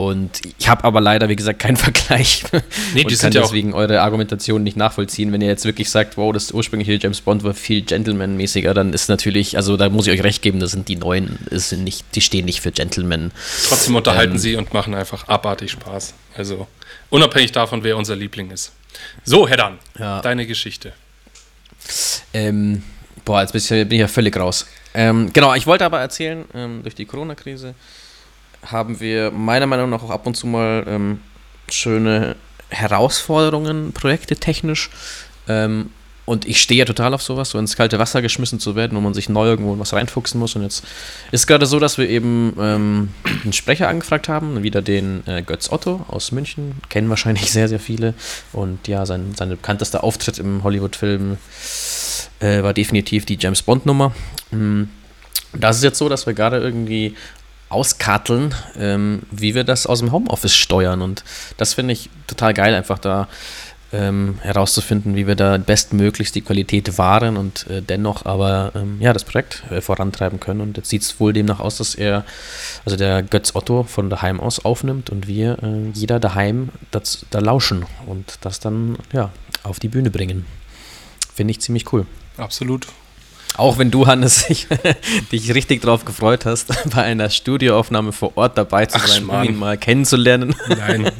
Und 0.00 0.40
ich 0.58 0.66
habe 0.66 0.84
aber 0.84 0.98
leider, 1.02 1.28
wie 1.28 1.36
gesagt, 1.36 1.58
keinen 1.58 1.76
Vergleich. 1.88 2.42
Nee, 2.94 3.02
und 3.02 3.10
die 3.10 3.16
kann 3.16 3.32
ja 3.32 3.42
auch- 3.42 3.44
deswegen 3.44 3.74
eure 3.74 4.00
Argumentation 4.00 4.62
nicht 4.62 4.74
nachvollziehen. 4.74 5.30
Wenn 5.30 5.42
ihr 5.42 5.48
jetzt 5.48 5.66
wirklich 5.66 5.90
sagt, 5.90 6.16
wow, 6.16 6.32
das 6.32 6.52
ursprüngliche 6.52 6.94
James 6.94 7.20
Bond 7.20 7.44
war 7.44 7.52
viel 7.52 7.82
Gentleman-mäßiger, 7.82 8.72
dann 8.72 8.94
ist 8.94 9.10
natürlich, 9.10 9.58
also 9.58 9.76
da 9.76 9.90
muss 9.90 10.06
ich 10.06 10.14
euch 10.14 10.24
recht 10.24 10.40
geben, 10.40 10.58
das 10.58 10.70
sind 10.70 10.88
die 10.88 10.96
neuen, 10.96 11.38
sind 11.50 11.84
nicht, 11.84 12.06
die 12.14 12.22
stehen 12.22 12.46
nicht 12.46 12.62
für 12.62 12.72
Gentleman. 12.72 13.30
Trotzdem 13.68 13.94
unterhalten 13.94 14.32
Ähm. 14.32 14.38
sie 14.38 14.56
und 14.56 14.72
machen 14.72 14.94
einfach 14.94 15.28
abartig 15.28 15.72
Spaß. 15.72 16.14
Also 16.34 16.66
unabhängig 17.10 17.52
davon, 17.52 17.84
wer 17.84 17.98
unser 17.98 18.16
Liebling 18.16 18.50
ist. 18.52 18.72
So, 19.24 19.46
Heddan, 19.46 19.78
Ja. 19.98 20.22
deine 20.22 20.46
Geschichte. 20.46 20.94
Ähm, 22.32 22.82
boah, 23.26 23.42
jetzt 23.42 23.52
bin 23.52 23.60
ich, 23.60 23.68
bin 23.68 23.92
ich 23.92 24.00
ja 24.00 24.08
völlig 24.08 24.34
raus. 24.36 24.66
Ähm, 24.94 25.30
genau, 25.34 25.54
ich 25.54 25.66
wollte 25.66 25.84
aber 25.84 26.00
erzählen, 26.00 26.46
ähm, 26.54 26.80
durch 26.84 26.94
die 26.94 27.04
Corona-Krise 27.04 27.74
haben 28.64 29.00
wir 29.00 29.30
meiner 29.30 29.66
Meinung 29.66 29.90
nach 29.90 30.02
auch 30.02 30.10
ab 30.10 30.26
und 30.26 30.36
zu 30.36 30.46
mal 30.46 30.84
ähm, 30.86 31.20
schöne 31.70 32.36
Herausforderungen, 32.68 33.92
Projekte 33.92 34.36
technisch. 34.36 34.90
Ähm, 35.48 35.90
und 36.26 36.46
ich 36.46 36.62
stehe 36.62 36.78
ja 36.78 36.84
total 36.84 37.12
auf 37.12 37.22
sowas, 37.22 37.50
so 37.50 37.58
ins 37.58 37.76
kalte 37.76 37.98
Wasser 37.98 38.22
geschmissen 38.22 38.60
zu 38.60 38.76
werden, 38.76 38.96
wo 38.96 39.00
man 39.00 39.14
sich 39.14 39.28
neu 39.28 39.48
irgendwo 39.48 39.72
in 39.72 39.80
was 39.80 39.92
reinfuchsen 39.92 40.38
muss. 40.38 40.54
Und 40.54 40.62
jetzt 40.62 40.84
ist 41.32 41.48
gerade 41.48 41.66
so, 41.66 41.80
dass 41.80 41.98
wir 41.98 42.08
eben 42.08 42.54
ähm, 42.60 43.08
einen 43.42 43.52
Sprecher 43.52 43.88
angefragt 43.88 44.28
haben, 44.28 44.62
wieder 44.62 44.80
den 44.80 45.26
äh, 45.26 45.42
Götz 45.42 45.72
Otto 45.72 46.04
aus 46.06 46.30
München, 46.30 46.74
kennen 46.88 47.08
wahrscheinlich 47.08 47.50
sehr, 47.50 47.68
sehr 47.68 47.80
viele. 47.80 48.14
Und 48.52 48.86
ja, 48.86 49.06
sein, 49.06 49.34
sein 49.36 49.48
bekanntester 49.48 50.04
Auftritt 50.04 50.38
im 50.38 50.62
Hollywood-Film 50.62 51.38
äh, 52.38 52.62
war 52.62 52.74
definitiv 52.74 53.26
die 53.26 53.38
James 53.40 53.62
Bond-Nummer. 53.62 54.14
Mm, 54.52 54.84
Das 55.52 55.78
ist 55.78 55.82
jetzt 55.82 55.98
so, 55.98 56.08
dass 56.08 56.26
wir 56.26 56.34
gerade 56.34 56.58
irgendwie 56.58 57.16
auskarteln, 57.70 58.54
ähm, 58.78 59.22
wie 59.30 59.54
wir 59.54 59.64
das 59.64 59.86
aus 59.86 60.00
dem 60.00 60.12
Homeoffice 60.12 60.54
steuern. 60.54 61.02
Und 61.02 61.24
das 61.56 61.74
finde 61.74 61.92
ich 61.92 62.10
total 62.26 62.52
geil, 62.52 62.74
einfach 62.74 62.98
da 62.98 63.28
ähm, 63.92 64.38
herauszufinden, 64.42 65.16
wie 65.16 65.26
wir 65.26 65.34
da 65.34 65.58
bestmöglichst 65.58 66.34
die 66.34 66.42
Qualität 66.42 66.98
wahren 66.98 67.36
und 67.36 67.66
äh, 67.68 67.82
dennoch 67.82 68.24
aber 68.24 68.72
ähm, 68.74 68.98
ja, 69.00 69.12
das 69.12 69.24
Projekt 69.24 69.64
äh, 69.70 69.80
vorantreiben 69.80 70.38
können. 70.38 70.60
Und 70.60 70.76
jetzt 70.76 70.90
sieht 70.90 71.02
es 71.02 71.18
wohl 71.18 71.32
demnach 71.32 71.60
aus, 71.60 71.78
dass 71.78 71.94
er, 71.94 72.24
also 72.84 72.96
der 72.96 73.22
Götz 73.22 73.54
Otto 73.54 73.82
von 73.84 74.10
daheim 74.10 74.40
aus 74.40 74.64
aufnimmt 74.64 75.10
und 75.10 75.26
wir 75.26 75.58
äh, 75.62 75.90
jeder 75.92 76.20
daheim 76.20 76.70
das, 76.90 77.26
da 77.30 77.40
lauschen 77.40 77.84
und 78.06 78.38
das 78.42 78.60
dann 78.60 78.96
ja 79.12 79.30
auf 79.62 79.80
die 79.80 79.88
Bühne 79.88 80.10
bringen. 80.10 80.46
Finde 81.34 81.52
ich 81.52 81.60
ziemlich 81.60 81.92
cool. 81.92 82.06
Absolut. 82.36 82.86
Auch 83.56 83.78
wenn 83.78 83.90
du, 83.90 84.06
Hannes, 84.06 84.46
dich, 84.48 84.68
dich 85.32 85.54
richtig 85.54 85.82
drauf 85.82 86.04
gefreut 86.04 86.44
hast, 86.46 86.68
bei 86.94 87.02
einer 87.02 87.30
Studioaufnahme 87.30 88.12
vor 88.12 88.36
Ort 88.36 88.56
dabei 88.56 88.86
zu 88.86 88.96
Ach, 88.98 89.06
sein, 89.06 89.22
um 89.22 89.24
Schmarrn. 89.28 89.46
ihn 89.48 89.58
mal 89.58 89.76
kennenzulernen. 89.76 90.54
Nein. 90.68 91.10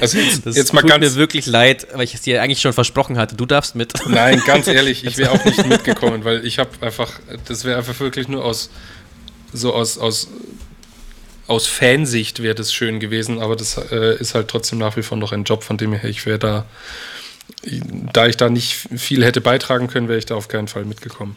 Also 0.00 0.18
jetzt, 0.18 0.38
Das 0.46 0.56
jetzt 0.56 0.72
mal 0.72 0.80
tut 0.80 0.90
ganz. 0.90 1.04
mir 1.04 1.14
wirklich 1.14 1.46
leid, 1.46 1.86
weil 1.92 2.02
ich 2.02 2.14
es 2.14 2.22
dir 2.22 2.42
eigentlich 2.42 2.60
schon 2.60 2.72
versprochen 2.72 3.18
hatte. 3.18 3.36
Du 3.36 3.46
darfst 3.46 3.74
mit. 3.74 3.92
Nein, 4.08 4.42
ganz 4.46 4.66
ehrlich, 4.66 5.04
ich 5.04 5.18
wäre 5.18 5.30
auch 5.32 5.44
nicht 5.44 5.66
mitgekommen, 5.66 6.24
weil 6.24 6.44
ich 6.44 6.58
habe 6.58 6.70
einfach, 6.80 7.12
das 7.46 7.64
wäre 7.64 7.76
einfach 7.78 7.98
wirklich 8.00 8.28
nur 8.28 8.44
aus, 8.44 8.70
so 9.52 9.74
aus, 9.74 9.98
aus, 9.98 10.28
aus 11.46 11.66
Fansicht 11.66 12.42
wäre 12.42 12.54
das 12.54 12.72
schön 12.72 12.98
gewesen, 13.00 13.40
aber 13.40 13.56
das 13.56 13.76
äh, 13.90 14.16
ist 14.18 14.34
halt 14.34 14.48
trotzdem 14.48 14.78
nach 14.78 14.96
wie 14.96 15.02
vor 15.02 15.16
noch 15.18 15.32
ein 15.32 15.44
Job, 15.44 15.64
von 15.64 15.76
dem 15.76 15.92
her 15.92 16.08
ich 16.08 16.26
wäre 16.26 16.38
da, 16.38 16.64
da 18.12 18.26
ich 18.26 18.36
da 18.36 18.48
nicht 18.50 18.74
viel 18.96 19.24
hätte 19.24 19.40
beitragen 19.40 19.86
können, 19.88 20.08
wäre 20.08 20.18
ich 20.18 20.26
da 20.26 20.34
auf 20.34 20.48
keinen 20.48 20.68
Fall 20.68 20.84
mitgekommen. 20.84 21.36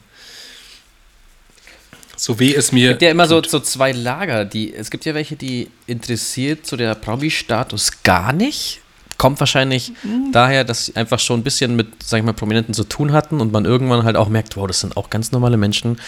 So 2.21 2.37
weh 2.37 2.53
es 2.53 2.71
mir. 2.71 2.89
gibt 2.89 3.01
ja 3.01 3.09
immer 3.09 3.27
so, 3.27 3.41
so 3.41 3.59
zwei 3.59 3.93
Lager. 3.93 4.45
Die, 4.45 4.71
es 4.71 4.91
gibt 4.91 5.05
ja 5.05 5.15
welche, 5.15 5.35
die 5.35 5.71
interessiert 5.87 6.67
so 6.67 6.77
der 6.77 6.93
Promi-Status 6.93 8.03
gar 8.03 8.31
nicht. 8.31 8.81
Kommt 9.17 9.39
wahrscheinlich 9.39 9.93
daher, 10.31 10.63
dass 10.63 10.85
sie 10.85 10.95
einfach 10.95 11.17
schon 11.17 11.39
ein 11.39 11.43
bisschen 11.43 11.75
mit, 11.75 11.87
sag 12.03 12.19
ich 12.19 12.23
mal, 12.23 12.33
Prominenten 12.33 12.75
zu 12.75 12.83
tun 12.83 13.11
hatten 13.11 13.41
und 13.41 13.51
man 13.51 13.65
irgendwann 13.65 14.03
halt 14.03 14.17
auch 14.17 14.29
merkt, 14.29 14.55
wow, 14.55 14.67
das 14.67 14.81
sind 14.81 14.97
auch 14.97 15.09
ganz 15.09 15.31
normale 15.31 15.57
Menschen, 15.57 15.99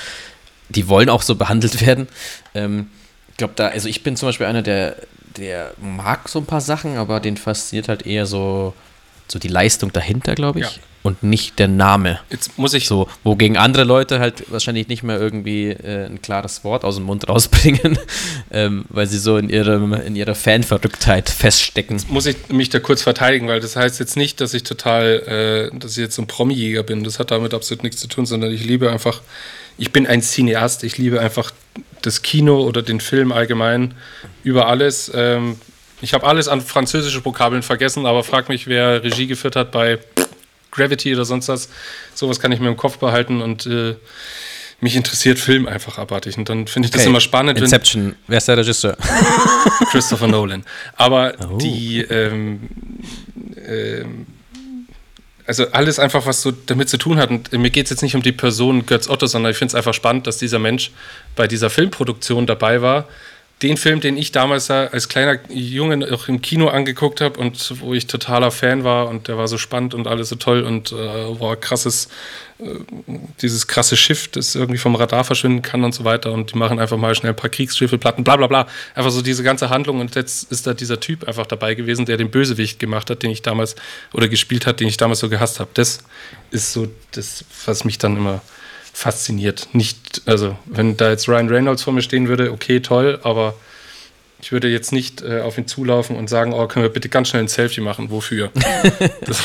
die 0.70 0.88
wollen 0.88 1.10
auch 1.10 1.24
so 1.24 1.34
behandelt 1.34 1.84
werden. 1.84 2.08
Ähm, 2.54 2.92
ich 3.32 3.38
glaube, 3.38 3.54
da, 3.56 3.70
also 3.70 3.90
ich 3.90 4.04
bin 4.04 4.16
zum 4.16 4.30
Beispiel 4.30 4.46
einer, 4.46 4.62
der, 4.62 4.98
der 5.36 5.74
mag 5.82 6.30
so 6.30 6.38
ein 6.38 6.46
paar 6.46 6.62
Sachen, 6.62 6.98
aber 6.98 7.22
den 7.22 7.38
fasziniert 7.38 7.88
halt 7.88 8.06
eher 8.06 8.28
so, 8.28 8.76
so 9.28 9.40
die 9.40 9.48
Leistung 9.48 9.92
dahinter, 9.92 10.36
glaube 10.36 10.60
ich. 10.60 10.76
Ja. 10.76 10.82
Und 11.04 11.22
nicht 11.22 11.60
der 11.60 11.68
Name. 11.68 12.22
Jetzt 12.30 12.58
muss 12.58 12.74
ich 12.74 12.88
So, 12.88 13.10
wogegen 13.26 13.58
andere 13.58 13.84
Leute 13.84 14.20
halt 14.20 14.50
wahrscheinlich 14.50 14.88
nicht 14.88 15.04
mehr 15.04 15.20
irgendwie 15.20 15.70
äh, 15.70 16.06
ein 16.06 16.22
klares 16.22 16.64
Wort 16.64 16.86
aus 16.86 16.96
dem 16.96 17.04
Mund 17.04 17.28
rausbringen, 17.28 18.00
ähm, 18.52 18.86
weil 18.88 19.06
sie 19.08 19.20
so 19.20 19.38
in, 19.38 19.50
ihrem, 19.50 19.94
in 19.94 20.16
ihrer 20.16 20.34
Fanverrücktheit 20.34 21.30
feststecken. 21.30 22.02
muss 22.08 22.26
ich 22.26 22.38
mich 22.48 22.70
da 22.70 22.80
kurz 22.80 23.02
verteidigen, 23.02 23.50
weil 23.50 23.60
das 23.60 23.76
heißt 23.76 24.00
jetzt 24.00 24.16
nicht, 24.16 24.40
dass 24.40 24.54
ich 24.54 24.64
total, 24.64 25.72
äh, 25.74 25.78
dass 25.78 25.92
ich 25.92 25.98
jetzt 25.98 26.16
so 26.16 26.22
ein 26.22 26.28
Promi-Jäger 26.28 26.84
bin. 26.84 27.04
Das 27.04 27.20
hat 27.20 27.32
damit 27.32 27.54
absolut 27.54 27.84
nichts 27.84 28.00
zu 28.00 28.08
tun, 28.08 28.26
sondern 28.26 28.54
ich 28.54 28.64
liebe 28.64 28.90
einfach, 28.90 29.22
ich 29.78 29.92
bin 29.92 30.08
ein 30.08 30.22
Cineast, 30.22 30.86
ich 30.86 30.98
liebe 30.98 31.20
einfach 31.20 31.52
das 32.02 32.22
Kino 32.22 32.62
oder 32.64 32.82
den 32.82 33.02
Film 33.02 33.34
allgemein 33.34 33.94
über 34.44 34.68
alles. 34.68 35.12
Ähm, 35.14 35.58
ich 36.02 36.14
habe 36.14 36.26
alles 36.26 36.48
an 36.48 36.62
französische 36.62 37.24
Vokabeln 37.24 37.64
vergessen, 37.64 38.06
aber 38.06 38.24
frag 38.24 38.50
mich, 38.50 38.68
wer 38.68 39.04
Regie 39.04 39.28
geführt 39.28 39.56
hat 39.56 39.72
bei 39.72 40.00
Gravity 40.74 41.14
oder 41.14 41.26
sonst 41.26 41.48
was. 41.48 41.70
Sowas 42.14 42.40
kann 42.40 42.52
ich 42.52 42.60
mir 42.60 42.68
im 42.70 42.78
Kopf 42.78 42.98
behalten 42.98 43.42
und 43.42 43.66
äh, 43.66 43.96
mich 44.82 44.96
interessiert 44.98 45.40
Film 45.40 45.66
einfach 45.68 45.98
abartig. 45.98 46.38
Und 46.38 46.50
dann 46.50 46.68
finde 46.68 46.88
ich 46.88 46.92
das 46.92 47.02
Okay. 47.02 47.10
immer 47.10 47.22
spannend, 47.22 47.58
Inception, 47.58 48.16
wer 48.28 48.38
ist 48.40 48.48
der 48.50 48.58
Regisseur? 48.58 48.98
Christopher 49.92 50.28
Nolan. 50.28 50.64
Aber 50.98 51.34
Oh. 51.50 51.58
die, 51.58 52.02
ähm, 52.02 52.60
ähm, 53.66 54.28
also 55.46 55.68
alles 55.72 56.00
einfach, 56.00 56.26
was 56.26 56.42
so 56.42 56.52
damit 56.52 56.90
zu 56.90 56.98
tun 56.98 57.18
hat. 57.18 57.30
Und 57.30 57.52
mir 57.54 57.70
geht 57.70 57.86
es 57.86 57.90
jetzt 57.92 58.02
nicht 58.02 58.16
um 58.16 58.22
die 58.22 58.32
Person 58.32 58.86
Götz 58.86 59.10
Otto, 59.10 59.26
sondern 59.26 59.52
ich 59.52 59.58
finde 59.58 59.72
es 59.72 59.76
einfach 59.76 59.94
spannend, 59.94 60.26
dass 60.28 60.38
dieser 60.38 60.60
Mensch 60.60 60.92
bei 61.36 61.48
dieser 61.48 61.70
Filmproduktion 61.70 62.46
dabei 62.48 62.82
war. 62.82 63.08
Den 63.64 63.78
Film, 63.78 64.02
den 64.02 64.18
ich 64.18 64.34
damals 64.34 64.68
da 64.68 64.88
als 64.88 65.08
kleiner 65.08 65.40
Junge 65.50 66.14
auch 66.14 66.28
im 66.28 66.42
Kino 66.42 66.68
angeguckt 66.68 67.22
habe 67.22 67.40
und 67.40 67.80
wo 67.80 67.94
ich 67.94 68.08
totaler 68.08 68.52
Fan 68.52 68.84
war 68.84 69.08
und 69.08 69.30
der 69.30 69.38
war 69.38 69.48
so 69.48 69.58
spannend 69.58 69.94
und 69.94 70.06
alles 70.06 70.28
so 70.28 70.36
toll 70.36 70.64
und 70.64 70.92
äh, 70.92 70.96
war 71.40 71.56
krasses, 71.56 72.10
äh, 72.60 72.66
dieses 73.42 73.68
krasse 73.68 73.96
Schiff, 73.96 74.28
das 74.28 74.56
irgendwie 74.56 74.78
vom 74.78 74.96
Radar 74.96 75.24
verschwinden 75.24 75.62
kann 75.62 75.86
und 75.86 75.94
so 75.96 76.04
weiter 76.04 76.34
und 76.34 76.52
die 76.52 76.58
machen 76.58 76.78
einfach 76.78 76.98
mal 76.98 77.16
schnell 77.16 77.32
ein 77.32 77.38
paar 77.38 77.50
Kriegsschiffe, 77.50 77.98
Platten, 77.98 78.26
bla 78.26 78.36
bla 78.36 78.48
bla. 78.48 78.68
Einfach 78.96 79.12
so 79.12 79.22
diese 79.22 79.44
ganze 79.44 79.70
Handlung 79.70 80.02
und 80.02 80.14
jetzt 80.16 80.52
ist 80.52 80.68
da 80.68 80.74
dieser 80.74 81.00
Typ 81.00 81.26
einfach 81.26 81.46
dabei 81.46 81.74
gewesen, 81.74 82.06
der 82.06 82.18
den 82.18 82.32
Bösewicht 82.32 82.80
gemacht 82.80 83.10
hat, 83.10 83.24
den 83.24 83.32
ich 83.32 83.44
damals 83.44 83.78
oder 84.12 84.28
gespielt 84.28 84.68
hat, 84.68 84.82
den 84.82 84.90
ich 84.90 84.98
damals 84.98 85.20
so 85.20 85.30
gehasst 85.30 85.62
habe. 85.62 85.70
Das 85.74 86.00
ist 86.52 86.74
so 86.74 86.90
das, 87.12 87.46
was 87.66 87.86
mich 87.86 87.98
dann 87.98 88.18
immer 88.18 88.42
fasziniert. 88.94 89.70
Nicht, 89.74 90.22
also 90.26 90.56
wenn 90.66 90.96
da 90.96 91.10
jetzt 91.10 91.28
Ryan 91.28 91.50
Reynolds 91.50 91.84
vor 91.84 91.94
mir 91.94 92.04
stehen 92.04 92.28
würde, 92.28 92.52
okay, 92.52 92.80
toll, 92.80 93.20
aber 93.24 93.56
ich 94.40 94.52
würde 94.52 94.70
jetzt 94.70 94.92
nicht 94.92 95.22
äh, 95.22 95.42
auf 95.42 95.58
ihn 95.58 95.68
zulaufen 95.68 96.16
und 96.16 96.30
sagen, 96.30 96.54
oh, 96.54 96.68
können 96.68 96.84
wir 96.84 96.92
bitte 96.92 97.10
ganz 97.10 97.30
schnell 97.30 97.44
ein 97.44 97.48
Selfie 97.48 97.82
machen, 97.82 98.12
wofür? 98.12 98.52
das, 99.22 99.42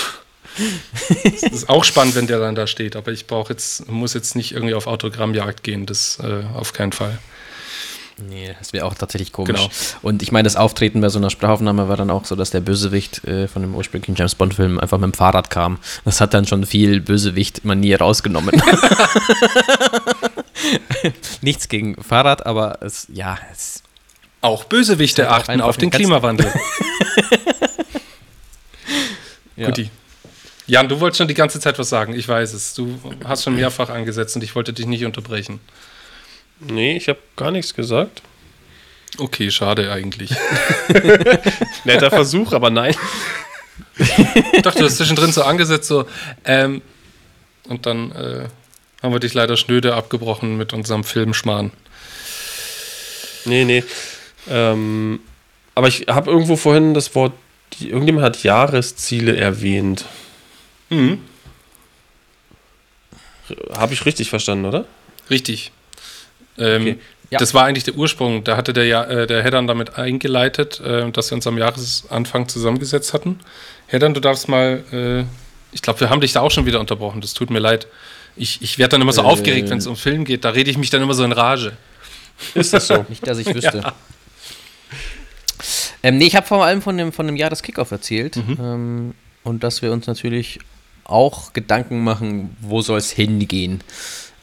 das 1.24 1.42
ist 1.42 1.68
auch 1.68 1.84
spannend, 1.84 2.14
wenn 2.14 2.26
der 2.26 2.40
dann 2.40 2.54
da 2.54 2.66
steht, 2.66 2.94
aber 2.94 3.10
ich 3.10 3.26
brauche 3.26 3.52
jetzt, 3.52 3.88
muss 3.90 4.14
jetzt 4.14 4.36
nicht 4.36 4.52
irgendwie 4.52 4.74
auf 4.74 4.86
Autogrammjagd 4.86 5.62
gehen, 5.62 5.86
das 5.86 6.18
äh, 6.22 6.42
auf 6.54 6.72
keinen 6.72 6.92
Fall. 6.92 7.18
Nee, 8.20 8.54
das 8.58 8.72
wäre 8.72 8.84
auch 8.84 8.94
tatsächlich 8.94 9.32
komisch. 9.32 9.54
Genau. 9.54 9.70
Und 10.02 10.22
ich 10.22 10.32
meine, 10.32 10.44
das 10.44 10.56
Auftreten 10.56 11.00
bei 11.00 11.08
so 11.08 11.18
einer 11.18 11.30
Sprachaufnahme 11.30 11.88
war 11.88 11.96
dann 11.96 12.10
auch 12.10 12.24
so, 12.24 12.34
dass 12.34 12.50
der 12.50 12.60
Bösewicht 12.60 13.24
äh, 13.24 13.46
von 13.46 13.62
dem 13.62 13.74
ursprünglichen 13.74 14.16
James 14.16 14.34
Bond-Film 14.34 14.80
einfach 14.80 14.98
mit 14.98 15.12
dem 15.12 15.14
Fahrrad 15.14 15.50
kam. 15.50 15.78
Das 16.04 16.20
hat 16.20 16.34
dann 16.34 16.46
schon 16.46 16.66
viel 16.66 17.00
Bösewicht-Manier 17.00 18.00
rausgenommen. 18.00 18.60
Nichts 21.42 21.68
gegen 21.68 22.02
Fahrrad, 22.02 22.44
aber 22.44 22.82
es, 22.82 23.06
ja, 23.12 23.38
es, 23.52 23.82
Auch 24.40 24.64
Bösewichte 24.64 25.30
Halt 25.30 25.48
achten 25.48 25.60
auf 25.60 25.76
den 25.76 25.90
Klimawandel. 25.90 26.46
ja. 29.56 29.66
Guti. 29.66 29.90
Jan, 30.66 30.88
du 30.88 31.00
wolltest 31.00 31.18
schon 31.18 31.28
die 31.28 31.34
ganze 31.34 31.60
Zeit 31.60 31.78
was 31.78 31.88
sagen, 31.88 32.14
ich 32.14 32.28
weiß 32.28 32.52
es. 32.52 32.74
Du 32.74 32.98
hast 33.24 33.44
schon 33.44 33.54
mehrfach 33.54 33.88
angesetzt 33.88 34.36
und 34.36 34.44
ich 34.44 34.54
wollte 34.54 34.72
dich 34.72 34.86
nicht 34.86 35.04
unterbrechen. 35.06 35.60
Nee, 36.60 36.96
ich 36.96 37.08
habe 37.08 37.18
gar 37.36 37.50
nichts 37.50 37.74
gesagt. 37.74 38.22
Okay, 39.18 39.50
schade 39.50 39.90
eigentlich. 39.90 40.30
Netter 41.84 42.10
Versuch, 42.10 42.52
aber 42.52 42.70
nein. 42.70 42.94
Ich 44.52 44.62
dachte, 44.62 44.80
du 44.80 44.84
hast 44.84 44.96
zwischendrin 44.96 45.32
so 45.32 45.42
angesetzt, 45.42 45.88
so, 45.88 46.06
ähm, 46.44 46.82
und 47.68 47.86
dann 47.86 48.12
äh, 48.12 48.48
haben 49.02 49.12
wir 49.12 49.20
dich 49.20 49.34
leider 49.34 49.56
schnöde 49.56 49.94
abgebrochen 49.94 50.56
mit 50.56 50.72
unserem 50.72 51.04
Filmschmarrn. 51.04 51.72
Nee, 53.44 53.64
nee. 53.64 53.84
Ähm, 54.48 55.20
aber 55.74 55.88
ich 55.88 56.06
habe 56.08 56.30
irgendwo 56.30 56.56
vorhin 56.56 56.94
das 56.94 57.14
Wort 57.14 57.32
irgendjemand 57.80 58.24
hat 58.24 58.42
Jahresziele 58.42 59.36
erwähnt. 59.36 60.04
Mhm. 60.90 61.20
Habe 63.76 63.94
ich 63.94 64.04
richtig 64.04 64.30
verstanden, 64.30 64.64
oder? 64.64 64.84
Richtig. 65.30 65.72
Ähm, 66.58 66.82
Okay. 66.82 66.98
Ja. 67.30 67.38
Das 67.38 67.52
war 67.52 67.64
eigentlich 67.66 67.84
der 67.84 67.94
Ursprung. 67.94 68.42
Da 68.42 68.56
hatte 68.56 68.72
der, 68.72 68.86
ja, 68.86 69.04
äh, 69.04 69.26
der 69.26 69.42
Heddern 69.42 69.66
damit 69.66 69.98
eingeleitet, 69.98 70.80
äh, 70.80 71.10
dass 71.10 71.30
wir 71.30 71.36
uns 71.36 71.46
am 71.46 71.58
Jahresanfang 71.58 72.48
zusammengesetzt 72.48 73.12
hatten. 73.12 73.38
Heddern, 73.86 74.14
du 74.14 74.20
darfst 74.20 74.48
mal, 74.48 74.82
äh, 74.92 75.24
ich 75.74 75.82
glaube, 75.82 76.00
wir 76.00 76.08
haben 76.08 76.22
dich 76.22 76.32
da 76.32 76.40
auch 76.40 76.50
schon 76.50 76.64
wieder 76.64 76.80
unterbrochen. 76.80 77.20
Das 77.20 77.34
tut 77.34 77.50
mir 77.50 77.58
leid. 77.58 77.86
Ich, 78.34 78.62
ich 78.62 78.78
werde 78.78 78.92
dann 78.92 79.02
immer 79.02 79.12
so 79.12 79.20
Äh. 79.20 79.26
aufgeregt, 79.26 79.68
wenn 79.68 79.76
es 79.76 79.86
um 79.86 79.94
Film 79.96 80.24
geht. 80.24 80.46
Da 80.46 80.50
rede 80.50 80.70
ich 80.70 80.78
mich 80.78 80.88
dann 80.88 81.02
immer 81.02 81.12
so 81.12 81.22
in 81.22 81.32
Rage. 81.32 81.72
Ist 82.54 82.72
das 82.72 82.86
so? 82.86 83.04
Nicht, 83.10 83.26
dass 83.26 83.36
ich 83.36 83.54
wüsste. 83.54 83.92
Ähm, 86.02 86.16
nee, 86.18 86.26
ich 86.26 86.36
habe 86.36 86.46
vor 86.46 86.64
allem 86.64 86.80
von 86.80 86.96
dem, 86.96 87.12
von 87.12 87.26
dem 87.26 87.36
Jahr 87.36 87.50
des 87.50 87.62
Kickoff 87.62 87.90
erzählt. 87.90 88.36
Ähm, 88.36 89.14
und 89.42 89.64
dass 89.64 89.82
wir 89.82 89.92
uns 89.92 90.06
natürlich 90.06 90.60
auch 91.04 91.52
Gedanken 91.52 92.02
machen, 92.04 92.56
wo 92.60 92.80
soll 92.80 92.98
es 92.98 93.10
hingehen. 93.10 93.82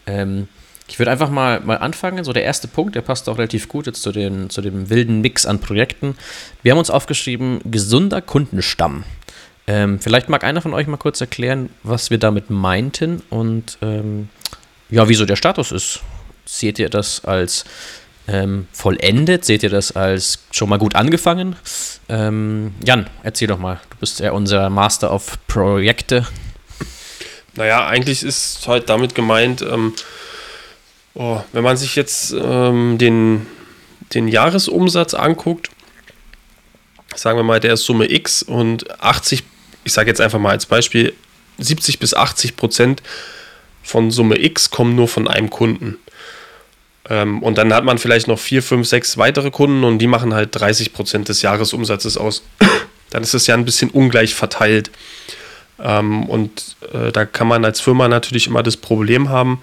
Ähm, 0.06 0.48
ich 0.88 1.00
würde 1.00 1.12
einfach 1.12 1.30
mal, 1.30 1.60
mal 1.62 1.78
anfangen. 1.78 2.24
So 2.24 2.34
der 2.34 2.44
erste 2.44 2.68
Punkt, 2.68 2.96
der 2.96 3.02
passt 3.02 3.28
auch 3.28 3.38
relativ 3.38 3.68
gut 3.68 3.88
jetzt 3.88 4.02
zu, 4.02 4.12
den, 4.12 4.50
zu 4.50 4.62
dem 4.62 4.90
wilden 4.90 5.22
Mix 5.22 5.46
an 5.46 5.60
Projekten. 5.60 6.16
Wir 6.62 6.72
haben 6.72 6.80
uns 6.80 6.90
aufgeschrieben, 6.90 7.60
gesunder 7.66 8.22
Kundenstamm. 8.22 9.04
Ähm, 9.68 10.00
vielleicht 10.00 10.30
mag 10.30 10.44
einer 10.44 10.62
von 10.62 10.74
euch 10.74 10.86
mal 10.86 10.98
kurz 10.98 11.20
erklären, 11.22 11.70
was 11.82 12.12
wir 12.12 12.20
damit 12.20 12.52
meinten 12.52 13.24
und 13.30 13.80
ähm, 13.82 14.30
ja, 14.90 15.10
wieso 15.10 15.26
der 15.26 15.36
Status 15.36 15.72
ist. 15.72 16.02
Seht 16.46 16.78
ihr 16.78 16.90
das 16.90 17.26
als 17.26 17.66
ähm, 18.28 18.68
vollendet? 18.72 19.46
Seht 19.46 19.64
ihr 19.64 19.72
das 19.72 19.96
als 19.96 20.44
schon 20.52 20.70
mal 20.70 20.78
gut 20.78 20.94
angefangen? 20.94 21.56
Ähm, 22.08 22.76
Jan, 22.86 23.10
erzähl 23.24 23.48
doch 23.48 23.58
mal. 23.58 23.80
Du 23.90 23.98
bist 23.98 24.20
ja 24.20 24.32
unser 24.32 24.70
Master 24.70 25.12
of 25.12 25.40
Projekte. 25.48 26.28
Naja, 27.56 27.88
eigentlich 27.88 28.22
ist 28.22 28.68
halt 28.68 28.90
damit 28.90 29.16
gemeint, 29.16 29.62
ähm, 29.64 29.94
oh, 31.16 31.42
wenn 31.52 31.64
man 31.64 31.78
sich 31.78 31.96
jetzt 31.96 32.34
ähm, 32.34 32.98
den, 32.98 33.48
den 34.14 34.28
Jahresumsatz 34.28 35.14
anguckt, 35.14 35.70
sagen 37.16 37.40
wir 37.40 37.44
mal, 37.44 37.60
der 37.60 37.74
ist 37.74 37.86
Summe 37.86 38.12
X 38.12 38.44
und 38.44 39.02
80, 39.02 39.44
ich 39.84 39.94
sage 39.94 40.10
jetzt 40.10 40.22
einfach 40.22 40.40
mal 40.40 40.52
als 40.52 40.66
Beispiel, 40.66 41.14
70 41.58 42.00
bis 42.00 42.14
80 42.14 42.56
Prozent 42.56 43.02
von 43.82 44.12
Summe 44.12 44.40
X 44.40 44.70
kommen 44.70 44.96
nur 44.96 45.08
von 45.08 45.28
einem 45.28 45.50
Kunden. 45.50 45.98
Ähm, 47.10 47.42
und 47.44 47.58
dann 47.58 47.74
hat 47.74 47.86
man 47.86 47.98
vielleicht 47.98 48.28
noch 48.28 48.40
vier, 48.40 48.64
fünf, 48.64 48.88
sechs 48.88 49.18
weitere 49.18 49.52
Kunden 49.52 49.84
und 49.84 50.00
die 50.00 50.08
machen 50.08 50.34
halt 50.34 50.50
30 50.52 50.92
Prozent 50.92 51.30
des 51.30 51.42
Jahresumsatzes 51.42 52.18
aus. 52.18 52.44
dann 53.12 53.24
ist 53.24 53.34
es 53.34 53.48
ja 53.48 53.56
ein 53.56 53.66
bisschen 53.66 53.92
ungleich 53.92 54.34
verteilt. 54.34 54.92
Ähm, 55.80 56.24
und 56.28 56.76
äh, 56.94 57.12
da 57.12 57.26
kann 57.26 57.48
man 57.48 57.64
als 57.64 57.80
Firma 57.80 58.08
natürlich 58.08 58.48
immer 58.48 58.64
das 58.64 58.78
Problem 58.78 59.30
haben, 59.30 59.62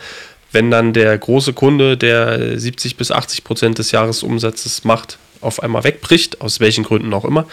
wenn 0.52 0.70
dann 0.70 0.92
der 0.92 1.16
große 1.16 1.52
Kunde, 1.52 1.96
der 1.96 2.58
70 2.58 2.96
bis 2.96 3.10
80 3.10 3.44
Prozent 3.44 3.78
des 3.78 3.90
Jahresumsatzes 3.90 4.84
macht, 4.84 5.18
auf 5.40 5.62
einmal 5.62 5.84
wegbricht, 5.84 6.40
aus 6.40 6.60
welchen 6.60 6.84
Gründen 6.84 7.12
auch 7.12 7.24
immer. 7.24 7.46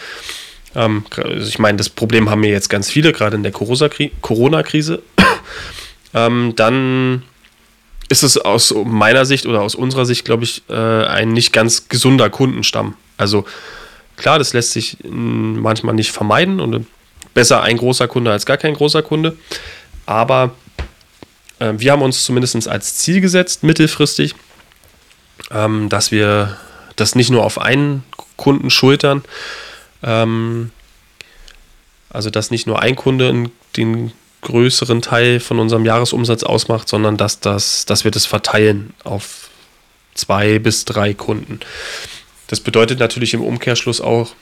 Ähm, 0.74 1.04
also 1.16 1.48
ich 1.48 1.58
meine, 1.58 1.78
das 1.78 1.88
Problem 1.88 2.30
haben 2.30 2.42
wir 2.42 2.50
jetzt 2.50 2.68
ganz 2.70 2.90
viele, 2.90 3.12
gerade 3.12 3.36
in 3.36 3.42
der 3.42 3.52
Corona-Kri- 3.52 4.12
Corona-Krise. 4.20 5.02
ähm, 6.14 6.52
dann 6.56 7.22
ist 8.08 8.22
es 8.22 8.38
aus 8.38 8.74
meiner 8.84 9.24
Sicht 9.24 9.46
oder 9.46 9.62
aus 9.62 9.74
unserer 9.74 10.04
Sicht, 10.04 10.24
glaube 10.24 10.44
ich, 10.44 10.62
äh, 10.68 10.74
ein 10.74 11.32
nicht 11.32 11.52
ganz 11.52 11.88
gesunder 11.88 12.28
Kundenstamm. 12.28 12.94
Also 13.16 13.44
klar, 14.16 14.38
das 14.38 14.52
lässt 14.52 14.72
sich 14.72 14.98
manchmal 15.04 15.94
nicht 15.94 16.10
vermeiden 16.10 16.60
und 16.60 16.86
besser 17.34 17.62
ein 17.62 17.76
großer 17.76 18.08
Kunde 18.08 18.32
als 18.32 18.46
gar 18.46 18.56
kein 18.56 18.74
großer 18.74 19.02
Kunde. 19.02 19.36
Aber 20.06 20.52
äh, 20.69 20.69
wir 21.60 21.92
haben 21.92 22.02
uns 22.02 22.24
zumindest 22.24 22.68
als 22.68 22.96
Ziel 22.96 23.20
gesetzt, 23.20 23.62
mittelfristig, 23.62 24.34
ähm, 25.50 25.88
dass 25.88 26.10
wir 26.10 26.56
das 26.96 27.14
nicht 27.14 27.30
nur 27.30 27.44
auf 27.44 27.58
einen 27.58 28.04
Kunden 28.36 28.70
schultern, 28.70 29.22
ähm, 30.02 30.70
also 32.08 32.30
dass 32.30 32.50
nicht 32.50 32.66
nur 32.66 32.80
ein 32.80 32.96
Kunde 32.96 33.50
den 33.76 34.12
größeren 34.42 35.02
Teil 35.02 35.40
von 35.40 35.58
unserem 35.58 35.84
Jahresumsatz 35.84 36.42
ausmacht, 36.42 36.88
sondern 36.88 37.16
dass, 37.16 37.40
das, 37.40 37.84
dass 37.84 38.04
wir 38.04 38.10
das 38.10 38.26
verteilen 38.26 38.94
auf 39.04 39.50
zwei 40.14 40.58
bis 40.58 40.84
drei 40.84 41.14
Kunden. 41.14 41.60
Das 42.46 42.60
bedeutet 42.60 42.98
natürlich 42.98 43.34
im 43.34 43.42
Umkehrschluss 43.42 44.00
auch, 44.00 44.34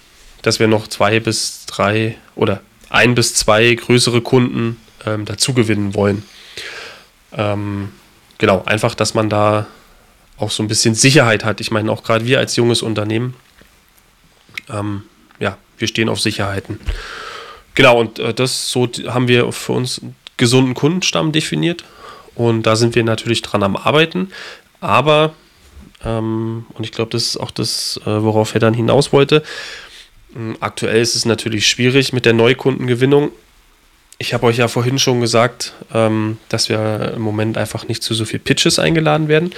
dass 0.43 0.61
wir 0.61 0.69
noch 0.69 0.87
zwei 0.87 1.21
bis 1.21 1.67
drei 1.67 2.17
oder 2.37 2.61
ein 2.91 3.15
bis 3.15 3.35
zwei 3.35 3.75
größere 3.75 4.23
Kunden 4.23 4.81
ähm, 5.05 5.25
dazu 5.25 5.53
gewinnen 5.53 5.95
wollen. 5.95 6.23
Ähm, 7.33 7.91
genau, 8.39 8.63
einfach, 8.65 8.95
dass 8.95 9.15
man 9.15 9.29
da 9.29 9.67
auch 10.37 10.51
so 10.51 10.63
ein 10.63 10.69
bisschen 10.69 10.95
Sicherheit 10.95 11.45
hat. 11.45 11.61
Ich 11.61 11.71
meine, 11.71 11.91
auch 11.91 12.03
gerade 12.03 12.25
wir 12.25 12.39
als 12.39 12.57
junges 12.57 12.83
Unternehmen, 12.83 13.35
ähm, 14.71 15.03
ja, 15.39 15.59
wir 15.79 15.89
stehen 15.89 16.09
auf 16.09 16.21
Sicherheiten. 16.21 16.81
Genau, 17.75 18.01
und 18.01 18.19
äh, 18.19 18.35
das 18.35 18.71
so 18.71 18.89
haben 19.07 19.29
wir 19.29 19.51
für 19.53 19.73
uns 19.73 20.01
einen 20.01 20.17
gesunden 20.37 20.75
Kundenstamm 20.75 21.33
definiert. 21.33 21.85
Und 22.35 22.63
da 22.63 22.77
sind 22.77 22.95
wir 22.95 23.05
natürlich 23.05 23.43
dran 23.43 23.63
am 23.63 23.77
Arbeiten. 23.77 24.31
Aber, 24.81 25.35
ähm, 26.05 26.67
und 26.75 26.85
ich 26.85 26.93
glaube, 26.93 27.11
das 27.11 27.25
ist 27.25 27.37
auch 27.37 27.51
das, 27.51 28.01
äh, 28.05 28.23
worauf 28.23 28.55
er 28.55 28.61
dann 28.61 28.75
hinaus 28.75 29.13
wollte. 29.13 29.43
Aktuell 30.61 31.01
ist 31.01 31.15
es 31.15 31.25
natürlich 31.25 31.67
schwierig 31.67 32.13
mit 32.13 32.27
der 32.27 32.35
Neukundengewinnung. 32.35 33.33
Ich 34.19 34.35
habe 34.35 34.47
euch 34.47 34.57
ja 34.57 34.67
vorhin 34.67 34.99
schon 34.99 35.21
gesagt, 35.21 35.75
ähm, 35.95 36.39
dass 36.49 36.69
wir 36.69 37.13
im 37.15 37.23
Moment 37.23 37.57
einfach 37.57 37.87
nicht 37.87 38.03
zu 38.03 38.15
so 38.15 38.25
viel 38.25 38.41
Pitches 38.41 38.81
eingeladen 38.81 39.29
werden. 39.29 39.55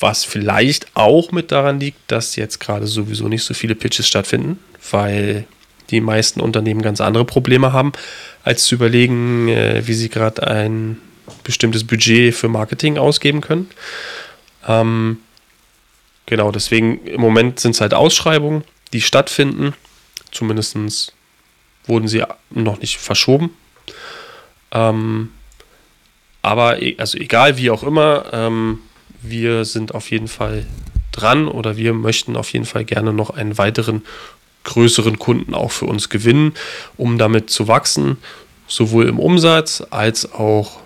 Was 0.00 0.24
vielleicht 0.24 0.88
auch 0.94 1.30
mit 1.30 1.52
daran 1.52 1.78
liegt, 1.78 1.98
dass 2.08 2.36
jetzt 2.36 2.58
gerade 2.58 2.86
sowieso 2.86 3.28
nicht 3.28 3.44
so 3.44 3.54
viele 3.54 3.74
Pitches 3.74 4.06
stattfinden, 4.06 4.58
weil 4.90 5.44
die 5.90 6.00
meisten 6.00 6.40
Unternehmen 6.40 6.82
ganz 6.82 7.00
andere 7.00 7.24
Probleme 7.24 7.72
haben, 7.72 7.92
als 8.42 8.64
zu 8.64 8.74
überlegen, 8.74 9.48
äh, 9.48 9.86
wie 9.86 9.94
sie 9.94 10.08
gerade 10.08 10.46
ein 10.46 10.98
bestimmtes 11.44 11.84
Budget 11.84 12.34
für 12.34 12.48
Marketing 12.48 12.98
ausgeben 12.98 13.40
können. 13.40 13.70
Ähm, 14.66 15.18
genau, 16.26 16.50
deswegen 16.50 17.04
im 17.06 17.20
Moment 17.20 17.60
sind 17.60 17.72
es 17.72 17.80
halt 17.80 17.94
Ausschreibungen, 17.94 18.64
die 18.92 19.00
stattfinden. 19.00 19.74
Zumindest 20.30 21.12
wurden 21.88 22.08
sie 22.08 22.22
noch 22.50 22.80
nicht 22.80 22.98
verschoben. 22.98 23.50
Ähm, 24.70 25.30
aber 26.42 26.82
e- 26.82 26.96
also 26.98 27.18
egal 27.18 27.58
wie 27.58 27.70
auch 27.70 27.82
immer, 27.82 28.26
ähm, 28.32 28.80
wir 29.22 29.64
sind 29.64 29.94
auf 29.94 30.10
jeden 30.10 30.28
Fall 30.28 30.66
dran 31.12 31.48
oder 31.48 31.76
wir 31.76 31.94
möchten 31.94 32.36
auf 32.36 32.52
jeden 32.52 32.64
Fall 32.64 32.84
gerne 32.84 33.12
noch 33.12 33.30
einen 33.30 33.58
weiteren 33.58 34.02
größeren 34.64 35.18
Kunden 35.18 35.54
auch 35.54 35.70
für 35.72 35.86
uns 35.86 36.08
gewinnen, 36.08 36.54
um 36.96 37.18
damit 37.18 37.50
zu 37.50 37.68
wachsen, 37.68 38.18
sowohl 38.66 39.08
im 39.08 39.18
Umsatz 39.18 39.82
als 39.90 40.32
auch 40.32 40.80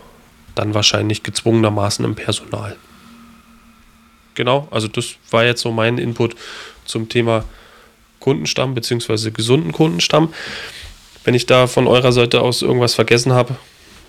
dann 0.54 0.74
wahrscheinlich 0.74 1.22
gezwungenermaßen 1.22 2.04
im 2.04 2.14
Personal. 2.14 2.76
Genau, 4.34 4.68
also 4.70 4.88
das 4.88 5.16
war 5.30 5.44
jetzt 5.44 5.62
so 5.62 5.72
mein 5.72 5.98
Input 5.98 6.36
zum 6.84 7.08
Thema 7.08 7.44
Kundenstamm 8.20 8.74
bzw. 8.74 9.30
gesunden 9.30 9.72
Kundenstamm. 9.72 10.32
Wenn 11.24 11.34
ich 11.34 11.46
da 11.46 11.66
von 11.66 11.86
eurer 11.86 12.12
Seite 12.12 12.40
aus 12.40 12.62
irgendwas 12.62 12.94
vergessen 12.94 13.32
habe, 13.32 13.56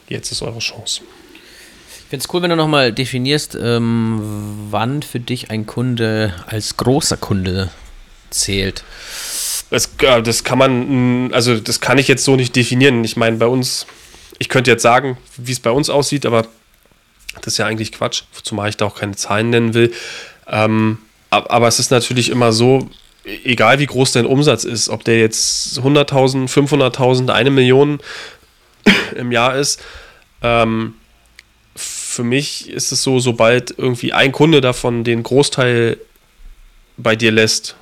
jetzt 0.09 0.31
ist 0.31 0.41
eure 0.41 0.59
Chance. 0.59 1.01
Ich 1.33 2.09
finde 2.09 2.25
es 2.25 2.33
cool, 2.33 2.41
wenn 2.41 2.49
du 2.49 2.55
nochmal 2.55 2.91
definierst, 2.91 3.57
ähm, 3.59 4.67
wann 4.69 5.01
für 5.01 5.19
dich 5.19 5.49
ein 5.49 5.65
Kunde 5.65 6.33
als 6.47 6.77
großer 6.77 7.17
Kunde 7.17 7.71
zählt. 8.29 8.83
Das, 9.69 9.89
äh, 9.99 10.21
das 10.21 10.43
kann 10.43 10.57
man, 10.59 11.27
mh, 11.29 11.35
also 11.35 11.57
das 11.59 11.81
kann 11.81 11.97
ich 11.97 12.07
jetzt 12.07 12.23
so 12.23 12.35
nicht 12.35 12.55
definieren. 12.55 13.03
Ich 13.03 13.17
meine, 13.17 13.37
bei 13.37 13.47
uns, 13.47 13.87
ich 14.37 14.49
könnte 14.49 14.69
jetzt 14.69 14.83
sagen, 14.83 15.17
wie 15.37 15.51
es 15.51 15.59
bei 15.59 15.71
uns 15.71 15.89
aussieht, 15.89 16.25
aber 16.25 16.45
das 17.41 17.53
ist 17.53 17.57
ja 17.57 17.65
eigentlich 17.65 17.91
Quatsch, 17.91 18.23
zumal 18.43 18.69
ich 18.69 18.77
da 18.77 18.85
auch 18.85 18.95
keine 18.95 19.15
Zahlen 19.15 19.49
nennen 19.49 19.73
will. 19.73 19.91
Ähm, 20.47 20.99
ab- 21.31 21.47
aber 21.49 21.67
es 21.67 21.79
ist 21.79 21.89
natürlich 21.89 22.29
immer 22.29 22.53
so, 22.53 22.87
egal 23.25 23.79
wie 23.79 23.85
groß 23.85 24.13
dein 24.13 24.25
Umsatz 24.25 24.63
ist, 24.63 24.89
ob 24.89 25.03
der 25.03 25.19
jetzt 25.19 25.79
100.000, 25.79 26.49
500.000, 26.49 27.29
eine 27.29 27.51
Million 27.51 27.99
im 29.15 29.31
Jahr 29.31 29.55
ist, 29.55 29.81
ähm, 30.41 30.95
für 31.75 32.23
mich 32.23 32.69
ist 32.69 32.91
es 32.91 33.01
so, 33.01 33.19
sobald 33.19 33.73
irgendwie 33.77 34.13
ein 34.13 34.31
Kunde 34.31 34.61
davon 34.61 35.03
den 35.03 35.23
Großteil 35.23 35.97
bei 36.97 37.15
dir 37.15 37.31
lässt, 37.31 37.75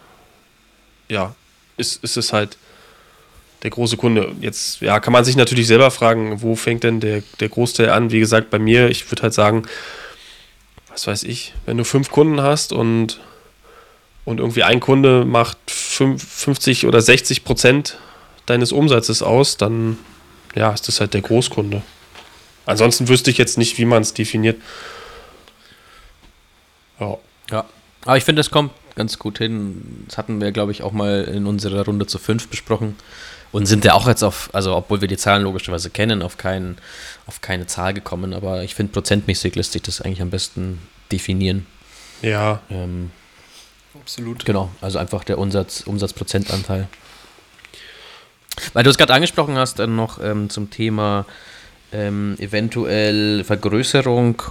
ja, 1.09 1.35
ist, 1.77 2.01
ist 2.03 2.17
es 2.17 2.31
halt 2.31 2.57
der 3.63 3.71
große 3.71 3.97
Kunde. 3.97 4.33
Jetzt, 4.39 4.81
ja, 4.81 4.99
kann 4.99 5.13
man 5.13 5.25
sich 5.25 5.35
natürlich 5.35 5.67
selber 5.67 5.91
fragen, 5.91 6.41
wo 6.41 6.55
fängt 6.55 6.83
denn 6.83 6.99
der, 6.99 7.23
der 7.39 7.49
Großteil 7.49 7.89
an? 7.89 8.11
Wie 8.11 8.19
gesagt, 8.19 8.49
bei 8.49 8.59
mir, 8.59 8.89
ich 8.89 9.09
würde 9.11 9.23
halt 9.23 9.33
sagen, 9.33 9.63
was 10.87 11.07
weiß 11.07 11.23
ich, 11.23 11.53
wenn 11.65 11.77
du 11.77 11.83
fünf 11.83 12.09
Kunden 12.09 12.41
hast 12.41 12.73
und 12.73 13.19
und 14.25 14.39
irgendwie 14.39 14.63
ein 14.63 14.79
Kunde 14.79 15.25
macht 15.25 15.57
50 15.67 16.85
oder 16.85 17.01
60 17.01 17.43
Prozent 17.43 17.97
deines 18.45 18.71
Umsatzes 18.71 19.23
aus, 19.23 19.57
dann 19.57 19.97
ja, 20.55 20.71
ist 20.71 20.87
das 20.87 20.99
halt 20.99 21.13
der 21.13 21.21
Großkunde. 21.21 21.81
Ansonsten 22.65 23.07
wüsste 23.07 23.31
ich 23.31 23.37
jetzt 23.37 23.57
nicht, 23.57 23.77
wie 23.77 23.85
man 23.85 24.01
es 24.01 24.13
definiert. 24.13 24.61
Ja. 26.99 27.17
ja. 27.49 27.65
Aber 28.05 28.17
ich 28.17 28.23
finde, 28.23 28.41
es 28.41 28.51
kommt 28.51 28.71
ganz 28.95 29.17
gut 29.17 29.37
hin. 29.39 30.05
Das 30.07 30.17
hatten 30.17 30.41
wir, 30.41 30.51
glaube 30.51 30.71
ich, 30.71 30.83
auch 30.83 30.91
mal 30.91 31.23
in 31.23 31.47
unserer 31.47 31.85
Runde 31.85 32.05
zu 32.05 32.19
fünf 32.19 32.47
besprochen. 32.47 32.95
Und 33.51 33.65
sind 33.65 33.83
ja 33.83 33.95
auch 33.95 34.07
jetzt 34.07 34.23
auf, 34.23 34.49
also 34.53 34.75
obwohl 34.75 35.01
wir 35.01 35.09
die 35.09 35.17
Zahlen 35.17 35.43
logischerweise 35.43 35.89
kennen, 35.89 36.21
auf, 36.21 36.37
kein, 36.37 36.77
auf 37.27 37.41
keine 37.41 37.67
Zahl 37.67 37.93
gekommen. 37.93 38.33
Aber 38.33 38.63
ich 38.63 38.75
finde, 38.75 38.93
prozentmäßig 38.93 39.55
lässt 39.55 39.73
sich 39.73 39.81
das 39.81 40.01
eigentlich 40.01 40.21
am 40.21 40.29
besten 40.29 40.79
definieren. 41.11 41.65
Ja. 42.21 42.61
Ähm, 42.69 43.11
Absolut. 44.01 44.45
Genau, 44.45 44.69
also 44.81 44.97
einfach 44.97 45.23
der 45.23 45.37
Umsatz, 45.37 45.81
Umsatzprozentanteil. 45.81 46.87
Weil 48.73 48.83
du 48.83 48.89
es 48.89 48.97
gerade 48.97 49.13
angesprochen 49.13 49.57
hast, 49.57 49.79
dann 49.79 49.95
noch 49.95 50.19
ähm, 50.21 50.49
zum 50.49 50.69
Thema 50.69 51.25
ähm, 51.91 52.35
eventuell 52.39 53.43
Vergrößerung 53.43 54.41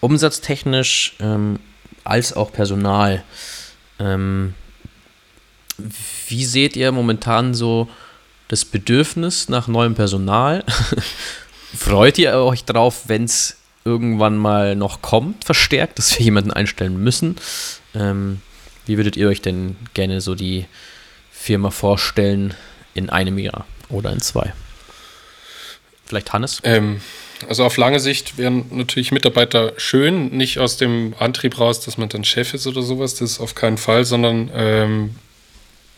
umsatztechnisch 0.00 1.16
ähm, 1.20 1.58
als 2.04 2.32
auch 2.32 2.52
Personal. 2.52 3.24
Ähm, 3.98 4.54
wie 6.28 6.44
seht 6.44 6.76
ihr 6.76 6.92
momentan 6.92 7.54
so 7.54 7.88
das 8.48 8.64
Bedürfnis 8.64 9.48
nach 9.48 9.68
neuem 9.68 9.94
Personal? 9.94 10.64
Freut 11.76 12.18
ihr 12.18 12.34
euch 12.34 12.64
drauf, 12.64 13.02
wenn 13.06 13.24
es 13.24 13.56
irgendwann 13.84 14.36
mal 14.36 14.76
noch 14.76 15.02
kommt, 15.02 15.44
verstärkt, 15.44 15.98
dass 15.98 16.16
wir 16.16 16.24
jemanden 16.24 16.52
einstellen 16.52 17.02
müssen? 17.02 17.36
Ähm, 17.94 18.40
wie 18.86 18.96
würdet 18.96 19.16
ihr 19.16 19.28
euch 19.28 19.42
denn 19.42 19.76
gerne 19.94 20.20
so 20.20 20.34
die 20.34 20.66
Firma 21.30 21.70
vorstellen 21.70 22.54
in 22.94 23.10
einem 23.10 23.38
Jahr 23.38 23.66
oder 23.88 24.12
in 24.12 24.20
zwei? 24.20 24.52
Vielleicht 26.06 26.32
Hannes? 26.32 26.60
Ähm, 26.64 27.00
also 27.48 27.64
auf 27.64 27.76
lange 27.76 28.00
Sicht 28.00 28.38
wären 28.38 28.66
natürlich 28.70 29.12
Mitarbeiter 29.12 29.72
schön, 29.76 30.28
nicht 30.28 30.58
aus 30.58 30.76
dem 30.76 31.14
Antrieb 31.18 31.58
raus, 31.58 31.80
dass 31.80 31.98
man 31.98 32.08
dann 32.08 32.24
Chef 32.24 32.54
ist 32.54 32.66
oder 32.66 32.82
sowas, 32.82 33.14
das 33.14 33.32
ist 33.32 33.40
auf 33.40 33.54
keinen 33.54 33.78
Fall, 33.78 34.04
sondern 34.04 34.50
ähm, 34.54 35.14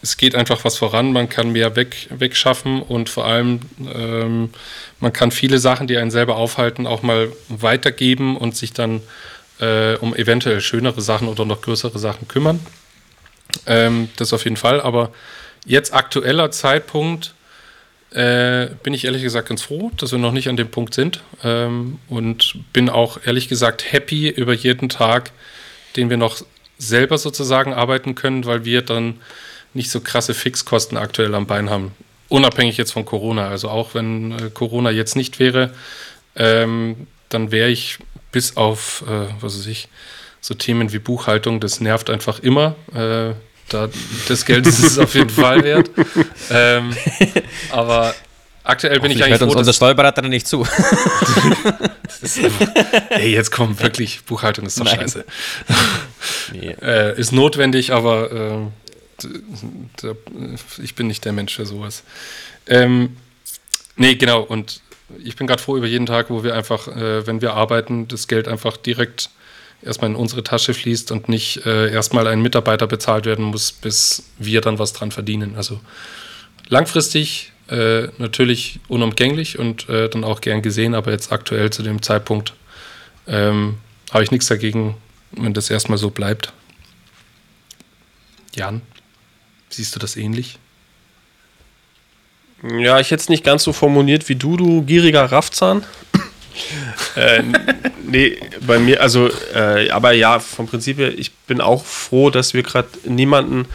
es 0.02 0.16
geht 0.16 0.34
einfach 0.34 0.64
was 0.64 0.76
voran, 0.76 1.12
man 1.12 1.28
kann 1.28 1.52
mehr 1.52 1.76
weg, 1.76 2.08
wegschaffen 2.10 2.82
und 2.82 3.08
vor 3.08 3.24
allem 3.26 3.60
ähm, 3.94 4.50
man 5.00 5.12
kann 5.12 5.30
viele 5.30 5.58
Sachen, 5.58 5.86
die 5.86 5.96
einen 5.96 6.10
selber 6.10 6.36
aufhalten, 6.36 6.86
auch 6.86 7.02
mal 7.02 7.32
weitergeben 7.48 8.36
und 8.36 8.54
sich 8.54 8.72
dann 8.72 9.00
äh, 9.60 9.94
um 9.96 10.14
eventuell 10.14 10.60
schönere 10.60 11.00
Sachen 11.00 11.28
oder 11.28 11.44
noch 11.44 11.62
größere 11.62 11.98
Sachen 11.98 12.28
kümmern. 12.28 12.60
Ähm, 13.66 14.08
das 14.16 14.32
auf 14.32 14.44
jeden 14.44 14.56
Fall, 14.56 14.80
aber 14.80 15.12
jetzt 15.64 15.94
aktueller 15.94 16.50
Zeitpunkt 16.50 17.34
äh, 18.10 18.68
bin 18.82 18.94
ich 18.94 19.04
ehrlich 19.04 19.22
gesagt 19.22 19.48
ganz 19.48 19.62
froh, 19.62 19.90
dass 19.96 20.12
wir 20.12 20.18
noch 20.18 20.32
nicht 20.32 20.48
an 20.48 20.56
dem 20.56 20.70
Punkt 20.70 20.94
sind 20.94 21.22
ähm, 21.42 21.98
und 22.08 22.56
bin 22.72 22.88
auch 22.88 23.18
ehrlich 23.24 23.48
gesagt 23.48 23.92
happy 23.92 24.28
über 24.28 24.52
jeden 24.54 24.88
Tag, 24.88 25.32
den 25.96 26.10
wir 26.10 26.16
noch 26.16 26.40
selber 26.78 27.18
sozusagen 27.18 27.74
arbeiten 27.74 28.14
können, 28.14 28.44
weil 28.44 28.64
wir 28.64 28.82
dann 28.82 29.20
nicht 29.74 29.90
so 29.90 30.00
krasse 30.00 30.34
Fixkosten 30.34 30.96
aktuell 30.96 31.34
am 31.34 31.46
Bein 31.46 31.70
haben. 31.70 31.92
Unabhängig 32.28 32.76
jetzt 32.76 32.92
von 32.92 33.04
Corona. 33.04 33.48
Also 33.48 33.68
auch 33.68 33.94
wenn 33.94 34.32
äh, 34.32 34.50
Corona 34.50 34.90
jetzt 34.90 35.16
nicht 35.16 35.40
wäre, 35.40 35.74
ähm, 36.36 37.06
dann 37.28 37.50
wäre 37.50 37.70
ich 37.70 37.98
bis 38.34 38.56
auf, 38.56 39.04
äh, 39.06 39.28
was 39.40 39.56
weiß 39.56 39.66
ich, 39.66 39.88
so 40.40 40.54
Themen 40.54 40.92
wie 40.92 40.98
Buchhaltung, 40.98 41.60
das 41.60 41.80
nervt 41.80 42.10
einfach 42.10 42.40
immer. 42.40 42.74
Äh, 42.92 43.34
da, 43.68 43.88
das 44.26 44.44
Geld 44.44 44.66
ist 44.66 44.80
es 44.80 44.98
auf 44.98 45.14
jeden 45.14 45.30
Fall 45.42 45.62
wert. 45.62 45.88
Ähm, 46.50 46.96
aber 47.70 48.12
aktuell 48.64 48.98
bin 48.98 49.12
ich 49.12 49.22
eigentlich 49.22 49.38
hört 49.38 49.42
froh, 49.42 49.50
uns 49.50 49.54
unser 49.54 49.72
Steuerberater 49.72 50.22
nicht 50.22 50.48
zu. 50.48 50.66
ey, 53.10 53.32
jetzt 53.32 53.52
komm, 53.52 53.78
wirklich, 53.78 54.24
Buchhaltung 54.24 54.66
ist 54.66 54.80
doch 54.80 54.84
Nein. 54.84 54.96
scheiße. 54.96 55.24
Nee. 56.52 56.74
Äh, 56.82 57.18
ist 57.18 57.30
notwendig, 57.30 57.92
aber 57.92 58.72
äh, 59.22 59.28
ich 60.82 60.96
bin 60.96 61.06
nicht 61.06 61.24
der 61.24 61.32
Mensch 61.32 61.54
für 61.54 61.66
sowas. 61.66 62.02
Ähm, 62.66 63.16
nee, 63.94 64.16
genau, 64.16 64.40
und 64.40 64.80
ich 65.22 65.36
bin 65.36 65.46
gerade 65.46 65.62
froh 65.62 65.76
über 65.76 65.86
jeden 65.86 66.06
Tag, 66.06 66.30
wo 66.30 66.42
wir 66.42 66.54
einfach, 66.54 66.88
äh, 66.88 67.26
wenn 67.26 67.40
wir 67.40 67.54
arbeiten, 67.54 68.08
das 68.08 68.28
Geld 68.28 68.48
einfach 68.48 68.76
direkt 68.76 69.30
erstmal 69.82 70.10
in 70.10 70.16
unsere 70.16 70.42
Tasche 70.42 70.74
fließt 70.74 71.12
und 71.12 71.28
nicht 71.28 71.64
äh, 71.66 71.92
erstmal 71.92 72.26
ein 72.26 72.42
Mitarbeiter 72.42 72.86
bezahlt 72.86 73.26
werden 73.26 73.44
muss, 73.44 73.72
bis 73.72 74.30
wir 74.38 74.60
dann 74.60 74.78
was 74.78 74.92
dran 74.92 75.10
verdienen. 75.10 75.56
Also 75.56 75.80
langfristig 76.68 77.52
äh, 77.68 78.08
natürlich 78.18 78.80
unumgänglich 78.88 79.58
und 79.58 79.88
äh, 79.88 80.08
dann 80.08 80.24
auch 80.24 80.40
gern 80.40 80.62
gesehen, 80.62 80.94
aber 80.94 81.12
jetzt 81.12 81.32
aktuell 81.32 81.70
zu 81.70 81.82
dem 81.82 82.02
Zeitpunkt 82.02 82.54
ähm, 83.26 83.78
habe 84.10 84.24
ich 84.24 84.30
nichts 84.30 84.46
dagegen, 84.46 84.96
wenn 85.32 85.54
das 85.54 85.70
erstmal 85.70 85.98
so 85.98 86.10
bleibt. 86.10 86.52
Jan, 88.54 88.82
siehst 89.70 89.94
du 89.94 89.98
das 89.98 90.16
ähnlich? 90.16 90.58
Ja, 92.70 92.98
ich 92.98 93.10
hätte 93.10 93.22
es 93.22 93.28
nicht 93.28 93.44
ganz 93.44 93.62
so 93.62 93.72
formuliert 93.72 94.28
wie 94.28 94.36
du, 94.36 94.56
du 94.56 94.82
gieriger 94.82 95.30
Raffzahn. 95.30 95.84
äh, 97.16 97.42
nee, 98.06 98.38
bei 98.66 98.78
mir, 98.78 99.02
also, 99.02 99.28
äh, 99.54 99.90
aber 99.90 100.12
ja, 100.12 100.38
vom 100.38 100.66
Prinzip 100.66 100.98
her, 100.98 101.12
ich 101.16 101.32
bin 101.32 101.60
auch 101.60 101.84
froh, 101.84 102.30
dass 102.30 102.54
wir 102.54 102.62
gerade 102.62 102.88
niemanden 103.04 103.66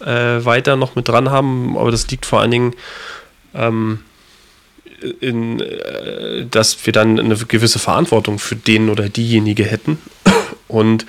äh, 0.00 0.44
weiter 0.44 0.76
noch 0.76 0.94
mit 0.94 1.08
dran 1.08 1.30
haben, 1.30 1.76
aber 1.76 1.90
das 1.90 2.08
liegt 2.08 2.26
vor 2.26 2.40
allen 2.40 2.50
Dingen 2.50 2.74
ähm, 3.54 4.00
in, 5.20 5.60
äh, 5.60 6.46
dass 6.46 6.86
wir 6.86 6.92
dann 6.92 7.18
eine 7.18 7.36
gewisse 7.36 7.78
Verantwortung 7.80 8.38
für 8.38 8.56
den 8.56 8.90
oder 8.90 9.08
diejenige 9.08 9.64
hätten. 9.64 9.98
Und 10.68 11.04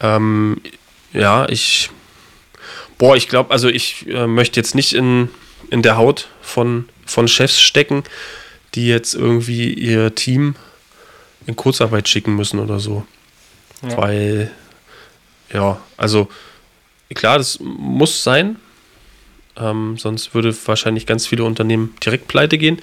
ähm, 0.00 0.60
ja, 1.12 1.46
ich, 1.48 1.90
boah, 2.96 3.16
ich 3.16 3.28
glaube, 3.28 3.50
also 3.50 3.68
ich 3.68 4.06
äh, 4.08 4.26
möchte 4.26 4.58
jetzt 4.58 4.74
nicht 4.74 4.94
in 4.94 5.28
in 5.72 5.80
der 5.80 5.96
Haut 5.96 6.28
von, 6.42 6.86
von 7.06 7.26
Chefs 7.26 7.60
stecken, 7.60 8.04
die 8.74 8.86
jetzt 8.86 9.14
irgendwie 9.14 9.72
ihr 9.72 10.14
Team 10.14 10.54
in 11.46 11.56
Kurzarbeit 11.56 12.08
schicken 12.08 12.36
müssen 12.36 12.60
oder 12.60 12.78
so. 12.78 13.06
Ja. 13.80 13.96
Weil, 13.96 14.50
ja, 15.50 15.80
also 15.96 16.28
klar, 17.14 17.38
das 17.38 17.58
muss 17.60 18.22
sein. 18.22 18.56
Ähm, 19.56 19.96
sonst 19.96 20.34
würde 20.34 20.54
wahrscheinlich 20.66 21.06
ganz 21.06 21.26
viele 21.26 21.44
Unternehmen 21.44 21.94
direkt 22.04 22.28
pleite 22.28 22.58
gehen. 22.58 22.80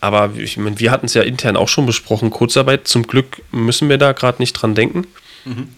Aber 0.00 0.30
ich 0.36 0.56
meine, 0.56 0.80
wir 0.80 0.90
hatten 0.90 1.06
es 1.06 1.14
ja 1.14 1.22
intern 1.22 1.58
auch 1.58 1.68
schon 1.68 1.84
besprochen, 1.84 2.30
Kurzarbeit. 2.30 2.88
Zum 2.88 3.06
Glück 3.06 3.42
müssen 3.52 3.90
wir 3.90 3.98
da 3.98 4.12
gerade 4.12 4.40
nicht 4.40 4.54
dran 4.54 4.74
denken. 4.74 5.06
Mhm. 5.44 5.68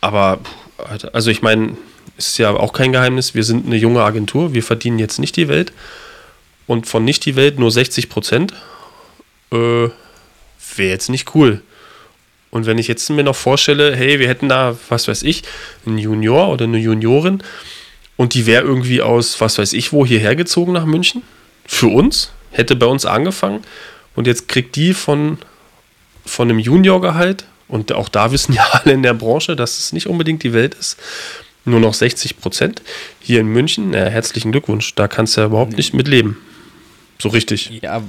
Aber, 0.00 0.38
also 1.12 1.30
ich 1.30 1.42
meine, 1.42 1.76
ist 2.18 2.38
ja 2.38 2.50
auch 2.50 2.72
kein 2.72 2.92
Geheimnis, 2.92 3.34
wir 3.34 3.44
sind 3.44 3.66
eine 3.66 3.76
junge 3.76 4.02
Agentur, 4.02 4.52
wir 4.52 4.62
verdienen 4.62 4.98
jetzt 4.98 5.18
nicht 5.18 5.36
die 5.36 5.48
Welt 5.48 5.72
und 6.66 6.86
von 6.86 7.04
nicht 7.04 7.24
die 7.24 7.36
Welt 7.36 7.58
nur 7.58 7.70
60 7.70 8.08
Prozent, 8.08 8.52
äh, 9.52 9.88
wäre 10.76 10.90
jetzt 10.90 11.08
nicht 11.08 11.34
cool. 11.34 11.62
Und 12.50 12.66
wenn 12.66 12.78
ich 12.78 12.88
jetzt 12.88 13.08
mir 13.10 13.22
noch 13.22 13.36
vorstelle, 13.36 13.94
hey, 13.94 14.18
wir 14.18 14.28
hätten 14.28 14.48
da, 14.48 14.76
was 14.88 15.06
weiß 15.06 15.22
ich, 15.22 15.42
einen 15.86 15.98
Junior 15.98 16.48
oder 16.48 16.64
eine 16.64 16.78
Juniorin 16.78 17.42
und 18.16 18.34
die 18.34 18.46
wäre 18.46 18.64
irgendwie 18.64 19.00
aus, 19.02 19.40
was 19.40 19.58
weiß 19.58 19.72
ich, 19.74 19.92
wo 19.92 20.04
hierher 20.04 20.34
gezogen 20.34 20.72
nach 20.72 20.86
München, 20.86 21.22
für 21.66 21.88
uns, 21.88 22.32
hätte 22.50 22.74
bei 22.74 22.86
uns 22.86 23.04
angefangen 23.04 23.62
und 24.16 24.26
jetzt 24.26 24.48
kriegt 24.48 24.74
die 24.76 24.94
von, 24.94 25.38
von 26.24 26.48
einem 26.48 26.58
Juniorgehalt 26.58 27.44
und 27.68 27.92
auch 27.92 28.08
da 28.08 28.32
wissen 28.32 28.54
ja 28.54 28.62
alle 28.72 28.94
in 28.94 29.02
der 29.02 29.14
Branche, 29.14 29.54
dass 29.54 29.78
es 29.78 29.92
nicht 29.92 30.06
unbedingt 30.06 30.42
die 30.42 30.52
Welt 30.52 30.74
ist, 30.74 30.98
nur 31.68 31.80
noch 31.80 31.94
60 31.94 32.38
Prozent. 32.38 32.82
Hier 33.20 33.40
in 33.40 33.48
München, 33.48 33.94
äh, 33.94 34.10
herzlichen 34.10 34.52
Glückwunsch, 34.52 34.94
da 34.94 35.08
kannst 35.08 35.36
du 35.36 35.42
ja 35.42 35.46
überhaupt 35.46 35.76
nicht 35.76 35.94
mit 35.94 36.08
leben. 36.08 36.38
So 37.18 37.28
richtig. 37.28 37.80
Ja, 37.82 38.02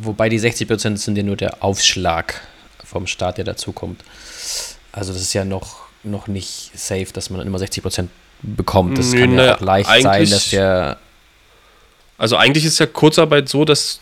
wobei 0.00 0.28
die 0.28 0.38
60 0.38 0.68
Prozent 0.68 1.00
sind 1.00 1.16
ja 1.16 1.22
nur 1.22 1.36
der 1.36 1.62
Aufschlag 1.62 2.40
vom 2.84 3.06
Staat, 3.06 3.38
der 3.38 3.44
dazukommt. 3.44 4.02
Also 4.92 5.12
das 5.12 5.22
ist 5.22 5.32
ja 5.32 5.44
noch, 5.44 5.80
noch 6.02 6.26
nicht 6.26 6.70
safe, 6.74 7.08
dass 7.12 7.30
man 7.30 7.46
immer 7.46 7.58
60 7.58 7.82
Prozent 7.82 8.10
bekommt. 8.42 8.98
Das 8.98 9.12
Nö, 9.12 9.20
kann 9.20 9.38
ja 9.38 9.56
auch 9.56 9.60
leicht 9.60 9.88
sein, 10.02 10.28
dass 10.28 10.50
der... 10.50 10.98
Also 12.18 12.36
eigentlich 12.36 12.64
ist 12.64 12.78
ja 12.78 12.86
Kurzarbeit 12.86 13.48
so, 13.48 13.64
dass 13.64 14.00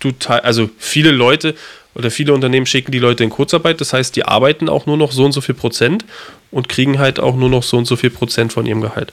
du, 0.00 0.12
also 0.28 0.68
viele 0.78 1.10
Leute 1.12 1.54
oder 1.94 2.10
viele 2.10 2.32
Unternehmen 2.34 2.66
schicken 2.66 2.92
die 2.92 2.98
Leute 2.98 3.24
in 3.24 3.30
Kurzarbeit, 3.30 3.80
das 3.80 3.92
heißt, 3.92 4.16
die 4.16 4.24
arbeiten 4.24 4.68
auch 4.68 4.86
nur 4.86 4.96
noch 4.96 5.12
so 5.12 5.24
und 5.24 5.32
so 5.32 5.40
viel 5.40 5.54
Prozent 5.54 6.04
und 6.50 6.68
kriegen 6.68 6.98
halt 6.98 7.20
auch 7.20 7.36
nur 7.36 7.48
noch 7.48 7.62
so 7.62 7.76
und 7.76 7.86
so 7.86 7.96
viel 7.96 8.10
Prozent 8.10 8.52
von 8.52 8.66
ihrem 8.66 8.80
Gehalt. 8.80 9.12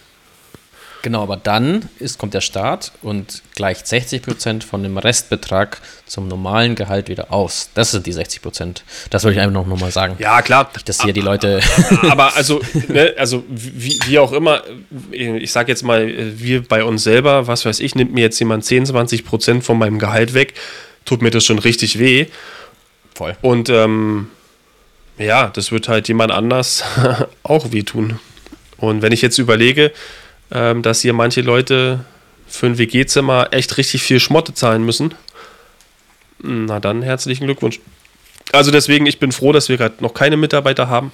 Genau, 1.01 1.23
aber 1.23 1.37
dann 1.37 1.89
ist, 1.99 2.19
kommt 2.19 2.33
der 2.33 2.41
Staat 2.41 2.91
und 3.01 3.41
gleicht 3.55 3.85
60% 3.85 4.63
von 4.63 4.83
dem 4.83 4.97
Restbetrag 4.97 5.81
zum 6.05 6.27
normalen 6.27 6.75
Gehalt 6.75 7.09
wieder 7.09 7.33
aus. 7.33 7.69
Das 7.73 7.91
sind 7.91 8.05
die 8.05 8.13
60%. 8.13 8.81
Das 9.09 9.23
wollte 9.23 9.37
ich 9.37 9.41
einfach 9.41 9.53
noch, 9.53 9.65
noch 9.65 9.79
mal 9.79 9.91
sagen. 9.91 10.15
Ja, 10.19 10.41
klar. 10.43 10.69
Nicht, 10.73 10.87
dass 10.87 11.01
hier 11.01 11.13
die 11.13 11.21
Leute. 11.21 11.61
Aber 12.09 12.35
also, 12.35 12.61
ne, 12.87 13.15
also 13.17 13.43
wie, 13.49 13.99
wie 14.05 14.19
auch 14.19 14.31
immer, 14.31 14.63
ich 15.11 15.51
sage 15.51 15.71
jetzt 15.71 15.81
mal, 15.83 16.07
wir 16.39 16.63
bei 16.63 16.83
uns 16.83 17.03
selber, 17.03 17.47
was 17.47 17.65
weiß 17.65 17.79
ich, 17.79 17.95
nimmt 17.95 18.13
mir 18.13 18.21
jetzt 18.21 18.39
jemand 18.39 18.63
10, 18.63 18.85
20 18.87 19.25
Prozent 19.25 19.63
von 19.63 19.79
meinem 19.79 19.97
Gehalt 19.97 20.35
weg, 20.35 20.53
tut 21.05 21.23
mir 21.23 21.31
das 21.31 21.43
schon 21.45 21.57
richtig 21.57 21.97
weh. 21.97 22.27
Voll. 23.13 23.35
Und 23.41 23.69
ähm, 23.69 24.27
ja, 25.17 25.49
das 25.49 25.71
wird 25.71 25.87
halt 25.87 26.07
jemand 26.07 26.31
anders 26.31 26.83
auch 27.43 27.71
wehtun. 27.71 28.19
Und 28.77 29.01
wenn 29.01 29.11
ich 29.11 29.21
jetzt 29.21 29.37
überlege, 29.37 29.91
ähm, 30.51 30.81
dass 30.81 31.01
hier 31.01 31.13
manche 31.13 31.41
Leute 31.41 32.03
für 32.47 32.65
ein 32.65 32.77
WG-Zimmer 32.77 33.49
echt 33.51 33.77
richtig 33.77 34.01
viel 34.01 34.19
Schmotte 34.19 34.53
zahlen 34.53 34.83
müssen, 34.83 35.13
na 36.39 36.79
dann 36.79 37.01
herzlichen 37.01 37.45
Glückwunsch. 37.45 37.79
Also 38.51 38.71
deswegen, 38.71 39.05
ich 39.05 39.19
bin 39.19 39.31
froh, 39.31 39.51
dass 39.51 39.69
wir 39.69 39.77
gerade 39.77 39.95
noch 39.99 40.13
keine 40.13 40.37
Mitarbeiter 40.37 40.89
haben. 40.89 41.11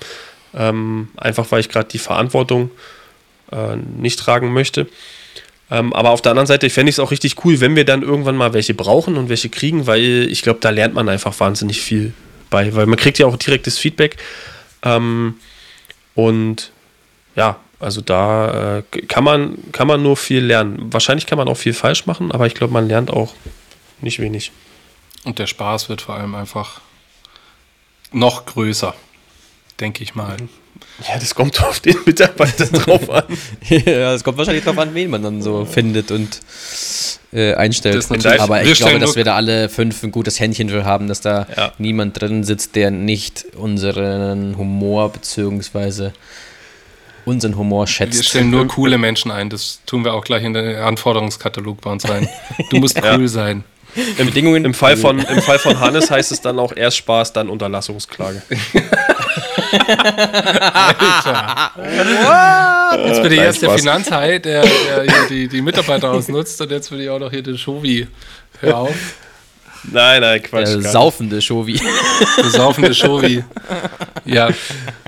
Ähm, 0.55 1.09
einfach 1.17 1.51
weil 1.51 1.59
ich 1.59 1.69
gerade 1.69 1.89
die 1.89 1.99
Verantwortung 1.99 2.71
äh, 3.51 3.75
nicht 3.75 4.19
tragen 4.19 4.53
möchte. 4.53 4.87
Ähm, 5.69 5.93
aber 5.93 6.11
auf 6.11 6.21
der 6.21 6.31
anderen 6.31 6.47
Seite 6.47 6.69
fände 6.69 6.89
ich 6.89 6.95
es 6.95 6.99
auch 6.99 7.11
richtig 7.11 7.43
cool, 7.43 7.59
wenn 7.59 7.75
wir 7.75 7.85
dann 7.85 8.01
irgendwann 8.01 8.37
mal 8.37 8.53
welche 8.53 8.73
brauchen 8.73 9.17
und 9.17 9.29
welche 9.29 9.49
kriegen, 9.49 9.85
weil 9.85 10.27
ich 10.29 10.41
glaube, 10.41 10.59
da 10.61 10.69
lernt 10.69 10.93
man 10.93 11.09
einfach 11.09 11.37
wahnsinnig 11.39 11.81
viel 11.81 12.13
bei, 12.49 12.73
weil 12.73 12.85
man 12.85 12.97
kriegt 12.97 13.19
ja 13.19 13.25
auch 13.25 13.35
direktes 13.35 13.77
Feedback. 13.77 14.17
Ähm, 14.83 15.35
und 16.15 16.71
ja, 17.35 17.59
also 17.79 18.01
da 18.01 18.79
äh, 18.79 18.83
kann, 19.07 19.23
man, 19.23 19.57
kann 19.71 19.87
man 19.87 20.01
nur 20.01 20.17
viel 20.17 20.43
lernen. 20.43 20.91
Wahrscheinlich 20.91 21.25
kann 21.25 21.37
man 21.37 21.47
auch 21.47 21.57
viel 21.57 21.73
falsch 21.73 22.05
machen, 22.05 22.31
aber 22.31 22.47
ich 22.47 22.55
glaube, 22.55 22.73
man 22.73 22.87
lernt 22.87 23.11
auch 23.11 23.33
nicht 24.01 24.19
wenig. 24.19 24.51
Und 25.25 25.39
der 25.39 25.47
Spaß 25.47 25.89
wird 25.89 26.01
vor 26.01 26.15
allem 26.15 26.35
einfach 26.35 26.81
noch 28.11 28.45
größer, 28.45 28.95
denke 29.79 30.03
ich 30.03 30.15
mal. 30.15 30.37
Ja, 31.07 31.19
das 31.19 31.35
kommt 31.35 31.61
auf 31.63 31.79
den 31.79 31.95
Mitarbeiter 32.05 32.65
drauf 32.65 33.09
an. 33.09 33.23
ja, 33.69 34.13
es 34.13 34.23
kommt 34.23 34.37
wahrscheinlich 34.37 34.63
darauf 34.63 34.79
an, 34.79 34.93
wen 34.93 35.09
man 35.11 35.21
dann 35.21 35.41
so 35.41 35.65
findet 35.65 36.11
und 36.11 36.39
äh, 37.33 37.53
einstellt. 37.53 37.95
Das 37.95 38.09
natürlich- 38.09 38.41
Aber 38.41 38.55
wir 38.55 38.71
ich 38.71 38.77
glaube, 38.77 38.89
stellen 38.89 39.01
dass 39.01 39.15
wir 39.15 39.23
da 39.23 39.35
alle 39.35 39.69
fünf 39.69 40.01
ein 40.03 40.11
gutes 40.11 40.39
Händchen 40.39 40.69
für 40.69 40.85
haben, 40.85 41.07
dass 41.07 41.21
da 41.21 41.45
Ja. 41.55 41.71
niemand 41.77 42.19
drin 42.19 42.43
sitzt, 42.43 42.75
der 42.75 42.89
nicht 42.91 43.45
unseren 43.55 44.57
Humor 44.57 45.09
beziehungsweise 45.11 46.13
unseren 47.25 47.57
Humor 47.57 47.83
Wir 47.83 47.87
schätzt. 47.87 48.25
stellen 48.25 48.49
nur 48.49 48.65
coole 48.67 48.97
Menschen 48.97 49.29
ein. 49.31 49.49
Das 49.49 49.81
tun 49.85 50.05
wir 50.05 50.13
auch 50.13 50.23
gleich 50.23 50.43
in 50.45 50.53
den 50.53 50.77
Anforderungskatalog 50.77 51.81
bei 51.81 51.91
uns 51.91 52.07
rein. 52.07 52.27
Du 52.71 52.77
musst 52.77 52.99
cool 53.03 53.27
sein. 53.27 53.65
Im, 54.17 54.27
Bedingungen, 54.27 54.63
im, 54.63 54.73
Fall 54.73 54.95
von, 54.95 55.19
Im 55.19 55.41
Fall 55.41 55.59
von 55.59 55.79
Hannes 55.79 56.09
heißt 56.11 56.31
es 56.31 56.39
dann 56.41 56.57
auch 56.59 56.71
erst 56.75 56.97
Spaß, 56.97 57.33
dann 57.33 57.49
Unterlassungsklage. 57.49 58.41
Jetzt 63.05 63.21
bin 63.21 63.31
ich 63.31 63.37
Nein, 63.37 63.45
erst 63.45 63.61
der. 63.61 63.71
Finanzhai, 63.71 64.39
der, 64.39 64.61
der 64.61 65.03
hier 65.03 65.27
die, 65.29 65.47
die 65.47 65.61
Mitarbeiter 65.61 66.11
ausnutzt 66.11 66.59
und 66.61 66.71
jetzt 66.71 66.91
will 66.91 67.01
ich 67.01 67.09
auch 67.09 67.19
noch 67.19 67.31
hier 67.31 67.43
den 67.43 67.57
Shovi. 67.57 68.07
Hör 68.61 68.77
auf. 68.77 68.95
Nein, 69.89 70.21
nein, 70.21 70.41
Quatsch. 70.43 70.67
Der 70.67 70.81
saufende 70.81 71.41
Shovi. 71.41 71.79
Besaufende 72.41 72.93
Shovi. 72.93 73.43
Ja, 74.25 74.49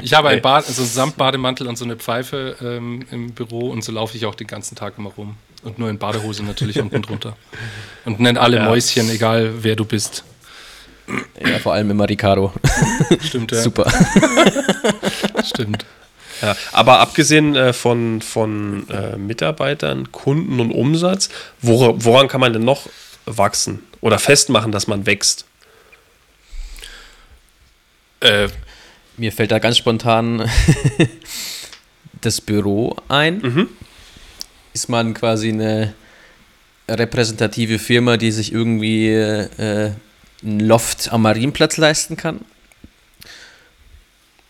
ich 0.01 0.13
habe 0.13 0.29
ein. 0.29 0.41
Bad, 0.41 0.67
also 0.67 0.83
Samtbademantel 0.83 1.67
und 1.67 1.77
so 1.77 1.83
eine 1.85 1.97
Pfeife 1.97 2.55
ähm, 2.61 3.05
im 3.11 3.33
Büro 3.33 3.69
und 3.69 3.83
so 3.83 3.91
laufe 3.91 4.15
ich 4.15 4.25
auch 4.25 4.35
den 4.35 4.47
ganzen 4.47 4.75
Tag 4.75 4.93
immer 4.97 5.09
rum. 5.17 5.35
Und 5.63 5.77
nur 5.79 5.89
in 5.89 5.97
Badehose 5.97 6.43
natürlich 6.43 6.79
unten 6.79 7.01
drunter. 7.01 7.35
Und 8.05 8.21
nenne 8.21 8.39
alle 8.39 8.57
Ja. 8.57 8.65
Mäuschen, 8.65 9.09
egal 9.09 9.51
wer 9.61 9.75
du 9.75 9.83
bist. 9.83 10.23
Ja, 11.45 11.59
vor 11.59 11.73
allem 11.73 11.91
immer 11.91 12.07
Ricardo. 12.07 12.53
Stimmt, 13.21 13.51
ja. 13.51 13.61
Super. 13.61 13.91
Stimmt. 15.45 15.85
Ja, 16.41 16.55
aber 16.71 16.99
abgesehen 16.99 17.55
äh, 17.55 17.73
von, 17.73 18.21
von 18.21 18.87
äh, 18.89 19.17
Mitarbeitern, 19.17 20.11
Kunden 20.11 20.59
und 20.59 20.71
Umsatz, 20.71 21.29
wora, 21.61 21.93
woran 21.97 22.27
kann 22.27 22.39
man 22.39 22.53
denn 22.53 22.63
noch 22.63 22.87
wachsen 23.25 23.83
oder 24.01 24.19
festmachen, 24.19 24.71
dass 24.71 24.87
man 24.87 25.05
wächst? 25.05 25.45
Äh, 28.21 28.47
Mir 29.17 29.31
fällt 29.31 29.51
da 29.51 29.59
ganz 29.59 29.77
spontan 29.77 30.49
das 32.21 32.39
Büro 32.41 32.95
ein. 33.09 33.39
Mhm. 33.39 33.69
Ist 34.73 34.87
man 34.89 35.13
quasi 35.13 35.49
eine 35.49 35.93
repräsentative 36.87 37.79
Firma, 37.79 38.17
die 38.17 38.31
sich 38.31 38.51
irgendwie 38.53 39.09
äh, 39.09 39.91
ein 40.43 40.59
Loft 40.59 41.11
am 41.11 41.23
Marienplatz 41.23 41.77
leisten 41.77 42.17
kann? 42.17 42.41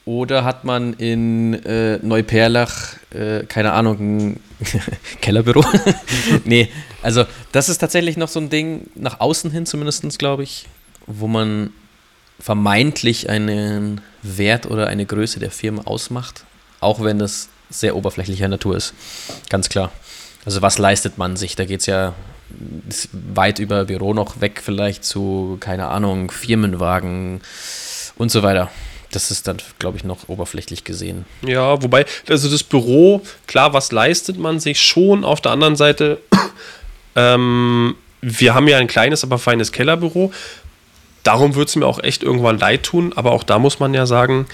Oder 0.06 0.44
hat 0.44 0.64
man 0.64 0.94
in 0.94 1.54
äh, 1.66 2.00
Neuperlach, 2.02 2.96
äh, 3.14 3.44
keine 3.44 3.74
Ahnung, 3.74 4.00
ein 4.00 4.40
Kellerbüro? 5.22 5.64
nee, 6.46 6.70
also 7.04 7.26
das 7.52 7.70
ist 7.70 7.78
tatsächlich 7.78 8.18
noch 8.18 8.28
so 8.28 8.40
ein 8.40 8.50
Ding, 8.50 8.90
nach 8.96 9.20
außen 9.20 9.52
hin 9.52 9.68
zumindest, 9.68 10.18
glaube 10.18 10.44
ich, 10.44 10.66
wo 11.06 11.28
man 11.28 11.72
vermeintlich 12.40 13.30
einen 13.30 14.02
Wert 14.24 14.66
oder 14.66 14.88
eine 14.88 15.06
Größe 15.06 15.40
der 15.40 15.52
Firma 15.52 15.84
ausmacht, 15.84 16.44
auch 16.80 17.04
wenn 17.04 17.20
das 17.20 17.50
sehr 17.70 17.96
oberflächlicher 17.96 18.48
Natur 18.48 18.78
ist. 18.78 18.94
Ganz 19.50 19.70
klar. 19.70 19.92
Also 20.46 20.62
was 20.62 20.78
leistet 20.78 21.18
man 21.18 21.36
sich? 21.36 21.56
Da 21.56 21.66
geht 21.66 21.82
es 21.82 21.86
ja 21.86 22.14
weit 23.12 23.60
über 23.60 23.86
Büro 23.86 24.14
noch 24.14 24.42
weg, 24.42 24.62
vielleicht 24.64 25.04
zu, 25.04 25.58
keine 25.60 25.88
Ahnung, 25.88 26.32
Firmenwagen 26.32 27.42
und 28.18 28.32
so 28.32 28.44
weiter. 28.44 28.70
Das 29.12 29.32
ist 29.32 29.48
dann, 29.48 29.58
glaube 29.80 29.98
ich, 29.98 30.04
noch 30.04 30.30
oberflächlich 30.30 30.84
gesehen. 30.84 31.26
Ja, 31.42 31.82
wobei, 31.82 32.06
also 32.28 32.50
das 32.50 32.64
Büro, 32.64 33.22
klar, 33.48 33.74
was 33.74 33.92
leistet 33.92 34.38
man 34.38 34.60
sich 34.60 34.82
schon? 34.82 35.24
Auf 35.24 35.42
der 35.42 35.52
anderen 35.52 35.76
Seite, 35.76 36.20
ähm, 37.16 37.96
wir 38.22 38.54
haben 38.54 38.68
ja 38.68 38.78
ein 38.78 38.88
kleines, 38.88 39.24
aber 39.24 39.40
feines 39.40 39.72
Kellerbüro. 39.72 40.32
Darum 41.24 41.56
würde 41.56 41.70
es 41.70 41.76
mir 41.76 41.86
auch 41.86 42.04
echt 42.04 42.24
irgendwann 42.24 42.60
leid 42.60 42.84
tun, 42.84 43.14
aber 43.16 43.32
auch 43.32 43.44
da 43.44 43.60
muss 43.60 43.80
man 43.80 43.94
ja 43.94 44.06
sagen, 44.06 44.46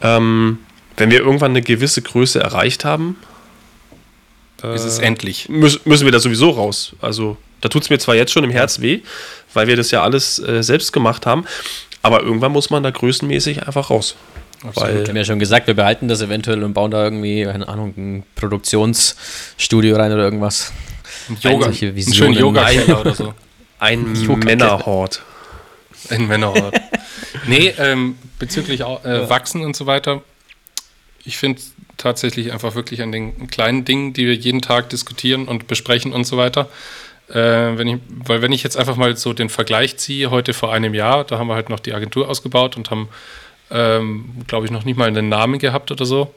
ähm, 0.00 0.58
wenn 0.96 1.10
wir 1.10 1.20
irgendwann 1.20 1.52
eine 1.52 1.62
gewisse 1.62 2.02
Größe 2.02 2.40
erreicht 2.40 2.84
haben, 2.84 3.16
ist 4.74 4.84
es 4.84 4.98
endlich. 4.98 5.48
müssen, 5.48 5.80
müssen 5.84 6.04
wir 6.04 6.12
da 6.12 6.18
sowieso 6.20 6.50
raus. 6.50 6.94
Also 7.00 7.36
da 7.60 7.68
tut 7.68 7.82
es 7.82 7.90
mir 7.90 7.98
zwar 7.98 8.14
jetzt 8.14 8.32
schon 8.32 8.44
im 8.44 8.50
Herz 8.50 8.80
weh, 8.80 9.00
weil 9.54 9.66
wir 9.66 9.76
das 9.76 9.90
ja 9.90 10.02
alles 10.02 10.38
äh, 10.38 10.62
selbst 10.62 10.92
gemacht 10.92 11.26
haben, 11.26 11.44
aber 12.02 12.22
irgendwann 12.22 12.52
muss 12.52 12.70
man 12.70 12.82
da 12.82 12.90
größenmäßig 12.90 13.66
einfach 13.66 13.90
raus. 13.90 14.16
Wir 14.62 14.76
Weil, 14.76 15.08
haben 15.08 15.16
ja 15.16 15.24
schon 15.24 15.38
gesagt, 15.40 15.66
wir 15.66 15.74
behalten 15.74 16.06
das 16.06 16.20
eventuell 16.20 16.62
und 16.62 16.72
bauen 16.72 16.90
da 16.92 17.02
irgendwie, 17.02 17.44
keine 17.44 17.66
Ahnung, 17.68 17.94
ein 17.96 18.22
Produktionsstudio 18.36 19.96
rein 19.96 20.12
oder 20.12 20.22
irgendwas. 20.22 20.72
Ein 21.28 21.36
Yoga, 21.40 21.70
Visionen. 21.70 22.12
schönen 22.14 22.34
Yoga-Keller 22.34 23.00
oder 23.00 23.14
so. 23.14 23.34
ein 23.80 24.14
Yoga- 24.14 24.44
Männerhort. 24.44 25.22
Ein 26.10 26.26
Männerort. 26.28 26.80
nee, 27.46 27.74
ähm, 27.78 28.16
bezüglich 28.38 28.80
äh, 28.80 29.28
Wachsen 29.28 29.64
und 29.64 29.74
so 29.76 29.86
weiter. 29.86 30.22
Ich 31.24 31.36
finde 31.38 31.60
tatsächlich 32.02 32.52
einfach 32.52 32.74
wirklich 32.74 33.02
an 33.02 33.12
den 33.12 33.48
kleinen 33.48 33.84
Dingen, 33.84 34.12
die 34.12 34.26
wir 34.26 34.34
jeden 34.34 34.60
Tag 34.60 34.90
diskutieren 34.90 35.46
und 35.46 35.66
besprechen 35.66 36.12
und 36.12 36.24
so 36.24 36.36
weiter. 36.36 36.68
Äh, 37.28 37.78
wenn 37.78 37.88
ich, 37.88 37.96
weil 38.08 38.42
wenn 38.42 38.52
ich 38.52 38.62
jetzt 38.62 38.76
einfach 38.76 38.96
mal 38.96 39.16
so 39.16 39.32
den 39.32 39.48
Vergleich 39.48 39.96
ziehe, 39.96 40.30
heute 40.30 40.52
vor 40.52 40.72
einem 40.72 40.94
Jahr, 40.94 41.24
da 41.24 41.38
haben 41.38 41.46
wir 41.46 41.54
halt 41.54 41.68
noch 41.68 41.80
die 41.80 41.94
Agentur 41.94 42.28
ausgebaut 42.28 42.76
und 42.76 42.90
haben, 42.90 43.08
ähm, 43.70 44.24
glaube 44.46 44.66
ich, 44.66 44.72
noch 44.72 44.84
nicht 44.84 44.98
mal 44.98 45.08
einen 45.08 45.28
Namen 45.28 45.58
gehabt 45.58 45.90
oder 45.90 46.04
so. 46.04 46.34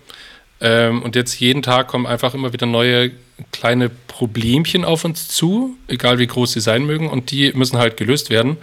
Ähm, 0.61 1.01
und 1.01 1.16
jetzt 1.16 1.39
jeden 1.39 1.63
Tag 1.63 1.88
kommen 1.88 2.05
einfach 2.05 2.34
immer 2.34 2.53
wieder 2.53 2.66
neue 2.66 3.11
kleine 3.51 3.89
Problemchen 3.89 4.86
auf 4.86 5.03
uns 5.03 5.28
zu, 5.28 5.76
egal 5.88 6.20
wie 6.20 6.28
groß 6.28 6.53
sie 6.53 6.61
sein 6.61 6.86
mögen, 6.86 7.09
und 7.09 7.32
die 7.32 7.51
müssen 7.53 7.78
halt 7.78 7.97
gelöst 7.97 8.30
werden. 8.30 8.57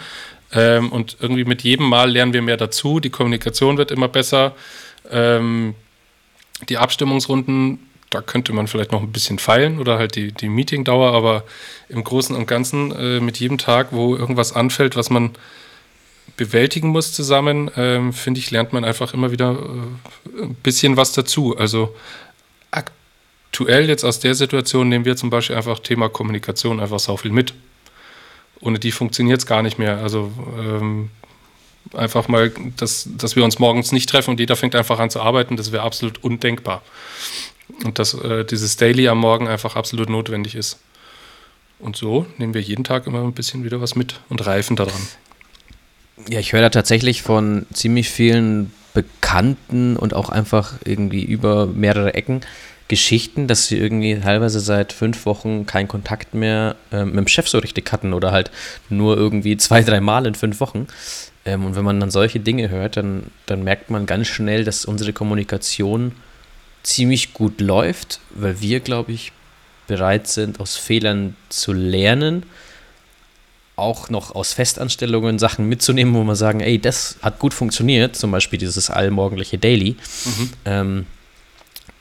Ähm, 0.53 0.91
und 0.91 1.17
irgendwie 1.21 1.45
mit 1.45 1.63
jedem 1.63 1.87
Mal 1.89 2.11
lernen 2.11 2.33
wir 2.33 2.43
mehr 2.43 2.57
dazu, 2.57 3.01
die 3.01 3.11
Kommunikation 3.11 3.77
wird 3.77 3.91
immer 3.91 4.09
besser. 4.09 4.55
Ähm, 5.11 5.75
die 6.69 6.79
Abstimmungsrunden, 6.79 7.79
da 8.11 8.21
könnte 8.21 8.53
man 8.53 8.69
vielleicht 8.69 8.93
noch 8.93 9.03
ein 9.03 9.13
bisschen 9.13 9.39
feilen 9.39 9.79
oder 9.79 9.99
halt 9.99 10.17
die, 10.17 10.33
die 10.33 10.49
Meetingdauer, 10.49 11.13
aber 11.15 11.45
im 11.89 12.05
Großen 12.05 12.37
und 12.37 12.47
Ganzen 12.47 12.93
äh, 12.93 13.21
mit 13.21 13.39
jedem 13.39 13.59
Tag, 13.59 13.89
wo 13.91 14.15
irgendwas 14.15 14.55
anfällt, 14.55 14.97
was 14.97 15.11
man 15.11 15.31
bewältigen 16.37 16.89
muss 16.89 17.13
zusammen, 17.13 17.71
ähm, 17.77 18.13
finde 18.13 18.41
ich, 18.41 18.51
lernt 18.51 18.73
man 18.73 18.85
einfach 18.85 19.15
immer 19.15 19.33
wieder 19.33 19.53
äh, 19.53 20.43
ein 20.43 20.55
bisschen 20.63 20.97
was 20.97 21.13
dazu. 21.13 21.57
Also 21.57 21.95
aktuell 22.71 23.89
jetzt 23.89 24.05
aus 24.05 24.21
der 24.21 24.35
Situation 24.35 24.89
nehmen 24.89 25.05
wir 25.05 25.17
zum 25.17 25.31
Beispiel 25.31 25.57
einfach 25.57 25.79
Thema 25.81 26.09
Kommunikation 26.09 26.81
einfach 26.81 26.99
so 26.99 27.17
viel 27.17 27.33
mit. 27.33 27.55
Ohne 28.61 28.79
die 28.79 28.93
funktioniert 28.93 29.41
es 29.41 29.47
gar 29.47 29.63
nicht 29.63 29.79
mehr. 29.79 29.99
Also 29.99 30.33
ähm, 30.59 31.11
einfach 31.95 32.29
mal, 32.29 32.53
dass, 32.77 33.09
dass 33.17 33.37
wir 33.37 33.45
uns 33.45 33.59
morgens 33.59 33.93
nicht 33.93 34.09
treffen 34.09 34.31
und 34.31 34.41
jeder 34.41 34.57
fängt 34.57 34.75
einfach 34.75 34.99
an 34.99 35.11
zu 35.11 35.21
arbeiten, 35.21 35.57
das 35.57 35.73
wäre 35.73 35.83
absolut 35.83 36.23
undenkbar. 36.23 36.83
Und 37.85 37.99
dass 37.99 38.15
äh, 38.15 38.45
dieses 38.45 38.77
Daily 38.77 39.09
am 39.09 39.19
Morgen 39.19 39.49
einfach 39.49 39.77
absolut 39.77 40.09
notwendig 40.09 40.55
ist. 40.55 40.79
Und 41.79 41.97
so 41.97 42.27
nehmen 42.39 42.55
wir 42.55 42.61
jeden 42.61 42.85
Tag 42.85 43.07
immer 43.07 43.23
ein 43.23 43.33
bisschen 43.33 43.65
wieder 43.65 43.81
was 43.81 43.97
mit 43.97 44.21
und 44.29 44.47
reifen 44.47 44.77
daran. 44.77 45.01
Ja, 46.29 46.39
ich 46.39 46.53
höre 46.53 46.61
da 46.61 46.71
tatsächlich 46.71 47.23
von 47.23 47.67
ziemlich 47.73 48.09
vielen 48.09 48.73
Bekannten 48.95 49.97
und 49.97 50.15
auch 50.15 50.29
einfach 50.29 50.75
irgendwie 50.85 51.25
über 51.25 51.67
mehrere 51.67 52.15
Ecken 52.15 52.43
Geschichten, 52.93 53.47
dass 53.47 53.69
sie 53.69 53.79
irgendwie 53.79 54.21
teilweise 54.21 54.61
seit 54.61 54.93
fünf 54.93 55.25
Wochen 55.25 55.65
keinen 55.65 55.89
Kontakt 55.89 56.35
mehr 56.35 56.77
äh, 56.93 57.07
mit 57.07 57.17
dem 57.17 57.27
Chef 57.27 57.49
so 57.49 57.57
richtig 57.57 57.91
hatten 57.91 58.13
oder 58.13 58.33
halt 58.33 58.51
nur 58.91 59.17
irgendwie 59.17 59.57
zwei, 59.57 59.83
drei 59.83 60.03
Mal 60.03 60.27
in 60.27 60.35
fünf 60.35 60.61
Wochen. 60.61 60.87
Ähm, 61.47 61.65
und 61.65 61.75
wenn 61.75 61.87
man 61.87 62.01
dann 62.01 62.11
solche 62.11 62.39
Dinge 62.39 62.69
hört, 62.69 62.99
dann, 62.99 63.29
dann 63.47 63.65
merkt 63.65 63.89
man 63.89 64.05
ganz 64.05 64.27
schnell, 64.27 64.65
dass 64.65 64.85
unsere 64.85 65.15
Kommunikation 65.15 66.13
ziemlich 66.83 67.33
gut 67.33 67.63
läuft, 67.63 68.21
weil 68.29 68.61
wir, 68.61 68.81
glaube 68.81 69.13
ich, 69.13 69.33
bereit 69.87 70.29
sind, 70.29 70.61
aus 70.61 70.77
Fehlern 70.77 71.35
zu 71.49 71.73
lernen, 71.73 72.43
auch 73.77 74.11
noch 74.11 74.35
aus 74.35 74.53
Festanstellungen 74.53 75.39
Sachen 75.39 75.67
mitzunehmen, 75.67 76.13
wo 76.13 76.25
wir 76.25 76.37
sagen, 76.37 76.61
ey, 76.61 76.79
das 76.79 77.17
hat 77.23 77.39
gut 77.39 77.55
funktioniert, 77.55 78.17
zum 78.17 78.33
Beispiel 78.33 78.59
dieses 78.59 78.91
allmorgendliche 78.91 79.57
Daily. 79.57 79.97
Mhm. 80.27 80.51
Ähm, 80.67 81.07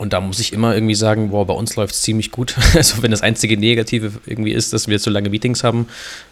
und 0.02 0.12
da 0.12 0.20
muss 0.20 0.40
ich 0.40 0.52
immer 0.52 0.74
irgendwie 0.74 0.96
sagen, 0.96 1.30
boah, 1.30 1.46
bei 1.46 1.54
uns 1.54 1.76
läuft 1.76 1.94
es 1.94 2.02
ziemlich 2.02 2.32
gut. 2.32 2.56
Also 2.74 3.04
wenn 3.04 3.12
das 3.12 3.22
einzige 3.22 3.56
Negative 3.56 4.10
irgendwie 4.26 4.50
ist, 4.50 4.72
dass 4.72 4.88
wir 4.88 4.98
zu 4.98 5.10
lange 5.10 5.30
Meetings 5.30 5.62
haben, 5.62 5.86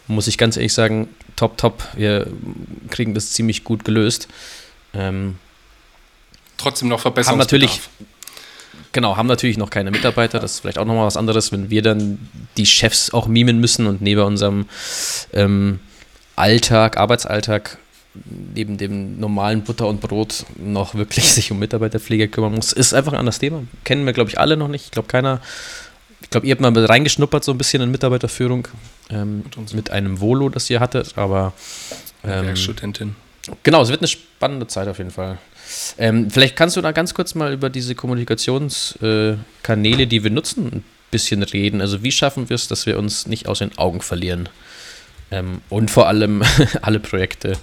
muss 0.07 0.27
ich 0.27 0.37
ganz 0.37 0.57
ehrlich 0.57 0.73
sagen, 0.73 1.07
top, 1.37 1.55
top, 1.55 1.81
wir 1.95 2.27
kriegen 2.89 3.13
das 3.13 3.31
ziemlich 3.31 3.63
gut 3.63 3.85
gelöst. 3.85 4.27
Ähm, 4.93 5.37
Trotzdem 6.57 6.89
noch 6.89 6.99
Verbesserungsbedarf. 6.99 7.61
Haben 7.61 7.61
natürlich, 7.69 7.81
genau, 8.91 9.15
haben 9.15 9.27
natürlich 9.27 9.57
noch 9.57 9.69
keine 9.69 9.91
Mitarbeiter. 9.91 10.39
Das 10.39 10.55
ist 10.55 10.59
vielleicht 10.59 10.77
auch 10.77 10.83
nochmal 10.83 11.05
was 11.05 11.15
anderes, 11.15 11.53
wenn 11.53 11.69
wir 11.69 11.81
dann 11.81 12.19
die 12.57 12.65
Chefs 12.65 13.13
auch 13.13 13.27
mimen 13.27 13.61
müssen 13.61 13.87
und 13.87 14.01
neben 14.01 14.19
unserem 14.23 14.65
ähm, 15.31 15.79
Alltag, 16.35 16.97
Arbeitsalltag 16.97 17.77
neben 18.53 18.77
dem 18.77 19.19
normalen 19.19 19.63
Butter 19.63 19.87
und 19.87 20.01
Brot 20.01 20.45
noch 20.57 20.95
wirklich 20.95 21.25
sich 21.31 21.51
um 21.51 21.59
Mitarbeiterpflege 21.59 22.27
kümmern 22.27 22.53
muss, 22.53 22.73
ist 22.73 22.93
einfach 22.93 23.13
ein 23.13 23.19
anderes 23.19 23.39
Thema. 23.39 23.63
Kennen 23.83 24.05
wir, 24.05 24.13
glaube 24.13 24.29
ich, 24.29 24.39
alle 24.39 24.57
noch 24.57 24.67
nicht. 24.67 24.85
Ich 24.85 24.91
glaube, 24.91 25.07
keiner. 25.07 25.41
Ich 26.21 26.29
glaube, 26.29 26.45
ihr 26.45 26.51
habt 26.51 26.61
mal 26.61 26.85
reingeschnuppert 26.85 27.43
so 27.43 27.51
ein 27.51 27.57
bisschen 27.57 27.81
in 27.81 27.91
Mitarbeiterführung 27.91 28.67
ähm, 29.09 29.43
mit, 29.57 29.73
mit, 29.73 29.89
einem 29.89 30.21
Volo, 30.21 30.49
das 30.49 30.69
ihr 30.69 30.79
hattet, 30.79 31.17
aber. 31.17 31.53
Ähm, 32.23 32.45
Werkstudentin. 32.45 33.15
Genau, 33.63 33.81
es 33.81 33.89
wird 33.89 34.01
eine 34.01 34.07
spannende 34.07 34.67
Zeit 34.67 34.87
auf 34.87 34.99
jeden 34.99 35.09
Fall. 35.09 35.39
Ähm, 35.97 36.29
vielleicht 36.29 36.55
kannst 36.55 36.77
du 36.77 36.81
da 36.81 36.91
ganz 36.91 37.15
kurz 37.15 37.33
mal 37.33 37.53
über 37.53 37.69
diese 37.69 37.95
Kommunikationskanäle, 37.95 40.03
äh, 40.03 40.05
die 40.05 40.23
wir 40.23 40.29
nutzen, 40.29 40.67
ein 40.67 40.83
bisschen 41.09 41.41
reden. 41.43 41.81
Also, 41.81 42.03
wie 42.03 42.11
schaffen 42.11 42.49
wir 42.49 42.55
es, 42.55 42.67
dass 42.67 42.85
wir 42.85 42.99
uns 42.99 43.25
nicht 43.25 43.47
aus 43.47 43.59
den 43.59 43.77
Augen 43.77 44.01
verlieren? 44.01 44.49
Ähm, 45.31 45.61
und 45.69 45.89
vor 45.89 46.07
allem 46.07 46.43
alle 46.81 46.99
Projekte 46.99 47.53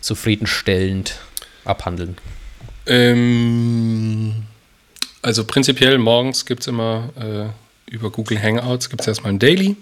zufriedenstellend 0.00 1.18
abhandeln? 1.64 2.16
Ähm, 2.86 4.44
also 5.22 5.44
prinzipiell 5.44 5.98
morgens 5.98 6.46
gibt 6.46 6.60
es 6.60 6.68
immer 6.68 7.10
äh, 7.16 7.92
über 7.92 8.10
Google 8.10 8.40
Hangouts 8.42 8.90
gibt 8.90 9.02
es 9.02 9.08
erstmal 9.08 9.32
ein 9.32 9.38
Daily, 9.38 9.76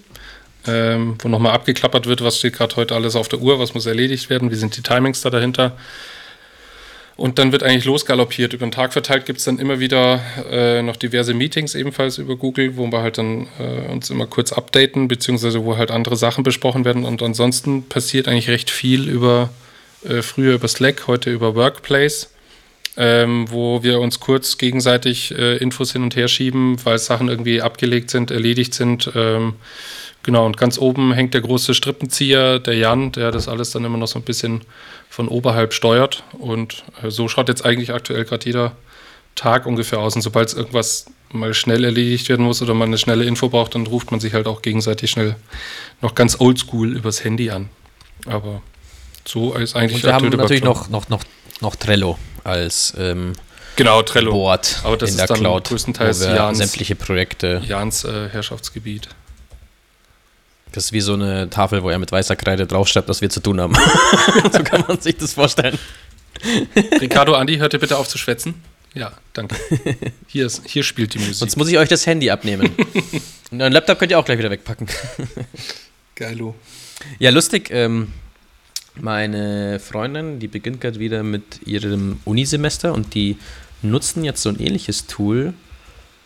ähm, 0.67 1.17
wo 1.21 1.29
nochmal 1.29 1.53
abgeklappert 1.53 2.07
wird, 2.07 2.23
was 2.23 2.39
steht 2.39 2.55
gerade 2.55 2.77
heute 2.77 2.95
alles 2.95 3.17
auf 3.17 3.29
der 3.29 3.41
Uhr, 3.41 3.59
was 3.59 3.75
muss 3.75 3.87
erledigt 3.87 4.31
werden, 4.31 4.51
wie 4.51 4.57
sind 4.57 4.77
die 4.77 4.83
Timings 4.83 5.21
da 5.21 5.31
dahinter. 5.31 5.77
Und 7.17 7.39
dann 7.39 7.53
wird 7.53 7.63
eigentlich 7.63 7.85
losgaloppiert. 7.85 8.55
Über 8.55 8.67
den 8.67 8.73
Tag 8.73 8.93
verteilt 8.93 9.25
gibt 9.25 9.39
es 9.39 9.45
dann 9.45 9.61
immer 9.61 9.79
wieder 9.79 10.21
äh, 10.51 10.83
noch 10.83 10.97
diverse 10.97 11.33
Meetings, 11.33 11.77
ebenfalls 11.77 12.19
über 12.19 12.37
Google, 12.37 12.77
wo 12.77 12.91
wir 12.91 13.03
halt 13.03 13.19
dann 13.19 13.47
äh, 13.61 13.93
uns 13.93 14.11
immer 14.11 14.27
kurz 14.27 14.53
updaten, 14.53 15.07
beziehungsweise 15.07 15.65
wo 15.65 15.77
halt 15.77 15.93
andere 15.93 16.17
Sachen 16.17 16.43
besprochen 16.43 16.85
werden. 16.85 17.05
Und 17.05 17.23
ansonsten 17.23 17.85
passiert 17.89 18.27
eigentlich 18.27 18.49
recht 18.49 18.69
viel 18.69 19.09
über 19.09 19.51
äh, 20.05 20.23
früher 20.23 20.55
über 20.55 20.69
Slack, 20.69 21.07
heute 21.07 21.31
über 21.31 21.55
Workplace, 21.55 22.31
ähm, 22.97 23.47
wo 23.49 23.83
wir 23.85 24.01
uns 24.01 24.19
kurz 24.19 24.59
gegenseitig 24.59 25.33
äh, 25.37 25.57
Infos 25.59 25.93
hin 25.93 26.03
und 26.03 26.17
her 26.17 26.29
schieben, 26.29 26.85
weil 26.85 26.99
Sachen 26.99 27.29
irgendwie 27.29 27.63
abgelegt 27.63 28.11
sind, 28.11 28.33
erledigt 28.33 28.75
sind. 28.75 29.11
Ähm, 29.15 29.55
genau, 30.25 30.47
und 30.47 30.57
ganz 30.57 30.79
oben 30.79 31.13
hängt 31.13 31.33
der 31.33 31.41
große 31.41 31.75
Strippenzieher, 31.75 32.59
der 32.59 32.75
Jan, 32.75 33.13
der 33.13 33.31
das 33.31 33.49
alles 33.49 33.71
dann 33.71 33.85
immer 33.85 33.99
noch 33.99 34.09
so 34.09 34.19
ein 34.19 34.25
bisschen 34.25 34.63
von 35.15 35.29
oberhalb 35.29 35.73
steuert. 35.73 36.25
Und 36.33 36.83
äh, 37.03 37.11
so 37.11 37.29
schaut 37.29 37.49
jetzt 37.49 37.65
eigentlich 37.65 37.93
aktuell 37.93 38.25
gerade 38.25 38.45
jeder 38.45 38.73
Tag 39.37 39.65
ungefähr 39.65 40.01
aus. 40.01 40.17
Und 40.17 40.23
sobald 40.23 40.49
es 40.49 40.55
irgendwas 40.55 41.07
mal 41.31 41.55
schnell 41.55 41.85
erledigt 41.85 42.29
werden 42.29 42.45
muss 42.45 42.61
oder 42.63 42.75
man 42.75 42.89
eine 42.89 42.99
schnelle 42.99 43.25
Info 43.25 43.49
braucht, 43.49 43.77
dann 43.77 43.87
ruft 43.87 44.11
man 44.11 44.19
sich 44.19 44.35
halt 44.35 44.49
auch 44.49 44.61
gegenseitig 44.61 45.13
schnell 45.13 45.37
noch 46.03 46.17
ganz 46.17 46.41
oldschool 46.41 46.97
übers 46.97 47.23
Handy 47.23 47.51
an. 47.51 47.69
Aber 48.27 48.61
so 49.25 49.55
ist 49.55 49.77
eigentlich 49.77 50.03
Und 50.03 50.03
wir 50.03 50.15
haben 50.15 50.29
natürlich 50.31 50.65
noch, 50.65 50.89
noch, 50.89 51.09
noch, 51.09 51.23
noch 51.61 51.77
Trello 51.77 52.19
als 52.43 52.93
ähm, 52.99 53.35
genau, 53.77 54.03
Trello. 54.03 54.33
Board 54.33 54.81
Aber 54.83 54.97
das 54.97 55.11
in 55.11 55.15
ist 55.15 55.21
der 55.21 55.27
dann 55.29 55.39
Cloud, 55.39 55.69
größtenteils 55.69 56.25
Jans, 56.25 56.59
sämtliche 56.59 56.97
Projekte. 56.97 57.63
Jans 57.65 58.03
äh, 58.05 58.29
Herrschaftsgebiet. 58.31 59.09
Das 60.75 60.87
ist 60.87 60.93
wie 60.93 61.01
so 61.01 61.15
eine 61.15 61.49
Tafel, 61.51 61.85
wo 61.85 61.91
er 61.91 62.01
mit 62.01 62.11
weißer 62.11 62.35
Kreide 62.35 62.67
draufschreibt, 62.67 63.09
was 63.09 63.21
wir 63.21 63.31
zu 63.31 63.39
tun 63.39 63.61
haben. 63.61 63.75
so 64.53 64.59
kann 64.65 64.83
man 64.89 65.01
sich 65.01 65.17
das 65.17 65.35
vorstellen. 65.35 65.79
Ricardo, 67.01 67.35
Andi, 67.35 67.59
hört 67.59 67.75
ihr 67.75 67.79
bitte 67.79 67.97
auf 67.97 68.09
zu 68.09 68.19
schwätzen? 68.19 68.55
Ja, 68.93 69.13
danke. 69.35 69.55
Hier, 70.27 70.47
ist, 70.47 70.63
hier 70.67 70.83
spielt 70.83 71.15
die 71.15 71.19
Musik. 71.19 71.37
Sonst 71.37 71.57
muss 71.57 71.69
ich 71.69 71.79
euch 71.79 71.89
das 71.89 72.07
Handy 72.07 72.29
abnehmen. 72.29 72.73
Und 73.53 73.63
euren 73.63 73.73
Laptop 73.73 74.01
könnt 74.01 74.11
ihr 74.11 74.19
auch 74.19 74.25
gleich 74.25 74.39
wieder 74.39 74.51
wegpacken. 74.51 74.89
Geilo. 76.17 76.57
Ja, 77.21 77.31
lustig. 77.31 77.71
Ähm, 77.71 78.13
meine 78.97 79.79
Freundin, 79.79 80.41
die 80.41 80.49
beginnt 80.49 80.81
gerade 80.81 80.99
wieder 80.99 81.23
mit 81.23 81.65
ihrem 81.67 82.19
Unisemester 82.25 82.93
und 82.93 83.15
die 83.15 83.37
nutzen 83.83 84.25
jetzt 84.25 84.43
so 84.43 84.49
ein 84.49 84.59
ähnliches 84.59 85.07
Tool. 85.07 85.55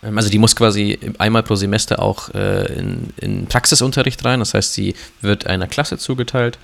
Ähm, 0.03 0.17
also 0.17 0.31
die 0.31 0.39
muss 0.39 0.57
quasi 0.57 0.99
einmal 1.19 1.43
pro 1.43 1.55
Semester 1.55 2.01
auch 2.01 2.31
äh, 2.35 2.73
in, 2.79 3.11
in 3.17 3.47
Praxisunterricht 3.47 4.25
rein. 4.25 4.41
Das 4.41 4.55
heißt, 4.55 4.73
sie 4.73 4.95
wird 5.21 5.47
einer 5.47 5.67
Klasse 5.67 5.99
zugeteilt, 5.99 6.59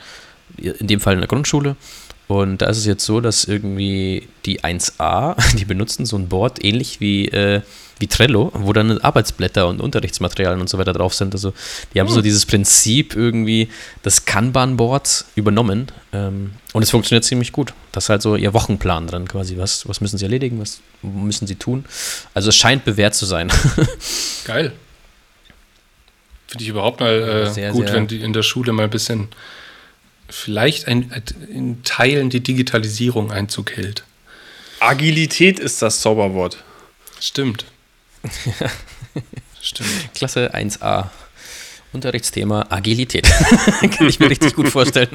in 0.56 0.86
dem 0.86 1.00
Fall 1.00 1.14
in 1.14 1.20
der 1.20 1.28
Grundschule. 1.28 1.76
Und 2.26 2.62
da 2.62 2.66
ist 2.66 2.78
es 2.78 2.86
jetzt 2.86 3.04
so, 3.04 3.20
dass 3.20 3.44
irgendwie 3.44 4.28
die 4.46 4.60
1a, 4.60 5.56
die 5.58 5.64
benutzen 5.64 6.06
so 6.06 6.16
ein 6.16 6.28
Board 6.28 6.64
ähnlich 6.64 7.00
wie 7.00 7.28
äh, 7.28 7.60
wie 7.98 8.06
Trello, 8.06 8.50
wo 8.54 8.72
dann 8.72 8.98
Arbeitsblätter 8.98 9.68
und 9.68 9.80
Unterrichtsmaterialien 9.80 10.60
und 10.60 10.68
so 10.68 10.78
weiter 10.78 10.92
drauf 10.92 11.14
sind. 11.14 11.34
Also 11.34 11.52
die 11.92 12.00
haben 12.00 12.08
hm. 12.08 12.14
so 12.14 12.22
dieses 12.22 12.46
Prinzip 12.46 13.14
irgendwie 13.14 13.68
des 14.04 14.24
Kanban-Boards 14.24 15.26
übernommen 15.36 15.86
ähm, 16.12 16.54
und 16.72 16.82
es 16.82 16.90
funktioniert 16.90 17.24
ziemlich 17.24 17.52
gut. 17.52 17.72
Das 17.92 18.04
ist 18.04 18.10
halt 18.10 18.22
so 18.22 18.36
ihr 18.36 18.52
Wochenplan 18.52 19.06
drin 19.06 19.28
quasi. 19.28 19.56
Was, 19.58 19.88
was 19.88 20.00
müssen 20.00 20.18
sie 20.18 20.24
erledigen, 20.24 20.60
was 20.60 20.80
müssen 21.02 21.46
sie 21.46 21.54
tun? 21.54 21.84
Also 22.34 22.48
es 22.48 22.56
scheint 22.56 22.84
bewährt 22.84 23.14
zu 23.14 23.26
sein. 23.26 23.50
Geil. 24.44 24.72
Finde 26.48 26.64
ich 26.64 26.68
überhaupt 26.68 27.00
mal 27.00 27.12
äh, 27.12 27.50
sehr, 27.50 27.72
gut, 27.72 27.86
sehr 27.86 27.96
wenn 27.96 28.06
die 28.06 28.20
in 28.20 28.32
der 28.32 28.42
Schule 28.42 28.72
mal 28.72 28.84
ein 28.84 28.90
bisschen 28.90 29.28
vielleicht 30.28 30.88
ein, 30.88 31.10
in 31.48 31.82
Teilen 31.84 32.30
die 32.30 32.40
Digitalisierung 32.40 33.30
Einzug 33.30 33.72
hält. 33.72 34.04
Agilität 34.80 35.58
ist 35.58 35.80
das 35.80 36.00
Zauberwort. 36.00 36.58
Stimmt. 37.20 37.64
Stimmt. 39.60 40.14
Klasse 40.14 40.54
1a. 40.54 41.10
Unterrichtsthema 41.92 42.66
Agilität. 42.70 43.24
Kann 43.96 44.08
ich 44.08 44.18
mir 44.18 44.28
richtig 44.28 44.54
gut 44.54 44.68
vorstellen. 44.68 45.10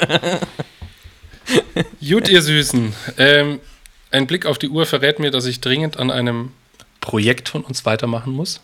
Gut, 2.08 2.30
ihr 2.30 2.42
Süßen. 2.42 2.94
Ähm, 3.18 3.60
ein 4.12 4.28
Blick 4.28 4.46
auf 4.46 4.58
die 4.58 4.70
Uhr 4.70 4.86
verrät 4.86 5.20
mir, 5.20 5.32
dass 5.32 5.46
ich 5.46 5.60
dringend 5.62 5.98
an 5.98 6.10
einem 6.10 6.52
Projekt 7.02 7.50
von 7.50 7.64
uns 7.64 7.86
weitermachen 7.86 8.34
muss. 8.34 8.62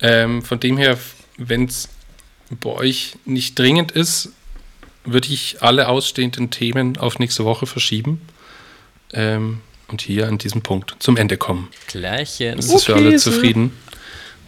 Ähm, 0.00 0.42
von 0.42 0.60
dem 0.60 0.76
her, 0.78 0.98
wenn 1.36 1.64
es 1.64 1.88
bei 2.50 2.70
euch 2.70 3.14
nicht 3.24 3.58
dringend 3.58 3.92
ist, 3.92 4.30
würde 5.04 5.28
ich 5.28 5.62
alle 5.62 5.88
ausstehenden 5.88 6.50
Themen 6.50 6.96
auf 6.96 7.18
nächste 7.18 7.44
Woche 7.44 7.66
verschieben. 7.66 8.20
Ähm, 9.12 9.60
und 9.92 10.02
hier 10.02 10.26
an 10.26 10.38
diesem 10.38 10.62
Punkt 10.62 10.96
zum 10.98 11.16
Ende 11.16 11.36
kommen. 11.36 11.68
Ist 12.58 12.72
das 12.72 12.82
okay, 12.82 12.92
für 12.92 12.94
alle 12.96 13.16
zufrieden? 13.16 13.76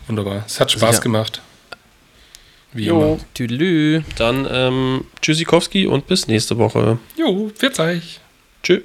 Wunderbar. 0.08 0.42
Es 0.46 0.58
hat 0.58 0.72
Spaß 0.72 0.96
ja. 0.96 1.02
gemacht. 1.02 1.40
Wie 2.72 2.86
jo. 2.86 3.00
immer. 3.00 3.18
Tüdelü. 3.34 4.02
Dann 4.16 4.48
ähm, 4.50 5.04
Tschüssikowski 5.20 5.86
und 5.86 6.08
bis 6.08 6.26
nächste 6.26 6.58
Woche. 6.58 6.98
Jo, 7.16 7.52
wird's 7.60 7.78
euch. 7.78 8.20
Tschüss. 8.62 8.82